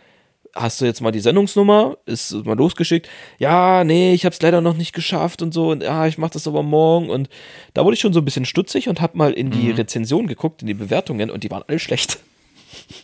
hast 0.55 0.81
du 0.81 0.85
jetzt 0.85 1.01
mal 1.01 1.11
die 1.11 1.19
Sendungsnummer? 1.19 1.97
Ist 2.07 2.33
mal 2.45 2.57
losgeschickt? 2.57 3.09
Ja, 3.41 3.83
nee, 3.83 4.15
ich 4.15 4.25
habe 4.25 4.35
es 4.35 4.41
leider 4.41 4.61
noch 4.61 4.77
nicht 4.77 4.93
geschafft 4.93 5.43
und 5.43 5.53
so 5.53 5.73
und 5.73 5.83
ja, 5.83 6.07
ich 6.07 6.17
mache 6.17 6.35
das 6.35 6.47
aber 6.47 6.63
morgen 6.63 7.11
und 7.11 7.29
da 7.75 7.85
wurde 7.85 7.95
ich 7.95 8.01
schon 8.01 8.13
so 8.13 8.21
ein 8.21 8.25
bisschen 8.25 8.45
stutzig 8.45 8.89
und 8.89 9.01
habe 9.01 9.19
mal 9.19 9.33
in 9.33 9.51
die 9.51 9.73
Rezension 9.73 10.29
geguckt, 10.29 10.63
in 10.63 10.69
die 10.69 10.75
Bewertungen 10.75 11.29
und 11.29 11.43
die 11.43 11.51
waren 11.51 11.65
alle 11.67 11.81
schlecht. 11.81 12.21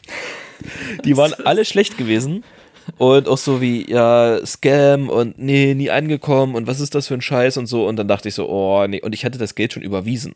die 1.05 1.17
waren 1.17 1.35
alle 1.45 1.65
schlecht 1.65 1.99
gewesen 1.99 2.45
und 2.99 3.29
auch 3.29 3.39
so 3.39 3.61
wie 3.61 3.91
ja 3.91 4.45
Scam 4.45 5.09
und 5.09 5.39
nee, 5.39 5.75
nie 5.75 5.91
angekommen 5.91 6.55
und 6.55 6.67
was 6.67 6.81
ist 6.81 6.95
das 6.95 7.09
für 7.09 7.15
ein 7.15 7.23
Scheiß 7.23 7.57
und 7.57 7.67
so 7.67 7.87
und 7.87 7.97
dann 7.97 8.09
dachte 8.09 8.29
ich 8.29 8.35
so, 8.35 8.49
oh, 8.49 8.87
nee, 8.87 9.01
und 9.01 9.15
ich 9.15 9.25
hatte 9.25 9.39
das 9.39 9.55
Geld 9.55 9.73
schon 9.73 9.83
überwiesen. 9.83 10.35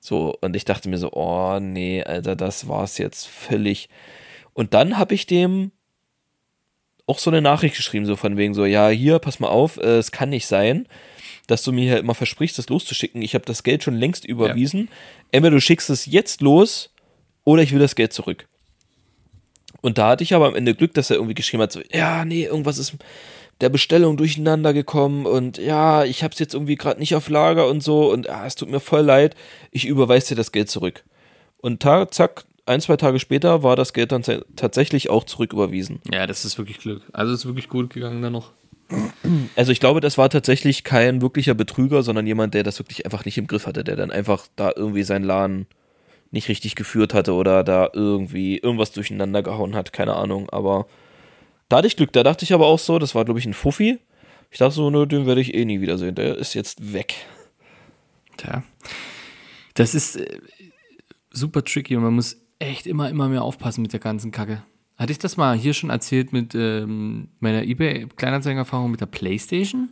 So, 0.00 0.36
und 0.40 0.54
ich 0.54 0.64
dachte 0.64 0.88
mir 0.88 0.98
so, 0.98 1.12
oh 1.12 1.58
nee, 1.60 2.02
Alter, 2.02 2.36
das 2.36 2.68
war's 2.68 2.98
jetzt 2.98 3.26
völlig. 3.26 3.88
Und 4.52 4.74
dann 4.74 4.98
habe 4.98 5.14
ich 5.14 5.26
dem 5.26 5.72
auch 7.06 7.18
so 7.18 7.30
eine 7.30 7.40
Nachricht 7.40 7.76
geschrieben, 7.76 8.06
so 8.06 8.16
von 8.16 8.36
wegen 8.36 8.54
so, 8.54 8.64
ja, 8.64 8.88
hier, 8.88 9.18
pass 9.18 9.40
mal 9.40 9.48
auf, 9.48 9.76
äh, 9.78 9.98
es 9.98 10.10
kann 10.10 10.30
nicht 10.30 10.46
sein, 10.46 10.86
dass 11.46 11.62
du 11.62 11.72
mir 11.72 11.84
hier 11.84 11.98
immer 11.98 12.14
versprichst, 12.14 12.58
das 12.58 12.68
loszuschicken. 12.68 13.22
Ich 13.22 13.34
habe 13.34 13.44
das 13.44 13.62
Geld 13.62 13.84
schon 13.84 13.94
längst 13.94 14.24
überwiesen. 14.24 14.88
Entweder 15.30 15.56
du 15.56 15.60
schickst 15.60 15.90
es 15.90 16.06
jetzt 16.06 16.40
los 16.40 16.92
oder 17.44 17.62
ich 17.62 17.72
will 17.72 17.78
das 17.78 17.94
Geld 17.94 18.12
zurück. 18.12 18.48
Und 19.86 19.98
da 19.98 20.08
hatte 20.08 20.24
ich 20.24 20.34
aber 20.34 20.48
am 20.48 20.56
Ende 20.56 20.74
Glück, 20.74 20.94
dass 20.94 21.10
er 21.10 21.16
irgendwie 21.16 21.36
geschrieben 21.36 21.62
hat, 21.62 21.70
so, 21.70 21.80
ja, 21.92 22.24
nee, 22.24 22.42
irgendwas 22.44 22.76
ist 22.76 22.94
der 23.60 23.68
Bestellung 23.68 24.16
durcheinander 24.16 24.72
gekommen 24.74 25.26
und 25.26 25.58
ja, 25.58 26.02
ich 26.02 26.24
habe 26.24 26.32
es 26.32 26.40
jetzt 26.40 26.54
irgendwie 26.54 26.74
gerade 26.74 26.98
nicht 26.98 27.14
auf 27.14 27.28
Lager 27.28 27.68
und 27.68 27.84
so 27.84 28.10
und 28.12 28.26
ja, 28.26 28.44
es 28.44 28.56
tut 28.56 28.68
mir 28.68 28.80
voll 28.80 29.02
leid, 29.02 29.36
ich 29.70 29.86
überweise 29.86 30.30
dir 30.30 30.34
das 30.34 30.50
Geld 30.50 30.68
zurück. 30.68 31.04
Und 31.58 31.80
ta 31.80 32.10
zack, 32.10 32.46
ein, 32.66 32.80
zwei 32.80 32.96
Tage 32.96 33.20
später 33.20 33.62
war 33.62 33.76
das 33.76 33.92
Geld 33.92 34.10
dann 34.10 34.22
ta- 34.22 34.42
tatsächlich 34.56 35.08
auch 35.08 35.22
zurücküberwiesen. 35.22 36.00
Ja, 36.12 36.26
das 36.26 36.44
ist 36.44 36.58
wirklich 36.58 36.78
Glück. 36.78 37.02
Also 37.12 37.32
es 37.32 37.42
ist 37.42 37.46
wirklich 37.46 37.68
gut 37.68 37.94
gegangen 37.94 38.22
dann 38.22 38.32
noch. 38.32 38.50
Also 39.54 39.70
ich 39.70 39.78
glaube, 39.78 40.00
das 40.00 40.18
war 40.18 40.30
tatsächlich 40.30 40.82
kein 40.82 41.22
wirklicher 41.22 41.54
Betrüger, 41.54 42.02
sondern 42.02 42.26
jemand, 42.26 42.54
der 42.54 42.64
das 42.64 42.80
wirklich 42.80 43.04
einfach 43.04 43.24
nicht 43.24 43.38
im 43.38 43.46
Griff 43.46 43.68
hatte, 43.68 43.84
der 43.84 43.94
dann 43.94 44.10
einfach 44.10 44.48
da 44.56 44.72
irgendwie 44.74 45.04
seinen 45.04 45.24
Laden 45.24 45.68
nicht 46.30 46.48
richtig 46.48 46.74
geführt 46.74 47.14
hatte 47.14 47.34
oder 47.34 47.64
da 47.64 47.88
irgendwie 47.92 48.58
irgendwas 48.58 48.92
durcheinander 48.92 49.42
gehauen 49.42 49.74
hat, 49.74 49.92
keine 49.92 50.16
Ahnung. 50.16 50.50
Aber 50.50 50.86
da 51.68 51.78
hatte 51.78 51.86
ich 51.86 51.96
Glück, 51.96 52.12
da 52.12 52.22
dachte 52.22 52.44
ich 52.44 52.52
aber 52.52 52.66
auch 52.66 52.78
so, 52.78 52.98
das 52.98 53.14
war 53.14 53.24
glaube 53.24 53.40
ich 53.40 53.46
ein 53.46 53.54
Fuffi. 53.54 53.98
Ich 54.50 54.58
dachte 54.58 54.74
so, 54.74 54.90
nö, 54.90 55.06
den 55.06 55.26
werde 55.26 55.40
ich 55.40 55.54
eh 55.54 55.64
nie 55.64 55.80
wiedersehen, 55.80 56.14
der 56.14 56.36
ist 56.36 56.54
jetzt 56.54 56.92
weg. 56.92 57.14
Tja. 58.36 58.62
Das 59.74 59.94
ist 59.94 60.16
äh, 60.16 60.40
super 61.30 61.64
tricky 61.64 61.96
und 61.96 62.02
man 62.02 62.14
muss 62.14 62.40
echt 62.58 62.86
immer, 62.86 63.10
immer 63.10 63.28
mehr 63.28 63.42
aufpassen 63.42 63.82
mit 63.82 63.92
der 63.92 64.00
ganzen 64.00 64.30
Kacke. 64.30 64.62
Hatte 64.96 65.12
ich 65.12 65.18
das 65.18 65.36
mal 65.36 65.56
hier 65.56 65.74
schon 65.74 65.90
erzählt 65.90 66.32
mit 66.32 66.54
ähm, 66.54 67.28
meiner 67.40 67.62
eBay-Kleinanzeigen-Erfahrung 67.64 68.90
mit 68.90 69.00
der 69.00 69.06
Playstation? 69.06 69.90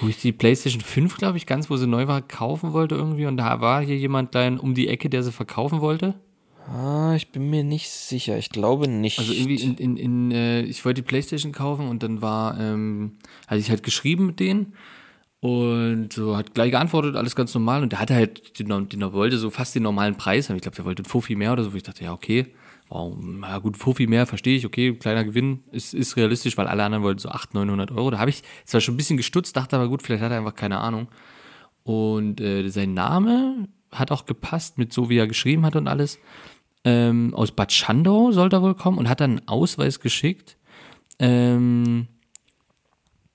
Wo 0.00 0.08
ich 0.08 0.20
die 0.20 0.32
Playstation 0.32 0.80
5, 0.80 1.16
glaube 1.16 1.36
ich, 1.36 1.46
ganz, 1.46 1.70
wo 1.70 1.76
sie 1.76 1.86
neu 1.86 2.06
war, 2.08 2.22
kaufen 2.22 2.72
wollte 2.72 2.94
irgendwie 2.94 3.26
und 3.26 3.36
da 3.36 3.60
war 3.60 3.82
hier 3.82 3.96
jemand 3.96 4.34
dann 4.34 4.58
um 4.58 4.74
die 4.74 4.88
Ecke, 4.88 5.08
der 5.08 5.22
sie 5.22 5.32
verkaufen 5.32 5.80
wollte. 5.80 6.14
Ah, 6.66 7.12
ich 7.14 7.30
bin 7.30 7.50
mir 7.50 7.62
nicht 7.62 7.90
sicher, 7.90 8.38
ich 8.38 8.48
glaube 8.48 8.88
nicht. 8.88 9.18
Also 9.18 9.32
irgendwie 9.32 9.56
in, 9.56 9.76
in, 9.76 9.96
in 9.96 10.30
äh, 10.32 10.62
ich 10.62 10.84
wollte 10.84 11.02
die 11.02 11.06
Playstation 11.06 11.52
kaufen 11.52 11.88
und 11.88 12.02
dann 12.02 12.22
war, 12.22 12.58
ähm, 12.58 13.18
hatte 13.46 13.60
ich 13.60 13.68
halt 13.68 13.82
geschrieben 13.82 14.26
mit 14.26 14.40
denen 14.40 14.72
und 15.40 16.14
so 16.14 16.38
hat 16.38 16.54
gleich 16.54 16.70
geantwortet, 16.70 17.16
alles 17.16 17.36
ganz 17.36 17.52
normal 17.52 17.82
und 17.82 17.92
der 17.92 18.00
hatte 18.00 18.14
halt, 18.14 18.58
den, 18.58 18.88
den 18.88 19.12
wollte 19.12 19.36
so 19.36 19.50
fast 19.50 19.74
den 19.74 19.82
normalen 19.82 20.16
Preis 20.16 20.48
haben. 20.48 20.56
Ich 20.56 20.62
glaube, 20.62 20.76
der 20.76 20.86
wollte 20.86 21.02
einen 21.02 21.10
Fuffi 21.10 21.36
mehr 21.36 21.52
oder 21.52 21.64
so, 21.64 21.74
wo 21.74 21.76
ich 21.76 21.82
dachte, 21.82 22.02
ja, 22.02 22.14
okay, 22.14 22.46
wow, 22.88 23.16
na 23.18 23.58
gut, 23.58 23.76
Fuffi 23.76 24.06
mehr, 24.06 24.26
verstehe 24.26 24.56
ich, 24.56 24.66
okay, 24.66 24.94
kleiner 24.94 25.24
Gewinn, 25.24 25.64
ist, 25.72 25.94
ist 25.94 26.16
realistisch, 26.16 26.56
weil 26.56 26.66
alle 26.66 26.84
anderen 26.84 27.04
wollten 27.04 27.18
so 27.18 27.28
800, 27.28 27.66
900 27.66 27.90
Euro. 27.92 28.10
Da 28.10 28.18
habe 28.18 28.30
ich 28.30 28.42
zwar 28.64 28.80
schon 28.80 28.94
ein 28.94 28.96
bisschen 28.96 29.16
gestutzt, 29.16 29.56
dachte 29.56 29.76
aber 29.76 29.88
gut, 29.88 30.02
vielleicht 30.02 30.22
hat 30.22 30.32
er 30.32 30.38
einfach 30.38 30.54
keine 30.54 30.78
Ahnung. 30.78 31.08
Und 31.82 32.40
äh, 32.40 32.68
sein 32.68 32.94
Name 32.94 33.68
hat 33.90 34.10
auch 34.10 34.26
gepasst 34.26 34.78
mit 34.78 34.92
so, 34.92 35.08
wie 35.10 35.18
er 35.18 35.26
geschrieben 35.26 35.64
hat 35.64 35.76
und 35.76 35.88
alles. 35.88 36.18
Ähm, 36.84 37.32
aus 37.34 37.52
Bad 37.52 37.72
Schandau 37.72 38.32
sollte 38.32 38.56
er 38.56 38.62
wohl 38.62 38.74
kommen 38.74 38.98
und 38.98 39.08
hat 39.08 39.20
dann 39.20 39.38
einen 39.38 39.48
Ausweis 39.48 40.00
geschickt. 40.00 40.56
Ähm, 41.18 42.08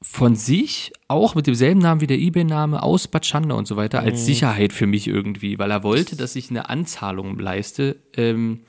von 0.01 0.35
sich, 0.35 0.93
auch 1.07 1.35
mit 1.35 1.47
demselben 1.47 1.81
Namen 1.81 1.99
wie 1.99 2.07
der 2.07 2.19
eBay-Name, 2.19 2.81
aus 2.81 3.07
Bad 3.07 3.25
Schandau 3.25 3.57
und 3.57 3.67
so 3.67 3.75
weiter, 3.75 3.99
als 3.99 4.25
Sicherheit 4.25 4.71
für 4.71 4.87
mich 4.87 5.07
irgendwie, 5.07 5.59
weil 5.59 5.71
er 5.71 5.83
wollte, 5.83 6.15
dass 6.15 6.35
ich 6.37 6.49
eine 6.49 6.69
Anzahlung 6.69 7.37
leiste 7.37 7.97
ähm, 8.15 8.61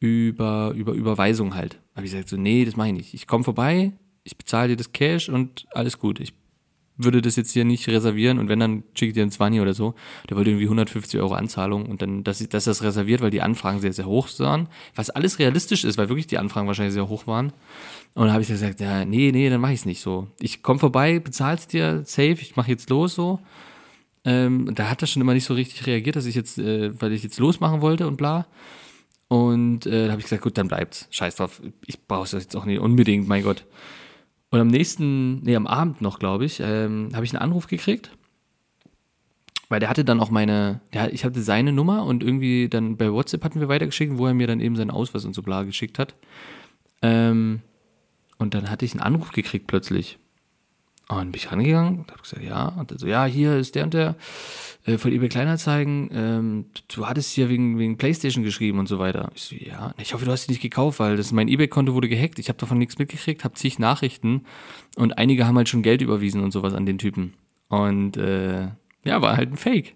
über, 0.00 0.72
über 0.74 0.92
Überweisung 0.92 1.54
halt. 1.54 1.80
Habe 1.94 2.06
ich 2.06 2.12
gesagt, 2.12 2.28
so, 2.28 2.36
nee, 2.36 2.64
das 2.64 2.76
mache 2.76 2.88
ich 2.88 2.94
nicht. 2.94 3.14
Ich 3.14 3.26
komme 3.26 3.44
vorbei, 3.44 3.92
ich 4.24 4.36
bezahle 4.36 4.68
dir 4.68 4.76
das 4.76 4.92
Cash 4.92 5.28
und 5.28 5.66
alles 5.72 5.98
gut. 5.98 6.20
Ich 6.20 6.34
würde 6.98 7.20
das 7.20 7.36
jetzt 7.36 7.52
hier 7.52 7.64
nicht 7.64 7.86
reservieren 7.88 8.38
und 8.38 8.48
wenn, 8.48 8.58
dann 8.58 8.82
schicke 8.94 9.08
ich 9.08 9.14
dir 9.14 9.22
ein 9.22 9.30
20 9.30 9.60
oder 9.60 9.74
so. 9.74 9.94
Der 10.28 10.36
wollte 10.36 10.50
irgendwie 10.50 10.64
150 10.64 11.20
Euro 11.20 11.34
Anzahlung 11.34 11.86
und 11.86 12.00
dann, 12.02 12.24
dass, 12.24 12.46
dass 12.48 12.64
das 12.64 12.82
reserviert, 12.82 13.20
weil 13.20 13.30
die 13.30 13.42
Anfragen 13.42 13.80
sehr, 13.80 13.92
sehr 13.92 14.06
hoch 14.06 14.28
waren. 14.38 14.68
Was 14.94 15.10
alles 15.10 15.38
realistisch 15.38 15.84
ist, 15.84 15.98
weil 15.98 16.08
wirklich 16.08 16.26
die 16.26 16.38
Anfragen 16.38 16.66
wahrscheinlich 16.66 16.94
sehr 16.94 17.08
hoch 17.08 17.26
waren. 17.26 17.52
Und 18.14 18.24
dann 18.24 18.32
habe 18.32 18.42
ich 18.42 18.48
gesagt, 18.48 18.80
ja, 18.80 19.04
nee, 19.04 19.30
nee, 19.30 19.50
dann 19.50 19.60
mache 19.60 19.72
ich 19.72 19.80
es 19.80 19.86
nicht 19.86 20.00
so. 20.00 20.28
Ich 20.40 20.62
komme 20.62 20.78
vorbei, 20.78 21.18
bezahl's 21.18 21.66
dir 21.66 22.02
safe, 22.04 22.38
ich 22.40 22.56
mache 22.56 22.70
jetzt 22.70 22.88
los 22.88 23.14
so. 23.14 23.40
Ähm, 24.24 24.74
da 24.74 24.88
hat 24.88 25.02
er 25.02 25.06
schon 25.06 25.22
immer 25.22 25.34
nicht 25.34 25.44
so 25.44 25.54
richtig 25.54 25.86
reagiert, 25.86 26.16
dass 26.16 26.26
ich 26.26 26.34
jetzt, 26.34 26.58
äh, 26.58 27.00
weil 27.00 27.12
ich 27.12 27.22
jetzt 27.22 27.38
losmachen 27.38 27.80
wollte 27.82 28.06
und 28.06 28.16
bla. 28.16 28.46
Und 29.28 29.86
äh, 29.86 30.06
da 30.06 30.12
habe 30.12 30.20
ich 30.20 30.26
gesagt, 30.26 30.42
gut, 30.42 30.56
dann 30.56 30.68
bleibt's. 30.68 31.08
Scheiß 31.10 31.36
drauf, 31.36 31.60
ich 31.84 32.06
brauche 32.06 32.24
es 32.24 32.32
jetzt 32.32 32.56
auch 32.56 32.64
nicht 32.64 32.78
unbedingt, 32.78 33.26
mein 33.26 33.42
Gott. 33.42 33.64
Und 34.50 34.60
am 34.60 34.68
nächsten, 34.68 35.42
nee, 35.42 35.56
am 35.56 35.66
Abend 35.66 36.00
noch, 36.00 36.18
glaube 36.18 36.44
ich, 36.44 36.60
ähm, 36.60 37.10
habe 37.14 37.24
ich 37.24 37.32
einen 37.32 37.42
Anruf 37.42 37.66
gekriegt. 37.66 38.10
Weil 39.68 39.80
der 39.80 39.88
hatte 39.88 40.04
dann 40.04 40.20
auch 40.20 40.30
meine, 40.30 40.80
der, 40.92 41.12
ich 41.12 41.24
hatte 41.24 41.42
seine 41.42 41.72
Nummer 41.72 42.04
und 42.04 42.22
irgendwie 42.22 42.68
dann 42.68 42.96
bei 42.96 43.12
WhatsApp 43.12 43.42
hatten 43.42 43.58
wir 43.58 43.68
weitergeschickt, 43.68 44.16
wo 44.16 44.26
er 44.26 44.34
mir 44.34 44.46
dann 44.46 44.60
eben 44.60 44.76
seinen 44.76 44.92
Ausweis 44.92 45.24
und 45.24 45.34
so 45.34 45.42
bla 45.42 45.64
geschickt 45.64 45.98
hat. 45.98 46.14
Ähm, 47.02 47.62
und 48.38 48.54
dann 48.54 48.70
hatte 48.70 48.84
ich 48.84 48.92
einen 48.92 49.00
Anruf 49.00 49.32
gekriegt 49.32 49.66
plötzlich. 49.66 50.18
Und 51.08 51.30
bin 51.32 51.34
ich 51.40 51.52
rangegangen 51.52 52.00
und 52.00 52.10
habe 52.10 52.20
gesagt, 52.20 52.42
ja. 52.42 52.66
Und 52.68 52.90
er 52.90 52.98
so, 52.98 53.06
ja, 53.06 53.24
hier 53.26 53.56
ist 53.56 53.76
der 53.76 53.84
und 53.84 53.94
der 53.94 54.16
äh, 54.86 54.98
von 54.98 55.12
eBay 55.12 55.28
Kleinanzeigen. 55.28 56.10
Ähm, 56.12 56.66
du 56.92 57.06
hattest 57.06 57.30
hier 57.32 57.48
wegen, 57.48 57.78
wegen 57.78 57.96
Playstation 57.96 58.42
geschrieben 58.42 58.80
und 58.80 58.88
so 58.88 58.98
weiter. 58.98 59.30
Ich 59.36 59.42
so, 59.42 59.54
ja. 59.54 59.94
Ich 59.98 60.14
hoffe, 60.14 60.24
du 60.24 60.32
hast 60.32 60.44
sie 60.46 60.50
nicht 60.52 60.62
gekauft, 60.62 60.98
weil 60.98 61.16
das 61.16 61.30
mein 61.30 61.46
eBay-Konto 61.46 61.94
wurde 61.94 62.08
gehackt. 62.08 62.40
Ich 62.40 62.48
habe 62.48 62.58
davon 62.58 62.78
nichts 62.78 62.98
mitgekriegt, 62.98 63.44
habe 63.44 63.54
zig 63.54 63.78
Nachrichten 63.78 64.44
und 64.96 65.16
einige 65.16 65.46
haben 65.46 65.56
halt 65.56 65.68
schon 65.68 65.82
Geld 65.82 66.02
überwiesen 66.02 66.42
und 66.42 66.50
sowas 66.50 66.74
an 66.74 66.86
den 66.86 66.98
Typen. 66.98 67.34
Und 67.68 68.16
äh, 68.16 68.68
ja, 69.04 69.22
war 69.22 69.36
halt 69.36 69.52
ein 69.52 69.56
Fake. 69.56 69.94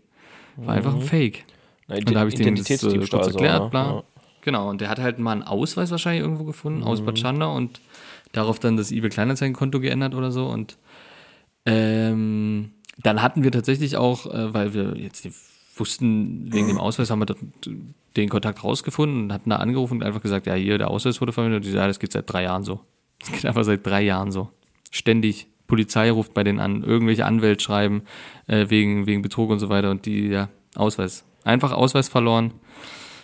War 0.57 0.75
einfach 0.77 0.95
ein 0.95 1.03
Fake. 1.03 1.45
Na, 1.89 1.97
Und 1.97 2.15
da 2.15 2.21
habe 2.21 2.29
ich 2.29 2.37
den 2.37 2.55
das 2.55 2.71
äh, 2.71 2.77
kurz 2.99 3.27
erklärt, 3.27 3.65
ne? 3.65 3.71
bla. 3.71 3.85
Ja. 3.95 4.03
Genau, 4.43 4.71
und 4.71 4.81
der 4.81 4.89
hat 4.89 5.01
halt 5.01 5.19
mal 5.19 5.33
einen 5.33 5.43
Ausweis 5.43 5.91
wahrscheinlich 5.91 6.23
irgendwo 6.23 6.45
gefunden, 6.45 6.81
Mhm. 6.81 6.85
aus 6.87 7.05
Bad 7.05 7.19
Schandau 7.19 7.55
und 7.57 7.81
darauf 8.33 8.59
dann 8.61 8.77
das 8.77 8.93
eBay 8.93 9.11
Kleinanzeigenkonto 9.11 9.81
geändert 9.81 10.15
oder 10.15 10.31
so 10.31 10.47
und 10.47 10.79
ähm, 11.67 12.73
dann 13.03 13.23
hatten 13.23 13.43
wir 13.43 13.53
tatsächlich 13.53 13.97
auch, 13.97 14.27
äh, 14.27 14.53
weil 14.55 14.75
wir 14.75 14.97
jetzt 14.97 15.27
wussten, 15.77 16.53
wegen 16.53 16.69
dem 16.69 16.79
Ausweis 16.79 17.11
haben 17.11 17.21
wir 17.21 17.35
den 18.17 18.29
Kontakt 18.29 18.63
rausgefunden 18.65 19.25
und 19.25 19.33
hatten 19.33 19.51
da 19.51 19.57
angerufen 19.57 19.95
und 19.99 20.03
einfach 20.03 20.21
gesagt, 20.23 20.47
ja, 20.47 20.55
hier, 20.55 20.79
der 20.79 20.91
Ausweis 20.91 21.21
wurde 21.21 21.33
verwendet. 21.33 21.59
Und 21.59 21.65
die 21.65 21.71
sagen, 21.71 21.83
ja, 21.83 21.89
das 21.89 21.99
geht 21.99 22.13
seit 22.13 22.31
drei 22.31 22.43
Jahren 22.43 22.65
so. 22.65 22.81
Das 23.21 23.33
geht 23.33 23.47
einfach 23.47 23.65
seit 23.65 23.87
drei 23.87 24.03
Jahren 24.03 24.31
so. 24.31 24.51
Ständig. 24.91 25.47
Polizei 25.67 26.11
ruft 26.11 26.35
bei 26.35 26.43
denen 26.43 26.59
an, 26.59 26.83
irgendwelche 26.83 27.25
Anwälte 27.25 27.63
schreiben, 27.63 28.03
äh, 28.49 28.67
wegen, 28.71 29.07
wegen 29.07 29.23
Betrug 29.23 29.51
und 29.51 29.61
so 29.61 29.69
weiter 29.69 29.91
und 29.91 30.05
die, 30.05 30.27
ja, 30.27 30.49
Ausweis. 30.75 31.25
Einfach 31.45 31.71
Ausweis 31.73 32.09
verloren, 32.09 32.53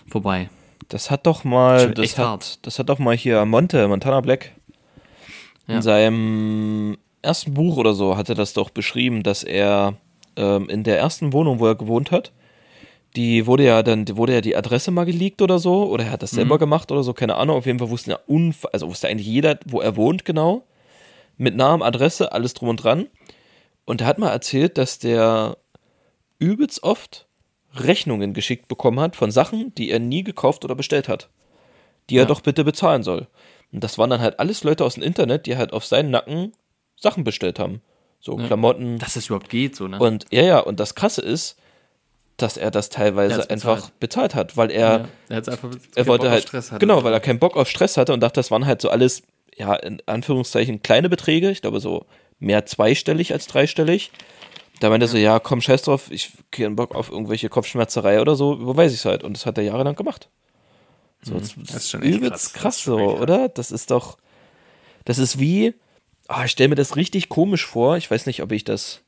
vorbei. 0.08 0.48
Das 0.88 1.10
hat 1.10 1.26
doch 1.26 1.42
mal, 1.42 1.90
das 1.92 2.04
echt 2.04 2.18
hat, 2.18 2.26
hart. 2.26 2.66
das 2.66 2.78
hat 2.78 2.88
doch 2.88 3.00
mal 3.00 3.16
hier 3.16 3.44
Monte, 3.44 3.88
Montana 3.88 4.20
Black, 4.20 4.52
Ja. 5.66 5.76
in 5.76 5.82
seinem 5.82 6.96
ersten 7.26 7.52
Buch 7.54 7.76
oder 7.76 7.92
so 7.92 8.16
hat 8.16 8.28
er 8.28 8.34
das 8.34 8.52
doch 8.54 8.70
beschrieben, 8.70 9.22
dass 9.22 9.42
er 9.44 9.94
ähm, 10.36 10.68
in 10.68 10.82
der 10.84 10.98
ersten 10.98 11.32
Wohnung, 11.32 11.58
wo 11.60 11.66
er 11.66 11.74
gewohnt 11.74 12.10
hat, 12.10 12.32
die 13.16 13.46
wurde 13.46 13.64
ja 13.64 13.82
dann, 13.82 14.04
die 14.04 14.16
wurde 14.16 14.34
ja 14.34 14.40
die 14.40 14.56
Adresse 14.56 14.90
mal 14.90 15.04
geleakt 15.04 15.40
oder 15.42 15.58
so, 15.58 15.84
oder 15.90 16.04
er 16.04 16.10
hat 16.12 16.22
das 16.22 16.32
Mhm. 16.32 16.36
selber 16.36 16.58
gemacht 16.58 16.90
oder 16.92 17.02
so, 17.02 17.12
keine 17.14 17.36
Ahnung. 17.36 17.56
Auf 17.56 17.66
jeden 17.66 17.78
Fall 17.78 17.90
wussten 17.90 18.10
ja 18.10 18.18
unf 18.26 18.66
also 18.72 18.88
wusste 18.88 19.08
eigentlich 19.08 19.26
jeder, 19.26 19.58
wo 19.66 19.80
er 19.80 19.96
wohnt, 19.96 20.24
genau. 20.24 20.64
Mit 21.38 21.56
Namen, 21.56 21.82
Adresse, 21.82 22.32
alles 22.32 22.54
drum 22.54 22.68
und 22.70 22.82
dran. 22.82 23.06
Und 23.84 24.00
er 24.00 24.06
hat 24.06 24.18
mal 24.18 24.30
erzählt, 24.30 24.78
dass 24.78 24.98
der 24.98 25.56
übelst 26.38 26.82
oft 26.82 27.26
Rechnungen 27.74 28.32
geschickt 28.34 28.68
bekommen 28.68 29.00
hat 29.00 29.16
von 29.16 29.30
Sachen, 29.30 29.74
die 29.74 29.90
er 29.90 29.98
nie 29.98 30.22
gekauft 30.24 30.64
oder 30.64 30.74
bestellt 30.74 31.08
hat, 31.08 31.28
die 32.10 32.16
er 32.16 32.22
Ja. 32.22 32.26
doch 32.28 32.40
bitte 32.40 32.64
bezahlen 32.64 33.02
soll. 33.02 33.26
Und 33.72 33.82
das 33.84 33.98
waren 33.98 34.10
dann 34.10 34.20
halt 34.20 34.38
alles 34.40 34.64
Leute 34.64 34.84
aus 34.84 34.94
dem 34.94 35.02
Internet, 35.02 35.46
die 35.46 35.56
halt 35.56 35.72
auf 35.72 35.84
seinen 35.84 36.10
Nacken 36.10 36.52
Sachen 36.96 37.24
bestellt 37.24 37.58
haben. 37.58 37.80
So 38.20 38.36
Klamotten. 38.36 38.98
Dass 38.98 39.14
das 39.14 39.26
überhaupt 39.26 39.48
geht, 39.50 39.76
so, 39.76 39.86
ne? 39.86 39.98
Und 39.98 40.26
ja, 40.32 40.42
ja, 40.42 40.58
und 40.58 40.80
das 40.80 40.94
Krasse 40.94 41.20
ist, 41.22 41.56
dass 42.36 42.56
er 42.56 42.70
das 42.70 42.88
teilweise 42.90 43.42
Er 43.42 43.50
einfach 43.50 43.76
bezahlt. 43.76 44.00
bezahlt 44.00 44.34
hat, 44.34 44.56
weil 44.56 44.70
er, 44.70 44.78
ja, 44.98 45.08
er 45.28 45.36
hat's 45.36 45.48
einfach 45.48 45.70
er 45.94 46.06
wollte 46.06 46.30
halt, 46.30 46.42
Stress 46.42 46.72
hatte. 46.72 46.80
genau, 46.80 47.02
weil 47.04 47.12
er 47.12 47.20
keinen 47.20 47.38
Bock 47.38 47.56
auf 47.56 47.68
Stress 47.68 47.96
hatte 47.96 48.12
und 48.12 48.20
dachte, 48.20 48.34
das 48.34 48.50
waren 48.50 48.66
halt 48.66 48.80
so 48.80 48.90
alles, 48.90 49.22
ja, 49.56 49.74
in 49.74 50.02
Anführungszeichen 50.06 50.82
kleine 50.82 51.08
Beträge, 51.08 51.50
ich 51.50 51.62
glaube 51.62 51.80
so 51.80 52.04
mehr 52.38 52.66
zweistellig 52.66 53.32
als 53.32 53.46
dreistellig. 53.46 54.10
Da 54.80 54.90
meinte 54.90 55.06
er 55.06 55.08
so, 55.08 55.16
ja, 55.16 55.38
komm, 55.38 55.62
scheiß 55.62 55.82
drauf, 55.82 56.10
ich 56.10 56.32
keinen 56.50 56.76
Bock 56.76 56.94
auf 56.94 57.10
irgendwelche 57.10 57.48
Kopfschmerzerei 57.48 58.20
oder 58.20 58.34
so, 58.34 58.52
überweise 58.54 58.94
ich 58.94 59.04
halt. 59.06 59.24
Und 59.24 59.34
das 59.34 59.46
hat 59.46 59.56
er 59.56 59.64
jahrelang 59.64 59.94
gemacht. 59.96 60.28
So, 61.22 61.38
das, 61.38 61.56
Mhm. 61.56 61.62
Das 61.66 61.76
ist 61.76 61.90
schon 61.90 62.02
echt 62.02 62.16
übelst 62.16 62.32
krass. 62.32 62.52
Das 62.52 62.60
krass, 62.62 62.82
so, 62.82 62.98
oder? 62.98 63.48
Das 63.48 63.70
ist 63.70 63.90
doch, 63.90 64.18
das 65.06 65.16
ist 65.16 65.38
wie, 65.40 65.72
ah, 66.28 66.44
ich 66.44 66.50
stelle 66.52 66.68
mir 66.68 66.74
das 66.74 66.96
richtig 66.96 67.28
komisch 67.28 67.66
vor. 67.66 67.96
Ich 67.96 68.10
weiß 68.10 68.26
nicht, 68.26 68.42
ob 68.42 68.52
ich 68.52 68.64
das, 68.64 69.02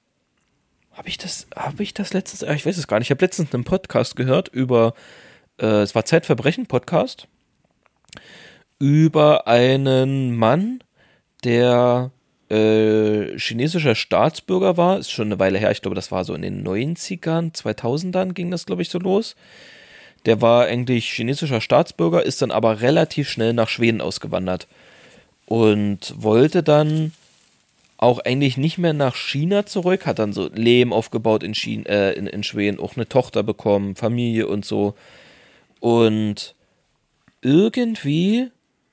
habe 0.93 1.09
ich 1.09 1.19
das, 1.19 1.47
habe 1.55 1.83
ich 1.83 1.95
das 1.95 2.13
letztens, 2.13 2.45
ah, 2.45 2.55
ich 2.55 2.67
weiß 2.67 2.77
es 2.77 2.87
gar 2.87 2.99
nicht. 2.99 3.09
Ich 3.09 3.11
habe 3.11 3.25
letztens 3.25 3.53
einen 3.55 3.65
Podcast 3.65 4.17
gehört 4.17 4.49
über, 4.49 4.95
äh, 5.61 5.83
es 5.83 5.95
war 5.95 6.05
Zeitverbrechen 6.05 6.67
Podcast 6.67 7.29
über 8.79 9.49
einen 9.49 10.37
Mann, 10.37 10.85
der 11.43 12.13
äh, 12.49 13.37
chinesischer 13.37 13.95
Staatsbürger 13.95 14.77
war. 14.77 14.99
Ist 14.99 15.11
schon 15.11 15.29
eine 15.29 15.39
Weile 15.39 15.59
her. 15.59 15.71
Ich 15.71 15.83
glaube, 15.83 15.97
das 15.97 16.13
war 16.13 16.25
so 16.25 16.35
in 16.35 16.43
den 16.43 16.67
90ern, 16.67 17.55
2000ern 17.55 18.33
ging 18.33 18.51
das, 18.51 18.67
glaube 18.67 18.83
ich, 18.83 18.89
so 18.89 18.99
los. 18.99 19.35
Der 20.27 20.41
war 20.41 20.67
eigentlich 20.67 21.11
chinesischer 21.11 21.61
Staatsbürger, 21.61 22.25
ist 22.25 22.43
dann 22.43 22.51
aber 22.51 22.81
relativ 22.81 23.29
schnell 23.29 23.53
nach 23.53 23.69
Schweden 23.69 24.01
ausgewandert 24.01 24.67
und 25.49 26.13
wollte 26.19 26.63
dann 26.63 27.13
auch 27.97 28.19
eigentlich 28.19 28.59
nicht 28.59 28.77
mehr 28.77 28.93
nach 28.93 29.17
China 29.17 29.65
zurück, 29.65 30.05
hat 30.05 30.19
dann 30.19 30.35
so 30.35 30.51
Leben 30.53 30.93
aufgebaut 30.93 31.43
in, 31.43 31.55
China, 31.55 31.89
äh, 31.89 32.13
in, 32.13 32.27
in 32.27 32.45
Schweden, 32.45 32.79
auch 32.79 32.97
eine 32.97 33.09
Tochter 33.09 33.43
bekommen, 33.43 33.97
Familie 33.97 34.47
und 34.47 34.67
so. 34.67 34.95
Und 35.81 36.55
irgendwie, 37.41 38.49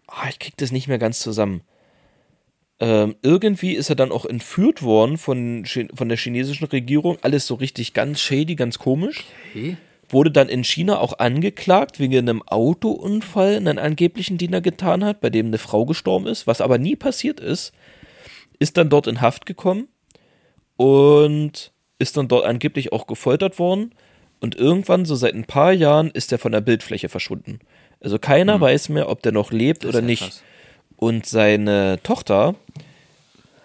ah, 0.07 0.29
ich 0.29 0.39
krieg 0.39 0.55
das 0.55 0.71
nicht 0.71 0.87
mehr 0.87 0.97
ganz 0.97 1.19
zusammen. 1.19 1.61
Ähm, 2.79 3.15
irgendwie 3.21 3.73
ist 3.73 3.89
er 3.89 3.97
dann 3.97 4.13
auch 4.13 4.25
entführt 4.25 4.81
worden 4.81 5.17
von, 5.17 5.65
von 5.65 6.09
der 6.09 6.17
chinesischen 6.17 6.65
Regierung. 6.67 7.17
Alles 7.21 7.47
so 7.47 7.55
richtig 7.55 7.93
ganz 7.93 8.21
shady, 8.21 8.55
ganz 8.55 8.79
komisch. 8.79 9.25
Okay. 9.49 9.75
Wurde 10.09 10.31
dann 10.31 10.49
in 10.49 10.63
China 10.63 10.99
auch 10.99 11.19
angeklagt 11.19 11.99
wegen 11.99 12.17
einem 12.17 12.43
Autounfall, 12.43 13.55
einen 13.55 13.79
angeblichen, 13.79 14.37
den 14.37 14.53
er 14.53 14.61
getan 14.61 15.03
hat, 15.03 15.21
bei 15.21 15.29
dem 15.29 15.47
eine 15.47 15.57
Frau 15.57 15.85
gestorben 15.85 16.27
ist, 16.27 16.47
was 16.47 16.61
aber 16.61 16.77
nie 16.77 16.95
passiert 16.95 17.39
ist. 17.39 17.73
Ist 18.59 18.77
dann 18.77 18.89
dort 18.89 19.07
in 19.07 19.21
Haft 19.21 19.45
gekommen 19.45 19.87
und 20.77 21.71
ist 21.99 22.17
dann 22.17 22.27
dort 22.27 22.45
angeblich 22.45 22.91
auch 22.91 23.07
gefoltert 23.07 23.59
worden. 23.59 23.93
Und 24.39 24.55
irgendwann, 24.55 25.05
so 25.05 25.15
seit 25.15 25.33
ein 25.33 25.45
paar 25.45 25.71
Jahren, 25.71 26.11
ist 26.11 26.31
er 26.31 26.37
von 26.37 26.51
der 26.51 26.61
Bildfläche 26.61 27.09
verschwunden. 27.09 27.59
Also 28.01 28.19
keiner 28.19 28.55
Hm. 28.55 28.61
weiß 28.61 28.89
mehr, 28.89 29.09
ob 29.09 29.21
der 29.23 29.31
noch 29.31 29.51
lebt 29.51 29.85
oder 29.85 29.99
ja 29.99 30.05
nicht. 30.05 30.23
krass. 30.23 30.43
Und 30.97 31.25
seine 31.25 31.99
Tochter 32.03 32.55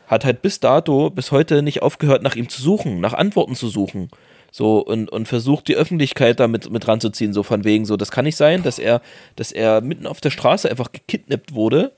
hat 0.07 0.25
halt 0.25 0.43
bis 0.43 0.59
dato, 0.59 1.11
bis 1.11 1.31
heute 1.31 1.63
nicht 1.63 1.83
aufgehört, 1.83 2.23
nach 2.23 2.35
ihm 2.35 2.49
zu 2.49 2.61
suchen, 2.61 3.01
nach 3.01 3.13
Antworten 3.13 3.55
zu 3.55 3.69
suchen. 3.69 4.11
So, 4.51 4.81
und, 4.81 5.11
und 5.11 5.29
versucht 5.29 5.69
die 5.69 5.77
Öffentlichkeit 5.77 6.41
damit 6.41 6.71
mit 6.71 6.87
ranzuziehen, 6.89 7.33
so 7.33 7.43
von 7.43 7.65
wegen, 7.65 7.85
so, 7.85 7.97
das 7.97 8.11
kann 8.11 8.25
nicht 8.25 8.37
sein, 8.37 8.63
dass 8.63 8.79
er, 8.79 9.01
dass 9.37 9.53
er 9.53 9.81
mitten 9.81 10.07
auf 10.07 10.21
der 10.21 10.31
Straße 10.31 10.69
einfach 10.69 10.91
gekidnappt 10.93 11.55
wurde 11.55 11.93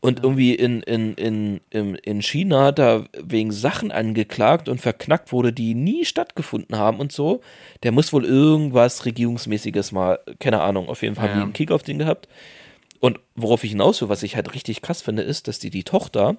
und 0.00 0.22
irgendwie 0.24 0.54
in, 0.54 0.82
in, 0.82 1.14
in, 1.14 1.60
in, 1.70 1.94
in 1.94 2.22
China 2.22 2.72
da 2.72 3.04
wegen 3.22 3.52
Sachen 3.52 3.92
angeklagt 3.92 4.68
und 4.68 4.80
verknackt 4.80 5.30
wurde, 5.32 5.52
die 5.52 5.74
nie 5.74 6.04
stattgefunden 6.04 6.76
haben 6.76 6.98
und 6.98 7.12
so. 7.12 7.40
Der 7.84 7.92
muss 7.92 8.12
wohl 8.12 8.24
irgendwas 8.24 9.04
Regierungsmäßiges 9.04 9.92
mal, 9.92 10.18
keine 10.40 10.60
Ahnung, 10.60 10.88
auf 10.88 11.02
jeden 11.02 11.14
Fall 11.14 11.24
haben 11.24 11.30
Ja. 11.30 11.36
die 11.36 11.42
einen 11.44 11.52
Kick 11.52 11.70
auf 11.70 11.84
den 11.84 11.98
gehabt. 11.98 12.26
Und 12.98 13.20
worauf 13.36 13.62
ich 13.64 13.70
hinaus 13.72 14.00
will, 14.00 14.08
was 14.08 14.22
ich 14.22 14.34
halt 14.34 14.54
richtig 14.54 14.82
krass 14.82 15.02
finde, 15.02 15.22
ist, 15.22 15.46
dass 15.46 15.58
die 15.58 15.70
die 15.70 15.84
Tochter, 15.84 16.36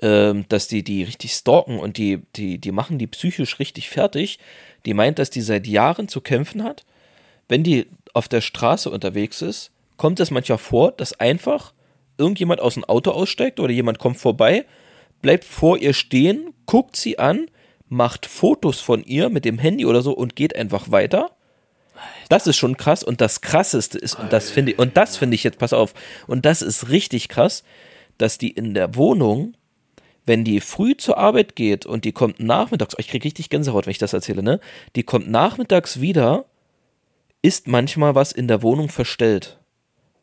ähm, 0.00 0.44
dass 0.48 0.68
die 0.68 0.82
die 0.82 1.02
richtig 1.02 1.32
stalken 1.32 1.78
und 1.78 1.96
die, 1.96 2.22
die, 2.36 2.58
die 2.58 2.72
machen 2.72 2.98
die 2.98 3.06
psychisch 3.06 3.58
richtig 3.58 3.88
fertig. 3.88 4.38
Die 4.86 4.94
meint, 4.94 5.18
dass 5.18 5.30
die 5.30 5.40
seit 5.40 5.66
Jahren 5.66 6.08
zu 6.08 6.20
kämpfen 6.20 6.62
hat. 6.62 6.84
Wenn 7.48 7.62
die 7.62 7.86
auf 8.12 8.28
der 8.28 8.40
Straße 8.40 8.90
unterwegs 8.90 9.42
ist, 9.42 9.70
kommt 9.96 10.20
es 10.20 10.30
manchmal 10.30 10.58
vor, 10.58 10.92
dass 10.92 11.18
einfach 11.20 11.72
irgendjemand 12.18 12.60
aus 12.60 12.74
dem 12.74 12.84
Auto 12.84 13.10
aussteigt 13.10 13.60
oder 13.60 13.72
jemand 13.72 13.98
kommt 13.98 14.18
vorbei, 14.18 14.64
bleibt 15.22 15.44
vor 15.44 15.78
ihr 15.78 15.94
stehen, 15.94 16.52
guckt 16.66 16.96
sie 16.96 17.18
an, 17.18 17.46
macht 17.88 18.26
Fotos 18.26 18.80
von 18.80 19.04
ihr 19.04 19.28
mit 19.28 19.44
dem 19.44 19.58
Handy 19.58 19.86
oder 19.86 20.02
so 20.02 20.12
und 20.12 20.36
geht 20.36 20.56
einfach 20.56 20.90
weiter. 20.90 21.30
Das 22.28 22.46
ist 22.46 22.56
schon 22.56 22.76
krass 22.76 23.02
und 23.02 23.20
das 23.20 23.40
krasseste 23.40 23.98
ist 23.98 24.18
und 24.18 24.32
das 24.32 24.50
finde 24.50 24.72
ich 24.72 24.78
und 24.78 24.96
das 24.96 25.16
finde 25.16 25.34
ich 25.34 25.44
jetzt 25.44 25.58
pass 25.58 25.72
auf 25.72 25.94
und 26.26 26.44
das 26.44 26.62
ist 26.62 26.88
richtig 26.88 27.28
krass, 27.28 27.62
dass 28.18 28.38
die 28.38 28.50
in 28.50 28.74
der 28.74 28.96
Wohnung 28.96 29.54
wenn 30.26 30.44
die 30.44 30.60
früh 30.60 30.96
zur 30.96 31.18
Arbeit 31.18 31.56
geht 31.56 31.86
und 31.86 32.04
die 32.04 32.12
kommt 32.12 32.40
nachmittags, 32.40 32.94
oh, 32.94 33.00
ich 33.00 33.08
kriege 33.08 33.24
richtig 33.24 33.50
Gänsehaut, 33.50 33.86
wenn 33.86 33.90
ich 33.90 33.98
das 33.98 34.12
erzähle, 34.12 34.42
ne? 34.42 34.60
Die 34.96 35.02
kommt 35.02 35.28
nachmittags 35.30 36.00
wieder, 36.00 36.46
ist 37.42 37.68
manchmal 37.68 38.14
was 38.14 38.32
in 38.32 38.48
der 38.48 38.62
Wohnung 38.62 38.88
verstellt. 38.88 39.58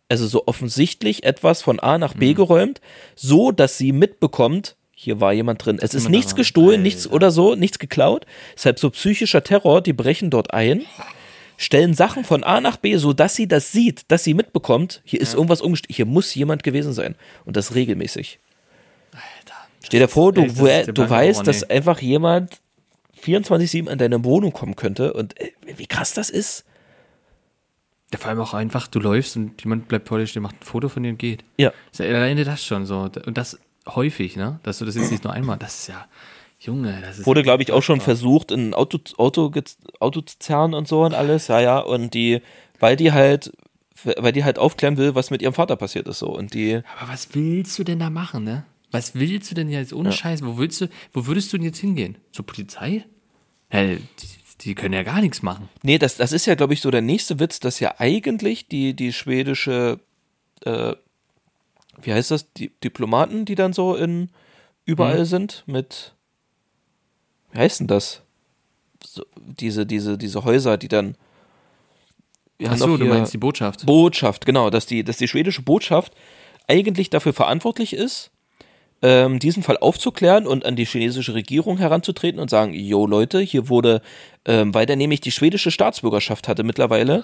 Also 0.10 0.28
so 0.28 0.48
offensichtlich 0.48 1.24
etwas 1.24 1.62
von 1.62 1.80
A 1.80 1.98
nach 1.98 2.16
Mhm. 2.16 2.20
B 2.20 2.34
geräumt, 2.34 2.82
so 3.16 3.52
dass 3.52 3.78
sie 3.78 3.92
mitbekommt, 3.92 4.76
hier 4.94 5.20
war 5.22 5.34
jemand 5.34 5.66
drin. 5.66 5.80
Es 5.82 5.94
ist 5.94 6.10
nichts 6.10 6.36
gestohlen, 6.36 6.82
nichts 6.82 7.06
Alter. 7.06 7.16
oder 7.16 7.32
so, 7.32 7.56
nichts 7.56 7.80
geklaut. 7.80 8.26
Deshalb 8.56 8.78
so 8.78 8.90
psychischer 8.90 9.44
Terror, 9.44 9.82
die 9.82 9.94
brechen 9.94 10.30
dort 10.30 10.54
ein, 10.54 10.84
stellen 11.58 11.94
Sachen 11.94 12.24
von 12.24 12.44
A 12.44 12.60
nach 12.60 12.78
B, 12.78 12.98
so 12.98 13.14
dass 13.14 13.36
sie 13.36 13.48
das 13.48 13.72
sieht, 13.72 14.12
dass 14.12 14.24
sie 14.24 14.34
mitbekommt, 14.34 15.02
hier 15.06 15.22
ist 15.22 15.34
irgendwas 15.34 15.62
umgestellt, 15.62 15.96
hier 15.96 16.06
muss 16.06 16.36
jemand 16.36 16.64
gewesen 16.64 16.92
sein. 16.92 17.16
Und 17.46 17.56
das 17.56 17.74
regelmäßig. 17.74 18.40
Stell 19.84 20.00
dir 20.00 20.08
vor, 20.08 20.32
du, 20.32 20.46
der 20.46 20.86
du 20.88 21.10
weißt, 21.10 21.46
dass 21.46 21.64
einfach 21.70 22.00
jemand 22.02 22.62
24-7 23.24 23.90
an 23.90 23.98
deine 23.98 24.24
Wohnung 24.24 24.54
kommen 24.54 24.76
könnte 24.76 25.14
und 25.14 25.40
äh, 25.40 25.52
wie 25.78 25.88
krass 25.88 26.14
das 26.14 26.30
ist. 26.30 26.66
Ja, 28.12 28.20
vor 28.20 28.30
allem 28.30 28.42
auch 28.42 28.54
einfach, 28.54 28.88
du 28.88 29.00
läufst 29.00 29.38
und 29.38 29.62
jemand 29.64 29.88
bleibt 29.88 30.10
vor 30.10 30.18
dir 30.18 30.28
stehen, 30.28 30.44
macht 30.44 30.62
ein 30.62 30.66
Foto 30.66 30.90
von 30.90 31.04
dir 31.04 31.10
und 31.10 31.18
geht. 31.18 31.44
Ja. 31.58 31.72
Ist 31.92 32.00
ja 32.00 32.08
alleine 32.08 32.44
das 32.44 32.64
schon 32.64 32.86
so. 32.86 33.10
Und 33.26 33.38
das 33.38 33.58
häufig, 33.88 34.36
ne? 34.36 34.60
Dass 34.64 34.80
du 34.80 34.86
das 34.86 34.96
jetzt 34.96 35.12
nicht 35.12 35.24
nur 35.24 35.34
einmal, 35.34 35.58
das 35.58 35.80
ist 35.80 35.88
ja, 35.88 36.06
Junge, 36.60 37.02
das 37.02 37.20
ist. 37.20 37.26
Wurde, 37.26 37.42
glaube 37.42 37.64
ich, 37.64 37.72
auch 37.72 37.82
schon 37.82 38.02
versucht, 38.02 38.52
in 38.52 38.70
ein 38.70 38.74
Auto, 38.74 39.00
Auto, 39.18 39.52
Auto 40.00 40.22
zu 40.22 40.40
zerren 40.40 40.74
und 40.74 40.88
so 40.88 41.04
und 41.04 41.14
alles, 41.14 41.48
ja, 41.48 41.60
ja. 41.60 41.80
Und 41.80 42.14
die, 42.14 42.42
weil 42.80 42.96
die 42.98 43.14
halt, 43.14 43.52
weil 44.04 44.32
die 44.34 44.44
halt 44.44 44.60
aufklären 44.60 44.98
will, 44.98 45.16
was 45.16 45.32
mit 45.32 45.42
ihrem 45.42 45.54
Vater 45.54 45.76
passiert 45.76 46.08
ist 46.08 46.20
so. 46.20 46.28
Und 46.28 46.54
die, 46.54 46.82
Aber 47.00 47.12
was 47.12 47.34
willst 47.34 47.80
du 47.80 47.84
denn 47.84 48.00
da 48.00 48.10
machen, 48.10 48.44
ne? 48.44 48.66
Was 48.92 49.16
willst 49.16 49.50
du 49.50 49.56
denn 49.56 49.70
jetzt 49.70 49.94
ohne 49.94 50.12
Scheiß? 50.12 50.44
Wo 50.44 50.58
willst 50.58 50.82
du, 50.82 50.90
wo 51.14 51.26
würdest 51.26 51.52
du 51.52 51.58
denn 51.58 51.66
jetzt 51.66 51.80
hingehen? 51.80 52.18
Zur 52.32 52.46
Polizei? 52.46 53.06
Ja, 53.72 53.86
die, 53.86 54.02
die 54.62 54.76
können 54.76 54.94
ja 54.94 55.04
gar 55.04 55.22
nichts 55.22 55.42
machen. 55.42 55.70
nee, 55.82 55.98
das, 55.98 56.18
das 56.18 56.34
ist 56.34 56.46
ja, 56.46 56.56
glaube 56.56 56.74
ich, 56.74 56.82
so 56.82 56.92
der 56.92 57.02
nächste 57.02 57.40
Witz, 57.40 57.60
dass 57.60 57.80
ja 57.80 57.96
eigentlich 57.98 58.68
die, 58.68 58.94
die 58.94 59.14
schwedische, 59.14 60.00
äh, 60.66 60.94
wie 62.02 62.14
heißt 62.14 62.32
das, 62.32 62.52
die 62.54 62.72
Diplomaten, 62.84 63.46
die 63.46 63.56
dann 63.56 63.74
so 63.74 63.96
in, 63.96 64.30
überall 64.86 65.26
sind 65.26 65.64
mit, 65.66 66.14
wie 67.54 67.60
heißt 67.60 67.80
denn 67.80 67.88
das? 67.88 68.22
So, 69.04 69.26
diese, 69.38 69.86
diese, 69.86 70.18
diese 70.18 70.44
Häuser, 70.44 70.78
die 70.78 70.90
dann, 70.90 71.16
Achso, 72.64 72.98
du 72.98 73.06
meinst 73.06 73.34
die 73.34 73.40
Botschaft. 73.40 73.86
Botschaft, 73.86 74.46
genau, 74.46 74.70
dass 74.70 74.86
die, 74.86 75.04
dass 75.04 75.18
die 75.18 75.28
schwedische 75.28 75.64
Botschaft 75.64 76.14
eigentlich 76.68 77.10
dafür 77.10 77.34
verantwortlich 77.34 77.94
ist, 77.94 78.30
ähm, 79.02 79.40
diesen 79.40 79.64
Fall 79.64 79.78
aufzuklären 79.78 80.46
und 80.46 80.66
an 80.66 80.76
die 80.76 80.86
chinesische 80.86 81.34
Regierung 81.34 81.78
heranzutreten 81.80 82.40
und 82.40 82.50
sagen, 82.50 82.74
yo 82.74 83.08
Leute, 83.08 83.40
hier 83.40 83.68
wurde, 83.68 84.02
ähm, 84.46 84.74
weil 84.74 84.86
der 84.86 84.96
nämlich 84.96 85.22
die 85.22 85.32
schwedische 85.32 85.72
Staatsbürgerschaft 85.72 86.48
hatte 86.48 86.64
mittlerweile. 86.64 87.24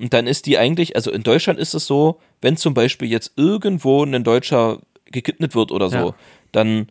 Und 0.00 0.14
dann 0.14 0.26
ist 0.26 0.46
die 0.46 0.56
eigentlich, 0.58 0.96
also 0.96 1.10
in 1.10 1.22
Deutschland 1.22 1.58
ist 1.58 1.74
es 1.74 1.86
so, 1.86 2.18
wenn 2.40 2.56
zum 2.56 2.72
Beispiel 2.74 3.08
jetzt 3.10 3.32
irgendwo 3.36 4.02
ein 4.04 4.24
Deutscher 4.24 4.78
gekidnappt 5.10 5.54
wird 5.54 5.70
oder 5.72 5.90
so, 5.90 5.96
Ja. 5.96 6.14
dann 6.52 6.88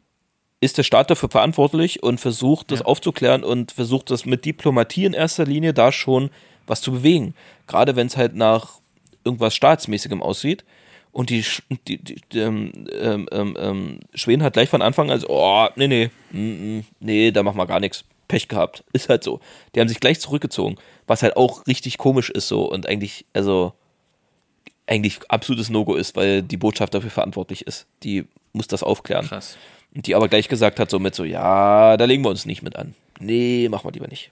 ist 0.59 0.77
der 0.77 0.83
Staat 0.83 1.09
dafür 1.11 1.29
verantwortlich 1.29 2.01
und 2.03 2.19
versucht, 2.19 2.71
das 2.71 2.79
Ja. 2.79 2.85
aufzuklären 2.85 3.43
und 3.43 3.71
versucht 3.71 4.09
das 4.11 4.25
mit 4.25 4.45
Diplomatie 4.45 5.05
in 5.05 5.13
erster 5.13 5.45
Linie 5.45 5.73
da 5.73 5.91
schon 5.91 6.29
was 6.65 6.81
zu 6.81 6.91
bewegen. 6.91 7.33
Gerade 7.67 7.95
wenn 7.95 8.07
es 8.07 8.17
halt 8.17 8.35
nach 8.35 8.79
irgendwas 9.23 9.55
Staatsmäßigem 9.55 10.21
aussieht. 10.21 10.63
Und 11.11 11.29
die, 11.29 11.43
die, 11.87 11.97
die, 11.97 12.21
die 12.31 12.39
ähm, 12.39 12.71
ähm, 12.91 13.27
ähm, 13.31 13.57
ähm, 13.59 13.99
Schweden 14.13 14.43
hat 14.43 14.53
gleich 14.53 14.69
von 14.69 14.81
Anfang 14.81 15.09
an 15.09 15.19
so, 15.19 15.27
oh, 15.29 15.67
nee, 15.75 15.87
nee, 15.87 16.11
mm, 16.31 16.77
mm, 16.77 16.85
nee, 16.99 17.31
da 17.31 17.43
machen 17.43 17.57
wir 17.57 17.65
gar 17.65 17.79
nichts. 17.79 18.03
Pech 18.27 18.47
gehabt. 18.47 18.83
Ist 18.93 19.09
halt 19.09 19.23
so. 19.23 19.39
Die 19.73 19.79
haben 19.79 19.87
sich 19.87 19.99
gleich 19.99 20.19
zurückgezogen, 20.19 20.75
was 21.07 21.23
halt 21.23 21.37
auch 21.37 21.65
richtig 21.65 21.97
komisch 21.97 22.29
ist 22.29 22.47
so 22.47 22.69
und 22.69 22.85
eigentlich, 22.85 23.25
also 23.33 23.73
eigentlich 24.85 25.19
absolutes 25.29 25.69
No-Go 25.69 25.95
ist, 25.95 26.15
weil 26.15 26.43
die 26.43 26.57
Botschaft 26.57 26.93
dafür 26.93 27.09
verantwortlich 27.09 27.65
ist. 27.67 27.87
Die 28.03 28.25
muss 28.53 28.67
das 28.67 28.83
aufklären. 28.83 29.27
Krass. 29.27 29.57
Und 29.95 30.07
die 30.07 30.15
aber 30.15 30.27
gleich 30.27 30.49
gesagt 30.49 30.79
hat, 30.79 30.89
so 30.89 30.99
mit 30.99 31.15
so, 31.15 31.23
ja, 31.23 31.97
da 31.97 32.05
legen 32.05 32.23
wir 32.23 32.29
uns 32.29 32.45
nicht 32.45 32.61
mit 32.61 32.75
an. 32.75 32.93
Nee, 33.19 33.67
machen 33.69 33.87
wir 33.87 33.91
lieber 33.91 34.07
nicht. 34.07 34.31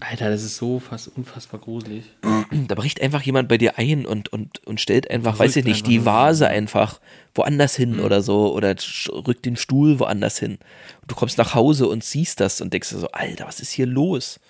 Alter, 0.00 0.30
das 0.30 0.42
ist 0.42 0.56
so 0.56 0.78
fast 0.80 1.08
unfassbar 1.16 1.60
gruselig. 1.60 2.04
Da 2.68 2.74
bricht 2.74 3.00
einfach 3.00 3.22
jemand 3.22 3.48
bei 3.48 3.58
dir 3.58 3.78
ein 3.78 4.04
und, 4.06 4.32
und, 4.32 4.66
und 4.66 4.80
stellt 4.80 5.08
einfach, 5.10 5.38
weiß 5.38 5.54
ich 5.56 5.64
nicht, 5.64 5.78
einfach 5.78 5.88
die. 5.88 6.04
Vase 6.04 6.48
einfach 6.48 7.00
woanders 7.34 7.76
hin 7.76 8.00
oder 8.00 8.22
so 8.22 8.52
oder 8.52 8.74
rückt 9.26 9.44
den 9.44 9.56
Stuhl 9.56 10.00
woanders 10.00 10.38
hin. 10.38 10.58
Und 11.02 11.10
du 11.10 11.14
kommst 11.14 11.38
nach 11.38 11.54
Hause 11.54 11.86
und 11.88 12.02
siehst 12.02 12.40
das 12.40 12.60
und 12.60 12.72
denkst 12.72 12.90
dir 12.90 12.98
so, 12.98 13.08
Alter, 13.12 13.46
was 13.46 13.60
ist 13.60 13.70
hier 13.70 13.86
los? 13.86 14.40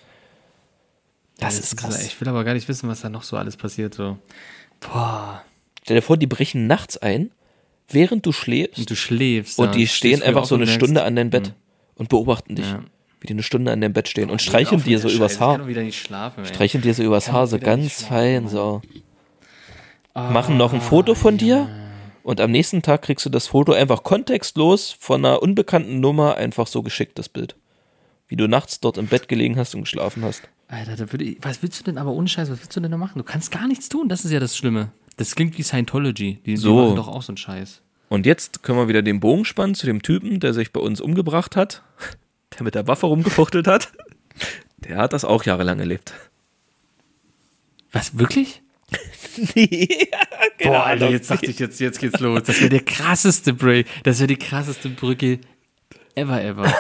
Das 1.39 1.55
Ja, 1.57 1.61
ist 1.61 1.77
krass. 1.77 2.07
Ich 2.07 2.19
will 2.21 2.29
aber 2.29 2.45
gar 2.45 2.55
nicht 2.55 2.69
wissen, 2.69 2.89
was 2.89 3.01
da 3.03 3.09
noch 3.11 3.23
so 3.23 3.37
alles 3.37 3.57
passiert. 3.57 3.95
So. 3.95 4.19
Boah. 4.81 5.43
Stell 5.83 5.97
dir 5.97 6.03
vor, 6.03 6.17
die 6.17 6.27
brechen 6.27 6.67
nachts 6.67 6.97
ein, 6.99 7.31
während 7.89 8.25
du 8.25 8.33
schläfst 8.33 8.79
Und 8.79 8.91
du 8.91 8.97
schläfst. 8.97 9.59
und 9.59 9.67
ja, 9.67 9.73
die 9.73 9.89
stehen 9.89 10.23
einfach 10.23 10.45
so 10.47 10.55
eine 10.55 10.67
Stunde 10.67 11.03
an 11.05 11.17
dein 11.17 11.29
Bett 11.31 11.55
und 11.97 12.09
beobachten 12.09 12.57
dich. 12.57 12.67
Ja. 12.67 12.83
Wie 13.21 13.27
die 13.27 13.35
eine 13.35 13.43
Stunde 13.43 13.71
an 13.71 13.81
deinem 13.81 13.93
Bett 13.93 14.09
stehen 14.09 14.31
und 14.31 14.39
Boah, 14.39 14.43
streicheln 14.43 14.83
dir 14.83 14.99
so 14.99 15.09
übers 15.09 15.33
Scheiße. 15.33 15.35
Ich 15.35 15.39
kann 15.41 15.61
Haar. 15.61 15.67
wieder 15.69 15.83
nicht 15.83 15.99
schlafen. 16.01 16.45
Streicheln 16.47 16.83
dir 16.83 16.95
so 16.95 17.03
übers 17.03 17.31
Haar, 17.33 17.47
so 17.47 17.59
ganz 17.59 18.03
fein, 18.03 18.49
so. 18.49 18.81
machen 20.15 20.57
noch 20.57 20.73
ein 20.73 20.81
Foto 20.81 21.15
von 21.15 21.37
dir 21.37 21.69
und 22.23 22.41
am 22.41 22.51
nächsten 22.51 22.83
Tag 22.83 23.03
kriegst 23.03 23.25
du 23.27 23.31
das 23.31 23.47
Foto 23.49 23.73
einfach 23.73 24.03
kontextlos 24.03 24.91
von 24.99 25.25
einer 25.25 25.43
unbekannten 25.43 26.01
Nummer 26.01 26.37
einfach 26.37 26.67
so 26.67 26.83
geschickt, 26.83 27.19
das 27.19 27.29
Bild. 27.29 27.57
Wie 28.29 28.37
du 28.37 28.47
nachts 28.47 28.81
dort 28.81 28.97
im 28.97 29.07
Bett 29.07 29.29
gelegen 29.29 29.57
hast 29.57 29.75
und 29.75 29.83
geschlafen 29.83 30.23
hast. 30.25 30.43
Alter, 30.69 31.05
ich, 31.21 31.39
was 31.43 31.63
willst 31.63 31.81
du 31.81 31.85
denn 31.85 31.99
aber 31.99 32.13
ohne 32.13 32.29
Scheiß, 32.29 32.49
was 32.51 32.61
willst 32.61 32.77
du 32.77 32.81
denn 32.81 32.93
da 32.93 32.97
machen? 32.97 33.19
Du 33.19 33.25
kannst 33.25 33.51
gar 33.51 33.67
nichts 33.67 33.89
tun, 33.89 34.09
das 34.09 34.25
ist 34.25 34.31
ja 34.31 34.39
das 34.39 34.57
Schlimme. 34.57 34.93
Das 35.17 35.35
klingt 35.35 35.59
wie 35.59 35.63
Scientology. 35.63 36.39
Die, 36.47 36.57
So. 36.57 36.69
die 36.81 36.85
machen 36.87 36.97
doch 36.97 37.09
auch 37.09 37.23
so 37.23 37.33
einen 37.33 37.37
Scheiß. 37.39 37.83
Und 38.09 38.27
jetzt 38.27 38.63
können 38.63 38.79
wir 38.79 38.89
wieder 38.89 39.03
den 39.03 39.21
Bogen 39.21 39.45
spannen 39.45 39.75
zu 39.75 39.87
dem 39.87 40.01
Typen, 40.03 40.41
der 40.41 40.53
sich 40.55 40.73
bei 40.73 40.81
uns 40.81 41.01
umgebracht 41.01 41.57
hat, 41.57 41.83
der 42.57 42.65
mit 42.65 42.75
der 42.75 42.87
Waffe 42.87 43.07
rumgefuchtelt 43.07 43.67
hat. 43.67 43.93
Der 44.79 44.97
hat 44.97 45.13
das 45.13 45.25
auch 45.25 45.45
jahrelang 45.45 45.79
erlebt. 45.79 46.15
Was, 47.93 48.19
wirklich? 48.19 48.63
nee, 49.55 49.89
Boah, 50.63 50.85
Alter, 50.85 51.11
jetzt 51.11 51.31
dachte 51.31 51.47
ich, 51.47 51.59
jetzt, 51.59 51.81
jetzt 51.81 52.01
geht's 52.01 52.19
los. 52.21 52.43
Das 52.45 52.61
wäre 52.61 52.71
der 52.71 52.85
krasseste 52.85 53.53
Break. 53.53 53.87
Das 54.03 54.19
wäre 54.19 54.29
die 54.29 54.37
krasseste 54.37 54.89
Brücke 54.89 55.41
ever, 56.15 56.43
ever. 56.43 56.73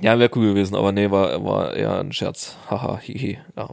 Ja, 0.00 0.18
wäre 0.18 0.30
cool 0.34 0.48
gewesen, 0.48 0.74
aber 0.74 0.92
nee, 0.92 1.10
war, 1.10 1.44
war 1.44 1.74
eher 1.74 2.00
ein 2.00 2.12
Scherz. 2.12 2.56
Haha, 2.68 2.98
hihi. 2.98 3.38
Ja. 3.56 3.70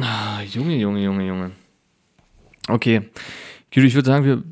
Ah, 0.00 0.42
Junge, 0.42 0.76
Junge, 0.76 1.02
Junge, 1.02 1.26
Junge. 1.26 1.50
Okay. 2.68 3.02
Judy, 3.72 3.88
ich 3.88 3.94
würde 3.94 4.06
sagen, 4.06 4.24
wir, 4.24 4.42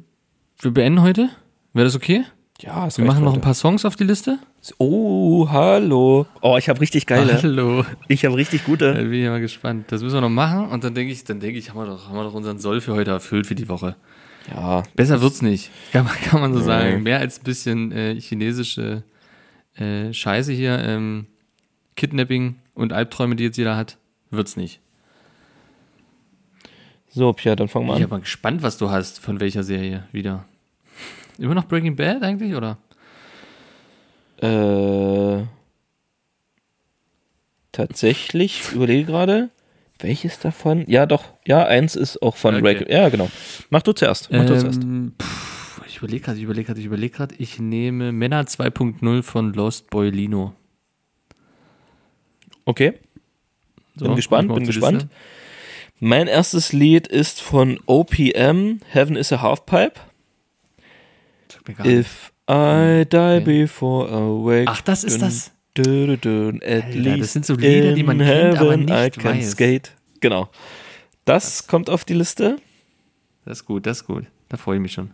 wir 0.61 0.71
beenden 0.71 1.03
heute. 1.03 1.31
Wäre 1.73 1.87
das 1.87 1.97
okay? 1.97 2.25
Ja, 2.61 2.89
Wir 2.97 3.05
machen 3.05 3.23
noch 3.23 3.35
ein 3.35 3.41
paar 3.41 3.55
Songs 3.55 3.85
auf 3.85 3.95
die 3.95 4.03
Liste. 4.05 4.39
Oh, 4.79 5.49
hallo. 5.49 6.27
Oh, 6.43 6.57
ich 6.59 6.69
habe 6.69 6.81
richtig 6.81 7.07
geile. 7.07 7.41
Hallo. 7.41 7.85
Ich 8.09 8.25
habe 8.25 8.37
richtig 8.37 8.63
Da 8.63 8.67
gute. 8.67 8.95
bin 8.95 9.13
ich 9.13 9.29
mal 9.29 9.41
gespannt. 9.41 9.93
Das 9.93 10.03
müssen 10.03 10.15
wir 10.17 10.21
noch 10.23 10.29
machen 10.29 10.69
und 10.71 10.83
dann 10.83 10.93
denke 10.93 11.13
ich, 11.13 11.23
dann 11.23 11.39
denke 11.39 11.57
ich, 11.59 11.71
haben 11.71 11.79
wir 11.79 11.87
doch, 11.87 12.09
haben 12.09 12.17
wir 12.17 12.25
doch 12.25 12.35
unseren 12.35 12.59
Soll 12.59 12.81
für 12.81 12.95
heute 12.95 13.13
erfüllt 13.13 13.47
für 13.47 13.55
die 13.55 13.69
Woche. 13.69 13.95
Ja, 14.53 14.83
Besser 14.97 15.21
wird's 15.21 15.41
nicht. 15.41 15.71
Kann 15.93 16.05
man, 16.07 16.15
kann 16.17 16.41
man 16.41 16.53
so 16.53 16.59
Nee. 16.59 16.65
sagen. 16.65 17.03
Mehr 17.05 17.21
als 17.21 17.39
ein 17.41 17.45
bisschen 17.45 17.93
äh, 17.93 18.21
chinesische 18.21 19.05
äh, 19.77 20.13
Scheiße 20.13 20.53
hier, 20.53 20.81
ähm, 20.81 21.27
Kidnapping 21.95 22.57
und 22.75 22.93
Albträume, 22.93 23.37
die 23.37 23.45
jetzt 23.45 23.57
jeder 23.59 23.77
hat, 23.77 23.99
wird's 24.31 24.57
nicht. 24.57 24.81
so, 27.11 27.33
Pia, 27.33 27.55
dann 27.55 27.69
fangen 27.69 27.87
wir 27.87 27.93
Ich 27.93 27.99
bin 27.99 28.07
an. 28.07 28.11
aber 28.15 28.21
gespannt, 28.21 28.63
was 28.63 28.79
du 28.79 28.91
hast, 28.91 29.21
von 29.21 29.39
welcher 29.39 29.63
Serie 29.63 30.09
wieder. 30.11 30.45
Immer 31.39 31.55
noch 31.55 31.67
Breaking 31.67 31.95
Bad 31.97 32.23
eigentlich, 32.23 32.55
oder? 32.55 32.79
Äh, 34.41 35.45
tatsächlich, 37.73 38.61
ich 38.61 38.73
überlege 38.73 39.05
gerade, 39.05 39.51
welches 40.01 40.39
davon? 40.39 40.85
Ja, 40.89 41.07
doch, 41.07 41.25
ja, 41.47 41.65
eins 41.65 41.97
ist 41.97 42.23
auch 42.23 42.37
von 42.37 42.55
Okay. 42.55 42.63
Breaking. 42.63 42.89
Ja, 42.89 43.09
genau. 43.09 43.31
Mach 43.71 43.83
du 43.83 43.93
zuerst. 43.93 44.31
Mach 44.31 44.45
du 44.47 44.59
zuerst. 44.59 44.83
Ähm, 44.83 45.13
pff, 45.21 45.81
ich 45.87 45.99
überlege 45.99 46.25
gerade, 46.25 46.39
ich 46.39 46.45
überlege 46.45 46.67
gerade, 46.67 46.81
ich 46.81 46.87
überlege 46.87 47.17
gerade. 47.17 47.35
Ich 47.39 47.59
nehme 47.59 48.13
Männer 48.13 48.43
2.0 48.43 49.23
von 49.23 49.53
Lost 49.55 49.91
Boy 49.91 50.11
Lino. 50.11 50.55
Okay, 52.65 52.95
So, 53.97 54.05
bin 54.05 54.15
gespannt, 54.17 54.53
bin 54.55 54.67
gespannt. 54.67 55.03
Liste. 55.03 55.09
Mein 56.01 56.27
erstes 56.29 56.73
Lied 56.73 57.07
ist 57.09 57.41
von 57.41 57.81
OPM, 57.87 58.81
Heaven 58.91 59.17
is 59.17 59.33
a 59.33 59.41
Halfpipe. 59.41 59.99
Mir 61.69 61.75
gar. 61.75 61.87
If 61.87 62.33
I 62.51 63.05
die 63.09 63.17
Okay. 63.17 63.41
before 63.63 64.09
I 64.09 64.13
wake. 64.47 64.69
Ach, 64.69 64.81
das 64.81 65.05
ist 65.05 65.21
das. 65.23 65.53
Dun, 65.75 65.85
dun, 66.07 66.21
dun, 66.21 66.63
at 66.65 66.85
Alter, 66.87 66.99
least 66.99 67.21
das 67.21 67.33
sind 67.35 67.47
so 67.47 67.55
Lieder, 67.55 67.93
die 67.93 68.03
man 68.03 68.19
in 68.19 68.27
kennt, 68.27 68.59
aber 68.59 68.71
heaven 68.73 68.85
nicht 68.87 69.17
I 69.17 69.21
can 69.21 69.37
weiß. 69.39 69.51
skate. 69.53 69.93
Genau. 70.21 70.49
Das 71.25 71.67
kommt 71.69 71.89
auf 71.91 72.05
die 72.05 72.15
Liste. 72.15 72.57
Das 73.45 73.59
ist 73.61 73.65
gut, 73.67 73.87
das 73.87 73.99
ist 74.01 74.07
gut. 74.07 74.25
Da 74.49 74.57
freue 74.57 74.77
ich 74.77 74.83
mich 74.83 74.93
schon. 74.93 75.11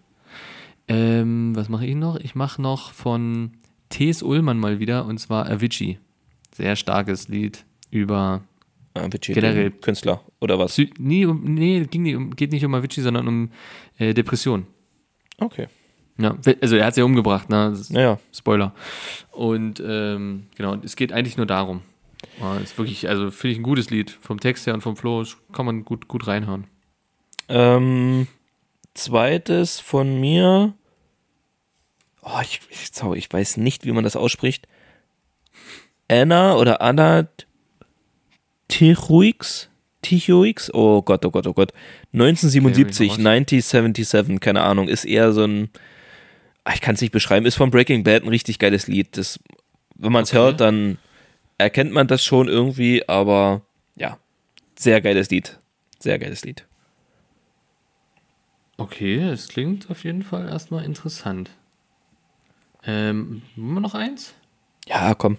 Ähm, 0.89 1.55
was 1.55 1.69
mache 1.69 1.85
ich 1.87 1.95
noch? 1.95 2.17
Ich 2.17 2.35
mache 2.35 2.63
noch 2.63 2.93
von 2.93 3.53
T.S. 3.91 4.23
Ullmann 4.23 4.59
mal 4.59 4.79
wieder 4.79 5.05
und 5.07 5.19
zwar 5.19 5.51
Avicii. 5.51 5.99
Sehr 6.55 6.77
starkes 6.77 7.29
Lied 7.29 7.65
über 7.91 8.43
Avicii, 8.95 9.35
Generell. 9.35 9.71
den 9.71 9.81
Künstler 9.81 10.23
oder 10.41 10.59
was? 10.59 10.73
Psy 10.73 10.91
nie 10.99 11.27
um, 11.27 11.43
nee, 11.45 11.85
ging 11.85 12.03
nicht 12.03 12.17
um, 12.17 12.31
geht 12.37 12.53
nicht 12.53 12.65
um 12.65 12.75
Avicii, 12.75 13.03
sondern 13.03 13.27
um 13.29 13.51
äh, 13.99 14.15
Depression. 14.15 14.67
Okay. 15.39 15.67
Ja, 16.17 16.37
also 16.61 16.77
er 16.77 16.87
hat 16.87 16.95
sie 16.95 17.01
ja 17.01 17.05
umgebracht, 17.05 17.51
ne? 17.51 17.77
Naja. 17.91 18.19
Spoiler. 18.33 18.73
Und 19.33 19.83
ähm, 19.85 20.47
genau, 20.57 20.77
es 20.85 20.95
geht 20.97 21.13
eigentlich 21.13 21.37
nur 21.37 21.47
darum. 21.47 21.83
Ja, 22.41 22.57
ist 22.57 22.79
wirklich, 22.79 23.09
also 23.09 23.31
finde 23.31 23.53
ich 23.53 23.59
ein 23.59 23.65
gutes 23.65 23.91
Lied. 23.91 24.11
Vom 24.11 24.41
Text 24.41 24.67
her 24.67 24.75
und 24.75 24.81
vom 24.81 24.97
Flow 24.97 25.25
kann 25.53 25.67
man 25.67 25.85
gut, 25.85 26.09
gut 26.09 26.27
reinhören. 26.27 26.65
Ähm, 27.49 28.27
zweites 28.95 29.81
von 29.81 30.21
mir. 30.21 30.75
Oh, 32.23 32.41
ich, 32.43 32.61
ich, 32.71 33.33
weiß 33.33 33.59
nicht, 33.59 33.85
wie 33.85 33.93
man 33.93 34.05
das 34.05 34.17
ausspricht. 34.17 34.67
Anna 36.09 36.57
oder 36.57 36.81
Anna 36.81 37.29
Tichuix? 38.69 39.69
Tichuix? 40.01 40.73
Oh 40.73 41.03
Gott, 41.03 41.25
oh 41.25 41.31
Gott, 41.31 41.47
oh 41.47 41.53
Gott. 41.53 41.73
1977, 42.13 43.11
Okay, 43.11 43.17
bin 43.17 43.27
1977, 43.27 44.41
keine 44.41 44.63
Ahnung, 44.63 44.89
ist 44.89 45.05
eher 45.05 45.33
so 45.33 45.45
ein. 45.45 45.71
Ah, 46.65 46.73
Ich 46.75 46.81
kann 46.81 46.95
es 46.95 47.01
nicht 47.01 47.13
beschreiben, 47.13 47.47
ist 47.47 47.57
von 47.57 47.71
Breaking 47.71 48.05
Bad 48.05 48.23
ein 48.23 48.29
richtig 48.29 48.59
geiles 48.59 48.87
Lied. 48.87 49.17
Das, 49.17 49.39
wenn 49.97 50.13
man 50.13 50.25
es 50.25 50.31
Okay. 50.31 50.39
hört, 50.39 50.61
dann 50.61 50.99
erkennt 51.59 51.93
man 51.93 52.07
das 52.09 52.25
schon 52.25 52.49
irgendwie, 52.49 53.07
aber 53.09 53.63
ja, 53.97 54.19
sehr 54.77 55.01
geiles 55.01 55.31
Lied. 55.31 55.59
Sehr 55.99 56.19
geiles 56.19 56.45
Lied. 56.45 56.65
Okay, 58.77 59.19
es 59.21 59.49
klingt 59.49 59.89
auf 59.91 60.03
jeden 60.05 60.23
Fall 60.23 60.49
erstmal 60.49 60.85
interessant. 60.85 61.51
Ähm, 62.83 63.43
haben 63.57 63.75
wir 63.75 63.81
noch 63.81 63.95
eins? 63.95 64.35
Ja, 64.89 65.15
komm. 65.15 65.35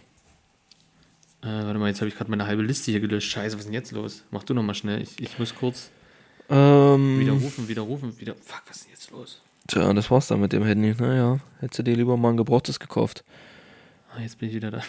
Äh, 1.42 1.48
warte 1.48 1.78
mal, 1.78 1.88
jetzt 1.90 2.00
habe 2.02 2.08
ich 2.10 2.16
gerade 2.16 2.30
meine 2.32 2.48
halbe 2.48 2.64
Liste 2.64 2.92
hier 2.92 3.02
gelöscht. 3.02 3.30
Scheiße, 3.32 3.56
was 3.56 3.62
ist 3.62 3.66
denn 3.68 3.74
jetzt 3.74 3.92
los? 3.92 4.24
Mach 4.32 4.44
du 4.44 4.54
noch 4.54 4.64
mal 4.64 4.74
schnell. 4.74 5.02
Ich, 5.02 5.20
ich 5.20 5.38
muss 5.38 5.54
kurz 5.54 5.92
Ähm, 6.50 7.20
widerrufen, 7.20 7.68
widerrufen, 7.68 8.20
wieder. 8.20 8.36
Fuck, 8.36 8.64
was 8.68 8.78
ist 8.78 8.86
denn 8.86 8.92
jetzt 8.94 9.12
los? 9.12 9.42
Tja, 9.68 9.92
das 9.94 10.12
war's 10.12 10.28
dann 10.28 10.42
mit 10.42 10.54
dem 10.54 10.64
Handy. 10.64 10.94
Naja, 10.98 11.40
hättest 11.60 11.80
du 11.80 11.84
dir 11.84 11.96
lieber 11.96 12.18
mal 12.18 12.30
ein 12.32 12.38
gebrauchtes 12.38 12.80
gekauft. 12.80 13.24
Ah, 14.16 14.22
jetzt 14.22 14.38
bin 14.40 14.50
ich 14.50 14.56
wieder 14.56 14.72
da. 14.72 14.82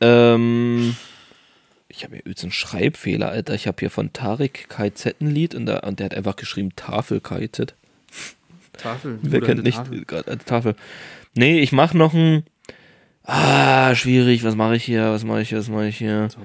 Ähm, 0.00 0.96
ich 1.88 2.04
habe 2.04 2.14
hier 2.14 2.20
übrigens 2.22 2.42
einen 2.42 2.52
Schreibfehler, 2.52 3.30
Alter. 3.30 3.54
Ich 3.54 3.66
habe 3.66 3.76
hier 3.80 3.90
von 3.90 4.12
Tarek 4.12 4.68
KZ 4.68 5.16
ein 5.20 5.30
Lied 5.30 5.54
und, 5.54 5.66
der- 5.66 5.84
und 5.84 5.98
der 5.98 6.06
hat 6.06 6.14
einfach 6.14 6.36
geschrieben 6.36 6.70
Tafel 6.76 7.20
KZ. 7.20 7.74
Tafel. 8.74 9.18
Wer 9.22 9.40
kennt 9.40 9.62
nicht 9.64 9.76
Tafel. 9.76 10.04
Tafel? 10.44 10.74
Nee, 11.34 11.60
ich 11.60 11.72
mach 11.72 11.94
noch 11.94 12.12
ein. 12.14 12.44
Ah, 13.24 13.94
schwierig. 13.94 14.44
Was 14.44 14.56
mache 14.56 14.76
ich 14.76 14.84
hier? 14.84 15.10
Was 15.12 15.24
mache 15.24 15.42
ich 15.42 15.48
hier? 15.50 15.58
Was 15.58 15.68
mache 15.68 15.86
ich 15.88 15.96
hier? 15.98 16.28
So. 16.30 16.40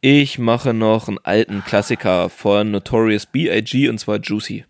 Ich 0.00 0.38
mache 0.38 0.72
noch 0.72 1.08
einen 1.08 1.18
alten 1.22 1.64
Klassiker 1.64 2.28
von 2.30 2.70
Notorious 2.70 3.26
B.I.G. 3.26 3.88
und 3.88 3.98
zwar 3.98 4.18
Juicy. 4.20 4.64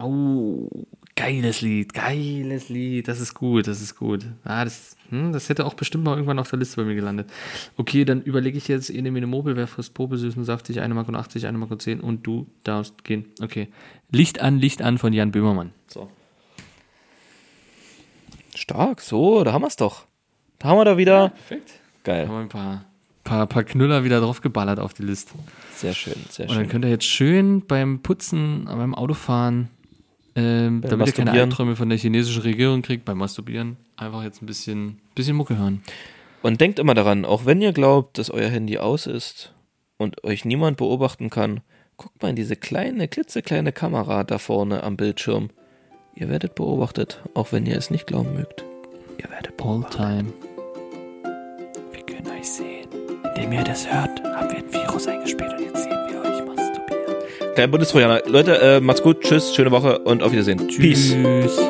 Oh, 0.00 0.68
geiles 1.20 1.60
Lied, 1.60 1.92
geiles 1.92 2.70
Lied. 2.70 3.06
Das 3.06 3.20
ist 3.20 3.34
gut, 3.34 3.66
das 3.66 3.82
ist 3.82 3.94
gut. 3.96 4.24
Ah, 4.42 4.64
das, 4.64 4.96
hm, 5.10 5.32
das 5.32 5.50
hätte 5.50 5.66
auch 5.66 5.74
bestimmt 5.74 6.04
mal 6.04 6.12
irgendwann 6.12 6.38
auf 6.38 6.48
der 6.48 6.58
Liste 6.58 6.76
bei 6.76 6.84
mir 6.84 6.94
gelandet. 6.94 7.30
Okay, 7.76 8.06
dann 8.06 8.22
überlege 8.22 8.56
ich 8.56 8.68
jetzt, 8.68 8.88
ihr 8.88 9.02
nehmt 9.02 9.18
eine 9.18 9.26
Mobile, 9.26 9.54
wer 9.54 9.66
frisst 9.66 9.92
Popel, 9.92 10.16
süß 10.16 10.36
und 10.38 10.44
saftig, 10.44 10.80
1 10.80 10.94
Mark 10.94 11.08
und 11.08 11.16
80, 11.16 11.46
1 11.46 11.58
Mark 11.58 11.70
und 11.70 11.82
10 11.82 12.00
und 12.00 12.26
du 12.26 12.46
darfst 12.64 13.04
gehen. 13.04 13.26
Okay. 13.42 13.68
Licht 14.10 14.40
an, 14.40 14.58
Licht 14.58 14.80
an 14.80 14.96
von 14.96 15.12
Jan 15.12 15.30
Böhmermann. 15.30 15.72
So. 15.88 16.10
Stark, 18.54 19.02
so, 19.02 19.44
da 19.44 19.52
haben 19.52 19.62
wir's 19.62 19.76
doch. 19.76 20.06
Da 20.58 20.68
haben 20.68 20.78
wir 20.78 20.84
da 20.86 20.96
wieder. 20.96 21.28
Perfekt. 21.30 21.72
Geil. 22.02 22.28
Haben 22.28 22.34
wir 22.34 22.40
ein 22.40 22.48
paar, 22.48 22.84
paar, 23.24 23.46
paar 23.46 23.64
Knüller 23.64 24.04
wieder 24.04 24.20
draufgeballert 24.20 24.78
auf 24.78 24.94
die 24.94 25.02
Liste. 25.02 25.32
Sehr 25.74 25.92
schön, 25.92 26.16
sehr 26.30 26.48
Und 26.48 26.54
dann 26.56 26.64
schön. 26.64 26.70
könnt 26.70 26.84
ihr 26.86 26.90
jetzt 26.90 27.04
schön 27.04 27.66
beim 27.66 28.00
Putzen, 28.00 28.64
beim 28.64 28.94
Autofahren, 28.94 29.68
ähm, 30.36 30.82
damit 30.86 31.08
ihr 31.08 31.24
keine. 31.24 31.32
Albträume 31.32 31.76
von 31.76 31.88
der 31.88 31.98
chinesischen 31.98 32.42
Regierung 32.42 32.82
kriegt, 32.82 33.04
beim 33.04 33.18
Masturbieren, 33.18 33.76
einfach 33.96 34.22
jetzt 34.22 34.42
ein 34.42 34.46
bisschen, 34.46 35.00
bisschen 35.14 35.36
Mucke 35.36 35.56
hören. 35.56 35.82
Und 36.42 36.60
denkt 36.60 36.78
immer 36.78 36.94
daran, 36.94 37.24
auch 37.24 37.44
wenn 37.44 37.60
ihr 37.60 37.72
glaubt, 37.72 38.18
dass 38.18 38.30
euer 38.30 38.48
Handy 38.48 38.78
aus 38.78 39.06
ist 39.06 39.52
und 39.98 40.24
euch 40.24 40.44
niemand 40.44 40.78
beobachten 40.78 41.28
kann, 41.28 41.60
guckt 41.96 42.22
mal 42.22 42.30
in 42.30 42.36
diese 42.36 42.56
kleine, 42.56 43.08
klitzekleine 43.08 43.72
Kamera 43.72 44.24
da 44.24 44.38
vorne 44.38 44.82
am 44.82 44.96
Bildschirm. 44.96 45.50
Ihr 46.14 46.28
werdet 46.28 46.54
beobachtet, 46.54 47.22
auch 47.34 47.52
wenn 47.52 47.66
ihr 47.66 47.76
es 47.76 47.90
nicht 47.90 48.06
glauben 48.06 48.32
mögt. 48.34 48.64
Ihr 49.18 49.30
werdet 49.30 49.52
All 49.52 49.56
beobachtet. 49.56 50.00
time. 50.00 50.32
Wir 51.92 52.02
können 52.06 52.28
euch 52.38 52.48
sehen. 52.48 52.88
Indem 53.36 53.52
ihr 53.52 53.64
das 53.64 53.86
hört, 53.92 54.22
haben 54.22 54.50
wir 54.50 54.58
ein 54.58 54.72
Virus 54.72 55.06
eingespielt 55.06 55.52
und 55.52 55.60
jetzt 55.60 55.84
sehen 55.84 56.08
wir 56.10 56.19
Klein 57.60 57.70
Bundestrojaner. 57.72 58.22
Leute, 58.26 58.58
äh, 58.58 58.80
macht's 58.80 59.02
gut, 59.02 59.20
tschüss, 59.20 59.54
schöne 59.54 59.70
Woche 59.70 59.98
und 59.98 60.22
auf 60.22 60.32
Wiedersehen. 60.32 60.66
Peace. 60.66 61.14
Tschüss. 61.14 61.60